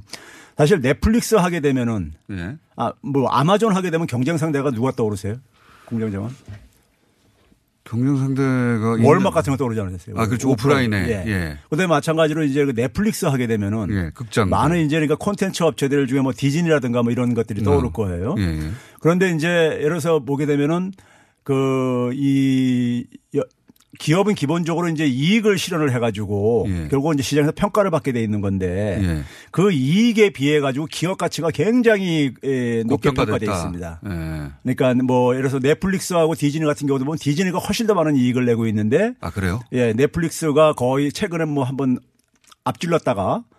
사실 0.58 0.80
넷플릭스 0.82 1.36
하게 1.36 1.60
되면은 1.60 2.14
예. 2.32 2.56
아뭐 2.78 3.28
아마존 3.30 3.76
하게 3.76 3.92
되면 3.92 4.08
경쟁 4.08 4.38
상대가 4.38 4.72
누가 4.72 4.92
떠오르세요? 4.92 5.36
공정장은? 5.86 6.30
경쟁 7.86 8.18
상대가 8.18 8.98
월막 9.02 9.34
같은 9.34 9.52
거 9.52 9.58
떠오르지 9.58 9.80
않으셨어요? 9.80 10.16
아, 10.18 10.26
그렇죠. 10.26 10.50
오프라인에. 10.50 11.08
예. 11.08 11.32
예. 11.32 11.58
그다음에 11.70 11.88
마찬가지로 11.88 12.44
이제 12.44 12.66
그 12.66 12.74
넷플릭스 12.74 13.26
하게 13.26 13.46
되면은 13.46 13.88
예, 13.92 14.12
극장. 14.14 14.50
많은 14.50 14.86
이제 14.86 14.96
그러니까 14.96 15.16
콘텐츠 15.16 15.62
업체들 15.62 16.08
중에 16.08 16.22
뭐 16.22 16.34
디즈니라든가 16.36 17.04
뭐 17.04 17.12
이런 17.12 17.36
것들이 17.36 17.64
떠오를 17.64 17.90
음. 17.90 17.94
거예요. 17.94 18.36
예, 18.40 18.44
예. 18.44 18.72
그런데 19.00 19.30
이제 19.32 19.48
예를 19.48 19.90
들어서 19.90 20.20
보게 20.20 20.48
되면은 20.48 20.94
그이 21.44 23.06
기업은 24.00 24.36
기본적으로 24.36 24.88
이제 24.90 25.06
이익을 25.06 25.58
실현을 25.58 25.94
해가지고 25.94 26.66
예. 26.70 26.88
결국 26.90 27.14
이제 27.14 27.24
시장에서 27.24 27.52
평가를 27.56 27.92
받게 27.92 28.12
돼 28.12 28.22
있는 28.22 28.42
건데 28.42 29.00
예. 29.02 29.24
그 29.52 29.72
이익에 29.72 30.30
비해 30.32 30.60
가지고 30.60 30.88
기업 30.90 31.18
가치가 31.18 31.50
굉장히 31.52 32.32
에, 32.44 32.84
높게 32.84 33.12
평가돼. 33.12 33.46
있습니다. 33.46 34.00
예. 34.06 34.52
그러니까 34.64 35.04
뭐 35.04 35.34
예를 35.36 35.50
들어서 35.50 35.60
넷플릭스하고 35.60 36.36
디즈니 36.36 36.66
같은 36.66 36.88
경우도 36.88 37.06
보면 37.06 37.18
디즈니가 37.20 37.60
훨씬 37.60 37.88
더 37.88 37.94
많은 37.94 38.16
이익을 38.16 38.46
내고 38.46 38.68
있는데 38.68 39.14
아, 39.22 39.30
그래요? 39.30 39.62
예, 39.72 39.94
넷플릭스가 39.94 40.74
거의 40.74 41.12
최근에 41.12 41.46
뭐 41.46 41.64
한번 41.64 41.98
앞질렀다가 42.64 43.44
예, 43.46 43.55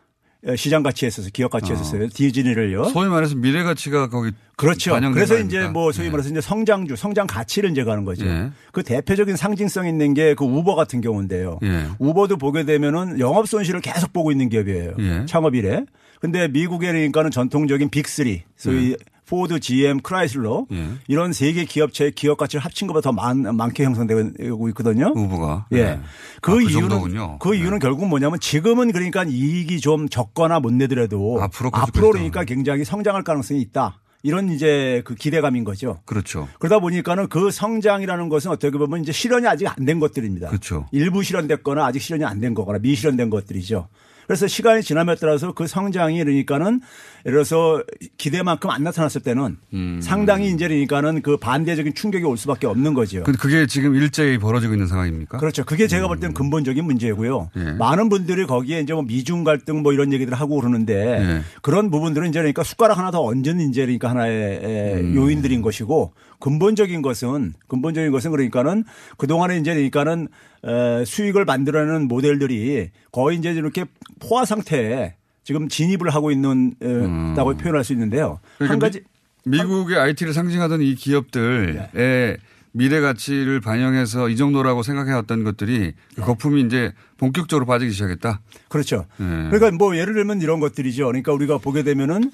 시장 0.57 0.83
가치에 0.83 1.09
있어서 1.09 1.29
기업 1.33 1.51
가치에 1.51 1.75
있어서요. 1.75 2.09
디즈니를요. 2.09 2.85
소위 2.85 3.09
말해서 3.09 3.35
미래 3.35 3.63
가치가 3.63 4.09
거기 4.09 4.33
그렇죠. 4.57 4.99
그래서 5.13 5.35
거 5.35 5.41
이제 5.41 5.59
아닙니까? 5.59 5.71
뭐 5.73 5.93
소위 5.93 6.07
예. 6.07 6.11
말해서 6.11 6.31
이제 6.31 6.41
성장주, 6.41 6.97
성장 6.97 7.27
가치를 7.27 7.71
이제 7.71 7.85
가는 7.85 8.05
거죠. 8.05 8.27
예. 8.27 8.51
그 8.73 8.83
대표적인 8.83 9.37
상징성 9.37 9.87
있는 9.87 10.15
게 10.15 10.35
그 10.37 10.45
우버 10.45 10.75
같은 10.75 11.01
경우인데요. 11.01 11.59
예. 11.63 11.87
우버도 11.99 12.37
보게 12.37 12.65
되면은 12.65 13.19
영업 13.21 13.49
손실을 13.49 13.81
계속 13.81 14.13
보고 14.13 14.31
있는 14.31 14.49
기업이에요. 14.49 14.95
예. 14.99 15.27
창업 15.27 15.55
이래. 15.55 15.85
근데 16.21 16.49
미국에 16.49 16.87
그러니까는 16.93 17.31
전통적인 17.31 17.91
빅3 17.91 18.41
소위 18.57 18.97
포드, 19.27 19.61
GM, 19.61 20.01
크라이슬러 20.01 20.67
예. 20.73 20.87
이런 21.09 21.33
세 21.33 21.53
개 21.53 21.65
기업체의 21.65 22.13
기업 22.13 22.39
가치를 22.39 22.65
합친 22.65 22.87
것보다 22.87 23.11
더 23.11 23.13
많, 23.13 23.43
많게 23.57 23.85
형성되고 23.85 24.69
있거든요. 24.69 25.13
우버가. 25.17 25.67
예. 25.73 25.79
예. 25.79 26.01
그 26.41 26.53
아, 26.53 26.55
그 26.55 26.63
이유는 26.63 26.89
정도군요. 26.89 27.39
그 27.39 27.55
이유는 27.55 27.79
결국 27.79 28.07
뭐냐면 28.09 28.39
지금은 28.41 28.93
그러니까 28.93 29.25
이익이 29.25 29.81
좀 29.81 30.09
적거나 30.09 30.61
못 30.61 30.73
내더라도 30.73 31.39
앞으로 31.43 31.71
앞으로. 31.73 32.11
그러니까 32.11 32.45
굉장히 32.45 32.85
성장할 32.85 33.23
가능성이 33.25 33.61
있다. 33.61 34.01
이런 34.23 34.49
이제 34.51 35.03
그 35.05 35.15
기대감인 35.15 35.63
거죠. 35.63 36.01
그렇죠. 36.05 36.49
그러다 36.59 36.81
보니까는 36.81 37.29
그 37.29 37.51
성장이라는 37.53 38.29
것은 38.29 38.51
어떻게 38.51 38.77
보면 38.77 39.03
이제 39.03 39.13
실현이 39.13 39.47
아직 39.47 39.69
안 39.69 39.85
된 39.85 40.01
것들입니다. 40.01 40.49
그렇죠. 40.49 40.87
일부 40.91 41.23
실현됐거나 41.23 41.85
아직 41.87 42.01
실현이 42.01 42.25
안 42.25 42.41
된 42.41 42.55
거거나 42.55 42.79
미실현된 42.81 43.31
것들이죠. 43.31 43.89
그래서 44.27 44.47
시간이 44.47 44.83
지남에 44.83 45.15
따라서 45.17 45.53
그 45.53 45.67
성장이 45.67 46.19
그러니까는 46.19 46.81
예를 47.25 47.39
들어서 47.39 47.83
기대만큼 48.19 48.71
안 48.71 48.85
나타났을 48.85 49.21
때는 49.23 49.57
음. 49.73 50.01
상당히 50.03 50.51
이제 50.51 50.69
그러니까는 50.69 51.23
그 51.23 51.37
반대적인 51.37 51.95
충격이 51.95 52.25
올 52.25 52.37
수밖에 52.37 52.67
없는 52.67 52.95
거죠. 52.95 53.23
근데 53.25 53.39
그게 53.39 53.67
지금 53.67 53.95
일제히 53.95 54.39
벌어지고 54.39 54.75
있는 54.75 54.87
상황입니까? 54.87 55.39
그렇죠. 55.39 55.65
그게 55.65 55.87
제가 55.87 56.07
볼 56.09 56.21
때는 56.21 56.35
근본적인 56.35 56.85
문제고요. 56.85 57.51
예. 57.57 57.73
많은 57.73 58.09
분들이 58.09 58.47
거기에 58.47 58.81
이제 58.81 58.93
뭐 58.95 59.03
미중 59.03 59.45
갈등 59.45 59.83
뭐 59.83 59.93
이런 59.93 60.13
얘기들을 60.13 60.39
하고 60.39 60.61
그러는데 60.61 60.95
예. 60.95 61.43
그런 61.63 61.91
부분들은 61.91 62.29
이제 62.29 62.39
그러니까 62.39 62.63
숟가락 62.63 62.99
하나 62.99 63.11
더 63.11 63.23
얹은 63.23 63.61
이제 63.61 63.83
그러니까 63.83 64.11
하나의 64.11 64.61
에, 64.63 65.01
음. 65.01 65.17
요인들인 65.17 65.63
것이고 65.63 66.13
근본적인 66.41 67.03
것은 67.03 67.55
근본적인 67.69 68.11
것은 68.13 68.31
그러니까는 68.31 68.85
그동안에 69.17 69.59
이제 69.59 69.73
그러니까는 69.75 70.29
에, 70.65 71.05
수익을 71.05 71.45
만들어내는 71.45 72.09
모델들이 72.09 72.91
거의 73.13 73.39
이제 73.39 73.53
이렇게 73.53 73.85
포화 74.21 74.45
상태에 74.45 75.15
지금 75.45 75.69
진입을 75.69 76.11
하고 76.11 76.31
있는 76.31 76.75
에, 76.83 77.35
다고 77.35 77.57
표현할 77.57 77.85
수 77.85 77.93
있는데요. 77.93 78.41
한 78.59 78.67
음. 78.67 78.79
그러니까 78.79 78.87
가지 78.87 79.03
미, 79.45 79.59
미국의 79.59 79.97
IT를 79.97 80.33
상징하던 80.33 80.83
이 80.83 80.95
기업들의 80.97 82.39
미래 82.73 83.01
가치를 83.01 83.61
반영해서 83.61 84.29
이 84.29 84.37
정도라고 84.37 84.83
생각해왔던 84.83 85.45
것들이 85.45 85.95
그 86.15 86.21
거품이 86.21 86.61
이제 86.63 86.93
본격적으로 87.17 87.65
빠지기 87.65 87.91
시작했다. 87.93 88.41
그렇죠. 88.69 89.07
예. 89.19 89.25
그러니까 89.51 89.71
뭐 89.71 89.97
예를 89.97 90.13
들면 90.13 90.43
이런 90.43 90.61
것들이죠. 90.61 91.07
그러니까 91.07 91.33
우리가 91.33 91.57
보게 91.57 91.83
되면은 91.83 92.31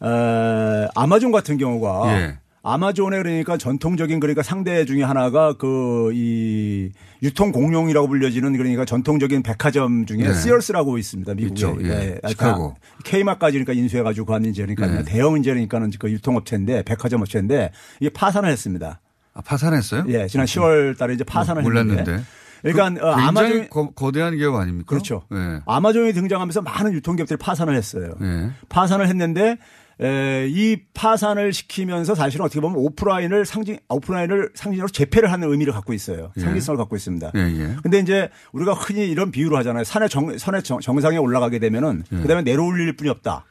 어, 0.00 0.88
아마존 0.94 1.32
같은 1.32 1.56
경우가 1.56 2.20
예. 2.20 2.38
아마존의 2.62 3.22
그러니까 3.22 3.56
전통적인 3.56 4.20
그러니까 4.20 4.42
상대 4.42 4.84
중에 4.84 5.02
하나가 5.02 5.52
그 5.54 6.10
이 6.12 6.90
유통 7.22 7.52
공룡이라고 7.52 8.08
불려지는 8.08 8.56
그러니까 8.56 8.84
전통적인 8.84 9.42
백화점 9.42 10.06
중에 10.06 10.18
네. 10.18 10.34
시얼스라고 10.34 10.98
있습니다. 10.98 11.34
미국에. 11.34 11.88
예. 11.88 12.28
시카고. 12.28 12.76
K마까지 13.04 13.58
그러니까 13.58 13.72
인수해 13.72 14.02
가지고 14.02 14.26
간 14.26 14.44
이제 14.44 14.64
그러니까 14.64 14.86
네. 14.86 15.04
대형 15.04 15.38
이제 15.38 15.50
그러니까는 15.50 15.90
그 15.98 16.10
유통업체인데 16.10 16.82
백화점 16.82 17.20
업체인데 17.22 17.72
이게 18.00 18.10
파산을 18.10 18.50
했습니다. 18.50 19.00
아, 19.34 19.40
파산했어요? 19.40 20.04
예, 20.08 20.26
지난 20.26 20.46
10월 20.46 20.98
달에 20.98 21.14
이제 21.14 21.24
파산을 21.24 21.62
뭐, 21.62 21.70
몰랐는데. 21.70 22.00
했는데. 22.00 22.24
그러니까 22.62 23.00
그 23.00 23.06
어, 23.06 23.14
굉장히 23.14 23.28
아마존 23.28 23.68
거, 23.68 23.90
거대한 23.90 24.36
기업 24.36 24.56
아닙니까? 24.56 24.86
그렇죠. 24.88 25.22
예. 25.32 25.60
아마존이 25.64 26.12
등장하면서 26.12 26.62
많은 26.62 26.92
유통기업들이 26.92 27.36
파산을 27.36 27.76
했어요. 27.76 28.14
예. 28.20 28.50
파산을 28.68 29.06
했는데 29.08 29.58
에, 30.00 30.46
이 30.48 30.76
파산을 30.94 31.52
시키면서 31.52 32.14
사실은 32.14 32.44
어떻게 32.44 32.60
보면 32.60 32.76
오프라인을 32.78 33.44
상징 33.44 33.78
오프라인을 33.88 34.50
상징으로 34.54 34.88
재패를 34.88 35.32
하는 35.32 35.50
의미를 35.50 35.72
갖고 35.72 35.92
있어요. 35.92 36.30
예. 36.36 36.40
상징성을 36.40 36.78
갖고 36.78 36.94
있습니다. 36.94 37.32
예, 37.34 37.40
예. 37.40 37.76
근데 37.82 37.98
이제 37.98 38.28
우리가 38.52 38.74
흔히 38.74 39.08
이런 39.08 39.30
비유를 39.32 39.56
하잖아요. 39.58 39.84
산의 39.84 40.08
정, 40.08 40.36
산의 40.38 40.62
정, 40.62 40.80
정상에 40.80 41.16
올라가게 41.16 41.58
되면은 41.58 42.04
예. 42.12 42.16
그다음에 42.18 42.42
내려올릴 42.42 42.96
뿐이 42.96 43.10
없다. 43.10 43.44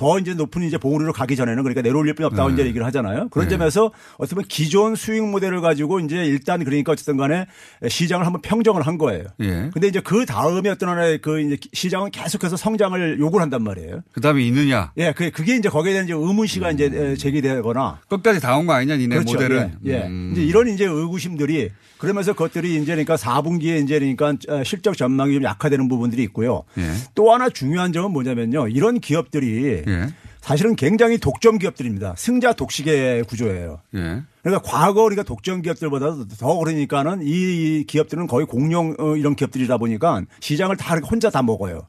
더 0.00 0.18
이제 0.18 0.32
높은 0.32 0.62
이제 0.62 0.78
봉우리로 0.78 1.12
가기 1.12 1.36
전에는 1.36 1.62
그러니까 1.62 1.82
내려올릴 1.82 2.14
필요 2.14 2.26
없다고 2.28 2.48
네. 2.48 2.54
이제 2.54 2.64
얘기를 2.64 2.86
하잖아요. 2.86 3.28
그런 3.28 3.48
네. 3.48 3.58
점에서 3.58 3.90
어떻게 4.16 4.34
보면 4.34 4.48
기존 4.48 4.94
수익 4.94 5.22
모델을 5.28 5.60
가지고 5.60 6.00
이제 6.00 6.24
일단 6.24 6.64
그러니까 6.64 6.92
어쨌든 6.92 7.18
간에 7.18 7.44
시장을 7.86 8.24
한번 8.24 8.40
평정을 8.40 8.80
한 8.80 8.96
거예요. 8.96 9.24
예. 9.40 9.68
근데 9.74 9.88
이제 9.88 10.00
그 10.00 10.24
다음에 10.24 10.70
어떤 10.70 10.88
하나의 10.88 11.18
그 11.18 11.42
이제 11.42 11.58
시장은 11.74 12.12
계속해서 12.12 12.56
성장을 12.56 13.20
요구를 13.20 13.42
한단 13.42 13.62
말이에요. 13.62 14.00
그 14.12 14.22
다음에 14.22 14.42
있느냐. 14.44 14.90
예, 14.96 15.12
그게, 15.12 15.28
그게 15.28 15.56
이제 15.56 15.68
거기에 15.68 15.92
대한 15.92 16.06
이제 16.06 16.14
의문시가 16.14 16.70
이제 16.70 16.88
에, 16.90 17.14
제기되거나. 17.16 18.00
끝까지 18.08 18.40
다 18.40 18.56
온 18.56 18.66
거 18.66 18.72
아니냐, 18.72 18.96
니네 18.96 19.16
그렇죠. 19.16 19.34
모델은. 19.34 19.72
예. 19.84 19.90
예. 19.92 20.06
음. 20.06 20.30
이제 20.32 20.42
이런 20.42 20.66
이제 20.68 20.86
의구심들이 20.86 21.72
그러면서 21.98 22.32
그것들이 22.32 22.76
이제 22.76 22.86
그러니까 22.92 23.16
4분기에 23.16 23.82
이제 23.84 23.98
그러니까 23.98 24.34
어, 24.48 24.64
실적 24.64 24.96
전망이 24.96 25.34
좀 25.34 25.44
약화되는 25.44 25.86
부분들이 25.88 26.22
있고요. 26.22 26.62
예. 26.78 26.90
또 27.14 27.34
하나 27.34 27.50
중요한 27.50 27.92
점은 27.92 28.12
뭐냐면요. 28.12 28.68
이런 28.68 28.98
기업들이 29.00 29.82
예. 29.90 30.14
사실은 30.40 30.74
굉장히 30.74 31.18
독점 31.18 31.58
기업들입니다. 31.58 32.14
승자 32.16 32.54
독식의 32.54 33.24
구조예요. 33.24 33.80
예. 33.94 34.22
그러니까 34.42 34.62
과거 34.64 35.02
우리가 35.02 35.22
독점 35.22 35.62
기업들보다 35.62 36.16
더 36.38 36.56
그러니까는 36.56 37.20
이 37.22 37.84
기업들은 37.86 38.26
거의 38.26 38.46
공룡 38.46 38.94
어, 38.98 39.16
이런 39.16 39.36
기업들이다 39.36 39.76
보니까 39.76 40.22
시장을 40.40 40.76
다 40.76 40.96
혼자 40.96 41.30
다 41.30 41.42
먹어요. 41.42 41.86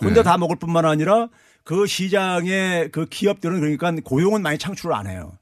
혼자 0.00 0.22
네. 0.22 0.22
다 0.22 0.36
먹을 0.38 0.56
뿐만 0.56 0.84
아니라 0.84 1.28
그 1.64 1.86
시장의 1.86 2.90
그 2.90 3.06
기업들은 3.06 3.60
그러니까 3.60 3.92
고용은 4.02 4.42
많이 4.42 4.58
창출을 4.58 4.94
안 4.94 5.06
해요. 5.06 5.32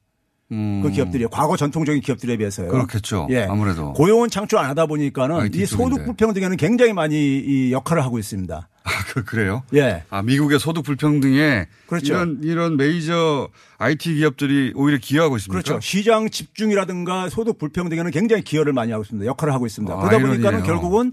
음. 0.53 0.81
그 0.83 0.91
기업들이 0.91 1.27
과거 1.31 1.57
전통적인 1.57 2.01
기업들에 2.03 2.37
비해서요. 2.37 2.69
그렇겠죠. 2.69 3.29
예. 3.31 3.45
아무래도. 3.45 3.93
고용은 3.93 4.29
창출 4.31 4.59
안 4.59 4.67
하다 4.67 4.87
보니까는 4.87 5.55
이 5.55 5.67
소득 5.67 5.91
쪽인데. 5.91 6.05
불평 6.05 6.35
등에는 6.35 6.57
굉장히 6.57 6.93
많이 6.93 7.39
이 7.39 7.73
역할을 7.73 8.03
하고 8.05 8.19
있습니다. 8.19 8.69
그, 9.13 9.25
그래요? 9.25 9.63
예. 9.75 10.05
아, 10.11 10.23
미국의 10.23 10.59
소득 10.59 10.83
불평등에 10.83 11.67
그렇죠. 11.87 12.13
이런 12.15 12.39
이런 12.43 12.77
메이저 12.77 13.49
IT 13.79 14.15
기업들이 14.15 14.73
오히려 14.75 14.99
기여하고 15.01 15.37
있습니까? 15.37 15.63
그렇죠. 15.63 15.81
시장 15.81 16.31
집중이라든가 16.31 17.29
소득 17.29 17.59
불평등에는 17.59 18.11
굉장히 18.11 18.43
기여를 18.43 18.73
많이 18.73 18.93
하고 18.93 19.03
있습니다. 19.03 19.27
역할을 19.27 19.55
하고 19.55 19.67
있습니다. 19.67 19.95
아, 19.95 19.99
그러다 19.99 20.19
보니까는 20.19 20.39
아이러니네요. 20.61 20.65
결국은 20.65 21.09
에, 21.09 21.13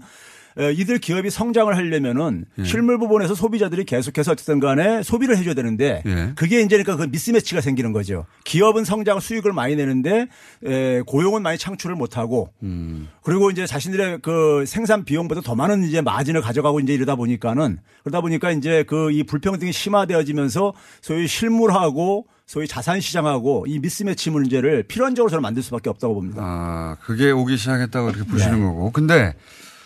이들 0.58 0.98
기업이 0.98 1.30
성장을 1.30 1.74
하려면은 1.76 2.44
예. 2.58 2.64
실물 2.64 2.98
부분에서 2.98 3.34
소비자들이 3.34 3.84
계속해서 3.84 4.32
어쨌든 4.32 4.60
간에 4.60 5.02
소비를 5.02 5.36
해줘야 5.36 5.54
되는데 5.54 6.02
예. 6.06 6.32
그게 6.34 6.60
이제 6.60 6.76
그러니까 6.78 6.96
그 6.96 7.08
미스매치가 7.10 7.60
생기는 7.60 7.92
거죠. 7.92 8.24
기업은 8.44 8.84
성장 8.84 9.20
수익을 9.20 9.52
많이 9.52 9.76
내는데 9.76 10.28
에, 10.64 11.00
고용은 11.02 11.42
많이 11.42 11.58
창출을 11.58 11.96
못하고 11.96 12.50
음. 12.62 13.08
그리고 13.22 13.50
이제 13.50 13.66
자신들의 13.66 14.20
그 14.22 14.64
생산 14.66 15.04
비용보다 15.04 15.40
더 15.42 15.54
많은 15.54 15.82
이제 15.84 16.00
마진을 16.00 16.40
가져가고 16.40 16.80
이제 16.80 16.94
이러다 16.94 17.14
보니까는 17.16 17.78
그러다 18.04 18.20
보니까 18.20 18.52
이제 18.52 18.84
그 18.84 19.08
이 19.08 19.22
불평등이 19.22 19.72
심화되어지면서 19.72 20.74
소위 21.00 21.26
실물하고 21.26 22.26
소위 22.46 22.66
자산 22.68 23.00
시장하고 23.00 23.64
이 23.66 23.78
미스매치 23.78 24.30
문제를 24.30 24.82
필연적으로 24.84 25.30
저는 25.30 25.42
만들 25.42 25.62
수밖에 25.62 25.90
없다고 25.90 26.14
봅니다. 26.14 26.42
아, 26.42 26.96
그게 27.02 27.30
오기 27.30 27.56
시작했다고 27.56 28.10
이렇게 28.10 28.24
보시는 28.30 28.60
네. 28.60 28.64
거고. 28.66 28.90
근데 28.92 29.34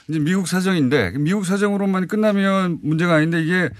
이제 0.08 0.18
미국 0.18 0.48
사정인데 0.48 1.12
미국 1.18 1.44
사정으로만 1.46 2.08
끝나면 2.08 2.78
문제가 2.82 3.14
아닌데 3.14 3.42
이게 3.42 3.70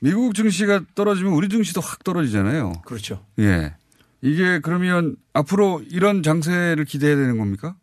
미국 0.00 0.34
증시가 0.34 0.80
떨어지면 0.94 1.32
우리 1.32 1.48
증시도 1.48 1.80
확 1.80 2.04
떨어지잖아요. 2.04 2.72
그렇죠. 2.84 3.24
예. 3.38 3.74
이게 4.22 4.60
그러면 4.60 5.16
앞으로 5.32 5.82
이런 5.90 6.22
장세를 6.22 6.84
기대해야 6.84 7.16
되는 7.16 7.36
겁니까? 7.38 7.74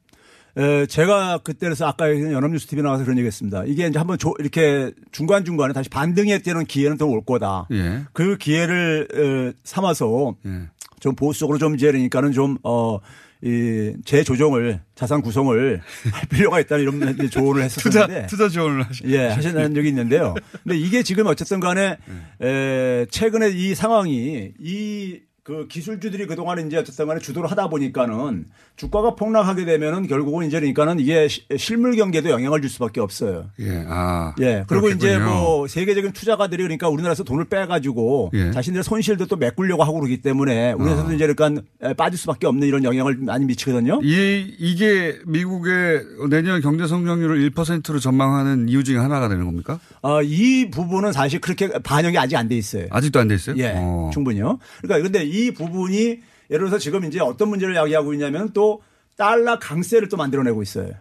에, 0.58 0.86
제가 0.86 1.40
그때에서 1.40 1.86
아까 1.88 2.10
연합뉴스 2.10 2.68
TV 2.68 2.82
나와서 2.82 3.04
그런 3.04 3.18
얘기 3.18 3.28
했습니다. 3.28 3.66
이게 3.66 3.88
이제 3.88 3.98
한번 4.00 4.18
조- 4.18 4.34
이렇게 4.40 4.92
중간중간에 5.12 5.74
다시 5.74 5.90
반등에 5.90 6.40
뛰는 6.40 6.64
기회는 6.66 6.98
또올 6.98 7.24
거다. 7.26 7.68
예. 7.72 8.04
그 8.14 8.38
기회를 8.38 9.08
에, 9.14 9.54
삼아서 9.66 10.36
예. 10.46 10.70
좀 11.02 11.14
보수적으로 11.16 11.58
좀 11.58 11.76
이제 11.76 11.88
그러니까는 11.88 12.32
좀, 12.32 12.58
어, 12.64 13.00
이 13.46 13.94
재조정을 14.06 14.80
자산 14.96 15.22
구성을 15.22 15.80
할 16.12 16.28
필요가 16.30 16.60
있다는 16.60 16.84
이런 16.84 17.30
조언을 17.30 17.62
했었는데 17.62 18.26
투자 18.26 18.26
투자 18.26 18.50
지원을 18.50 18.82
하시. 18.82 19.04
예, 19.06 19.28
하시는 19.28 19.76
적이 19.76 19.90
있는데요. 19.90 20.34
근데 20.64 20.76
이게 20.78 21.04
지금 21.04 21.28
어쨌든 21.28 21.60
간에 21.60 21.98
네. 22.40 22.48
에, 22.48 23.06
최근에 23.12 23.52
이 23.52 23.76
상황이 23.76 24.52
이 24.60 25.20
그 25.46 25.68
기술주들이 25.68 26.26
그동안 26.26 26.66
이제 26.66 26.76
어쨌든 26.76 27.06
간에 27.06 27.20
주도를 27.20 27.52
하다 27.52 27.68
보니까는 27.70 28.46
주가가 28.78 29.14
폭락하게 29.14 29.64
되면은 29.66 30.08
결국은 30.08 30.48
이제 30.48 30.60
그러니까는 30.60 31.00
이게 31.00 31.28
시- 31.28 31.44
실물 31.56 31.96
경제도 31.96 32.32
영향을 32.32 32.62
줄 32.62 32.70
수밖에 32.72 33.00
없어요. 33.00 33.46
예. 33.60 33.86
아. 33.88 34.34
예. 34.42 34.64
그리고 34.68 34.90
이제 34.90 35.10
그렇겠군요. 35.20 35.30
뭐 35.40 35.68
세계적인 35.68 36.14
투자가들이 36.14 36.64
그러니까 36.64 36.90
우리나라에서 36.90 37.24
돈을 37.24 37.46
빼가지고 37.46 38.32
예. 38.34 38.50
자신들의 38.54 38.84
손실도 38.84 39.28
또 39.28 39.36
메꾸려고 39.36 39.84
하고 39.84 40.00
그러기 40.00 40.24
때문에 40.24 40.72
우리나라도 40.72 41.14
이제 41.14 41.28
그러니까 41.28 41.62
빠질 41.96 42.18
수밖에 42.18 42.48
없는 42.48 42.68
이런 42.68 42.84
영향을 42.84 43.16
많이 43.20 43.46
미치거든요. 43.46 44.00
이, 44.02 44.52
이게 44.58 45.20
미국의 45.28 46.02
내년 46.32 46.60
경제 46.62 46.88
성장률을 46.88 47.52
1%로 47.52 48.00
전망하는 48.00 48.68
이유 48.68 48.84
중에 48.84 48.98
하나가 48.98 49.30
되는 49.30 49.46
겁니까? 49.46 49.80
어, 50.02 50.24
이 50.24 50.72
부분은 50.72 51.12
사실 51.14 51.40
그렇게 51.40 51.68
반영이 51.70 52.18
아직 52.18 52.36
안 52.36 52.48
돼 52.50 52.58
있어요. 52.58 52.88
아직도 52.90 53.20
안 53.20 53.28
돼 53.28 53.36
있어요? 53.36 53.56
예, 53.60 53.74
어. 53.78 54.10
충분히요. 54.12 54.58
그러니까 54.82 55.04
근데 55.04 55.35
이 55.36 55.52
부분이 55.52 55.98
예를 56.50 56.60
들어서 56.68 56.78
지금 56.78 57.04
이제 57.06 57.20
어떤 57.20 57.50
문제를 57.50 57.76
야기하고 57.76 58.14
있냐면 58.14 58.52
또 58.54 58.82
달러 59.18 59.60
강세를 59.60 60.08
또 60.10 60.18
만들어내고 60.18 60.62
있어요. 60.62 60.92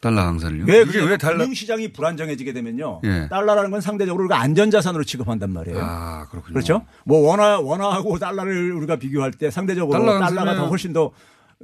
달러 0.00 0.24
강세를요? 0.24 0.64
왜 0.66 0.84
그게 0.84 1.00
왜 1.00 1.16
달러? 1.16 1.38
금융시장이 1.38 1.92
불안정해지게 1.92 2.52
되면요. 2.52 3.00
예. 3.04 3.28
달러라는 3.30 3.70
건 3.70 3.80
상대적으로 3.80 4.24
우리가 4.24 4.38
안전 4.38 4.70
자산으로 4.70 5.04
취급한단 5.04 5.50
말이에요. 5.52 5.78
아, 5.80 6.26
그렇군요. 6.30 6.52
그렇죠? 6.52 6.82
뭐 7.04 7.26
원화 7.28 7.58
원화하고 7.60 8.18
달러를 8.18 8.72
우리가 8.72 8.96
비교할 8.96 9.30
때 9.32 9.50
상대적으로 9.50 9.98
달러 9.98 10.18
달러가 10.20 10.52
강세는- 10.52 10.56
더 10.58 10.66
훨씬 10.68 10.92
더 10.92 11.12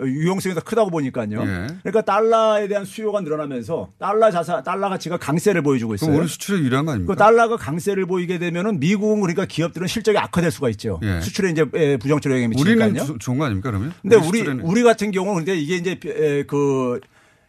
유용성이 0.01 0.55
더 0.55 0.61
크다고 0.63 0.91
보니까요. 0.91 1.41
예. 1.43 1.67
그러니까 1.83 2.01
달러에 2.01 2.67
대한 2.67 2.85
수요가 2.87 3.21
늘어나면서 3.21 3.91
달러 3.99 4.31
자산 4.31 4.63
달러 4.63 4.89
가치가 4.89 5.19
강세를 5.19 5.61
보여주고 5.63 5.95
있어요. 5.97 6.17
우리 6.17 6.27
수출에 6.29 6.59
유리한 6.61 6.87
거 6.87 6.93
아닙니까? 6.93 7.13
그 7.13 7.19
달러가 7.19 7.57
강세를 7.57 8.07
보이게 8.07 8.39
되면은 8.39 8.81
미국은 8.81 9.21
그러니까 9.21 9.45
기업들은 9.45 9.87
실적이 9.89 10.17
악화될 10.19 10.51
수가 10.51 10.71
있죠. 10.71 10.99
예. 11.03 11.21
수출에 11.21 11.51
이제 11.51 11.67
예, 11.75 11.97
부정적으로 11.99 12.39
영향이 12.39 12.49
미치니까요. 12.57 12.89
우리는 12.91 13.07
조- 13.07 13.19
좋은 13.19 13.37
거 13.39 13.45
아닙니까 13.45 13.71
그러면? 13.71 13.93
근데 14.01 14.17
우리 14.17 14.39
수출에는. 14.39 14.65
우리 14.65 14.83
같은 14.83 15.11
경우는 15.11 15.45
근데 15.45 15.59
이게 15.59 15.77
이제 15.77 15.99
에, 16.07 16.45
그 16.45 16.99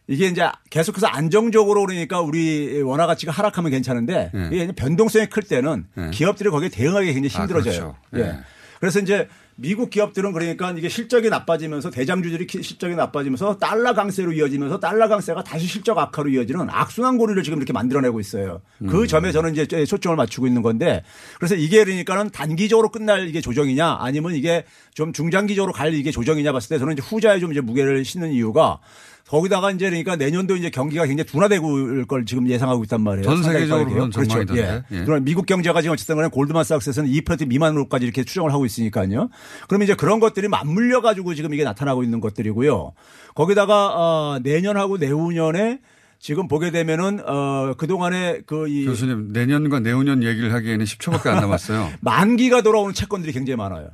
이게 0.06 0.26
이제 0.26 0.46
계속해서 0.68 1.06
안정적으로 1.06 1.86
그러니까 1.86 2.20
우리 2.20 2.82
원화 2.82 3.06
가치가 3.06 3.32
하락하면 3.32 3.70
괜찮은데 3.70 4.30
예. 4.34 4.48
이게 4.52 4.70
변동성이 4.72 5.26
클 5.30 5.42
때는 5.44 5.86
예. 5.96 6.10
기업들이 6.10 6.50
거기에 6.50 6.68
대응하기 6.68 7.06
굉장히 7.14 7.34
아, 7.36 7.40
힘들어져요. 7.40 7.96
그렇죠. 8.10 8.26
예. 8.28 8.34
예. 8.36 8.40
그래서 8.80 9.00
이제 9.00 9.28
미국 9.56 9.90
기업들은 9.90 10.32
그러니까 10.32 10.72
이게 10.72 10.88
실적이 10.88 11.30
나빠지면서 11.30 11.90
대장주들이 11.90 12.46
키- 12.46 12.62
실적이 12.62 12.96
나빠지면서 12.96 13.58
달러 13.58 13.94
강세로 13.94 14.32
이어지면서 14.32 14.80
달러 14.80 15.06
강세가 15.08 15.44
다시 15.44 15.66
실적 15.66 15.96
악화로 15.96 16.30
이어지는 16.30 16.68
악순환 16.70 17.18
고리를 17.18 17.40
지금 17.44 17.58
이렇게 17.58 17.72
만들어내고 17.72 18.18
있어요. 18.18 18.62
그 18.88 19.02
음. 19.02 19.06
점에 19.06 19.30
저는 19.30 19.54
이제 19.56 19.84
초점을 19.86 20.16
맞추고 20.16 20.46
있는 20.48 20.62
건데 20.62 21.04
그래서 21.38 21.54
이게 21.54 21.84
그러니까는 21.84 22.30
단기적으로 22.30 22.88
끝날 22.90 23.28
이게 23.28 23.40
조정이냐 23.40 23.98
아니면 24.00 24.34
이게 24.34 24.64
좀 24.92 25.12
중장기적으로 25.12 25.72
갈 25.72 25.94
이게 25.94 26.10
조정이냐 26.10 26.52
봤을 26.52 26.70
때 26.70 26.78
저는 26.78 26.94
이제 26.94 27.02
후자에 27.02 27.38
좀 27.38 27.52
이제 27.52 27.60
무게를 27.60 28.04
싣는 28.04 28.32
이유가 28.32 28.80
거기다가 29.28 29.70
이제 29.70 29.86
그러니까 29.88 30.16
내년도 30.16 30.54
이제 30.54 30.68
경기가 30.70 31.06
굉장히 31.06 31.26
둔화되고 31.26 31.66
올걸 31.66 32.26
지금 32.26 32.48
예상하고 32.48 32.84
있단 32.84 33.00
말이에요. 33.00 33.24
전 33.24 33.42
세계적으로. 33.42 33.90
그런 33.90 34.10
그렇죠. 34.10 34.44
예. 34.56 34.82
예. 34.92 35.04
미국 35.22 35.46
경제가 35.46 35.80
지금 35.80 35.94
어쨌든 35.94 36.16
간에 36.16 36.28
골드만삭스에서는 36.28 37.10
2% 37.10 37.48
미만으로까지 37.48 38.04
이렇게 38.04 38.22
추정을 38.24 38.52
하고 38.52 38.66
있으니까요. 38.66 39.30
그러면 39.68 39.84
이제 39.84 39.94
그런 39.94 40.20
것들이 40.20 40.48
맞물려 40.48 41.00
가지고 41.00 41.34
지금 41.34 41.54
이게 41.54 41.64
나타나고 41.64 42.02
있는 42.02 42.20
것들이고요. 42.20 42.92
거기다가 43.34 43.92
어 43.96 44.38
내년하고 44.42 44.98
내후년에 44.98 45.80
지금 46.18 46.46
보게 46.48 46.70
되면은 46.70 47.20
어 47.26 47.74
그동안에 47.76 48.42
그 48.46 48.66
이 48.68 48.84
교수님 48.84 49.30
내년과 49.32 49.80
내후년 49.80 50.22
얘기를 50.22 50.52
하기에는 50.52 50.84
10초밖에 50.84 51.26
안 51.28 51.40
남았어요. 51.40 51.90
만기가 52.02 52.62
돌아오는 52.62 52.92
채권들이 52.94 53.32
굉장히 53.32 53.56
많아요. 53.56 53.88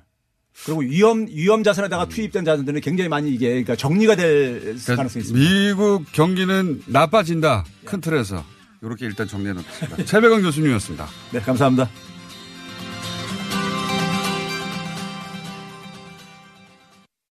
그리고 0.64 0.80
위험 0.80 1.26
위험 1.28 1.62
자산에다가 1.62 2.06
투입된 2.06 2.44
자산들은 2.44 2.80
굉장히 2.80 3.08
많이 3.08 3.30
이게 3.30 3.48
그러니까 3.48 3.76
정리가 3.76 4.16
될 4.16 4.76
가능성이 4.86 5.22
있습니다. 5.22 5.32
미국 5.50 6.04
경기는 6.12 6.82
나빠진다. 6.86 7.64
큰 7.84 8.00
틀에서. 8.00 8.44
이렇게 8.82 9.04
일단 9.06 9.28
정리해 9.28 9.52
놓겠습니다. 9.52 10.04
최백원 10.06 10.42
교수님이었습니다. 10.42 11.06
네, 11.32 11.40
감사합니다. 11.40 11.88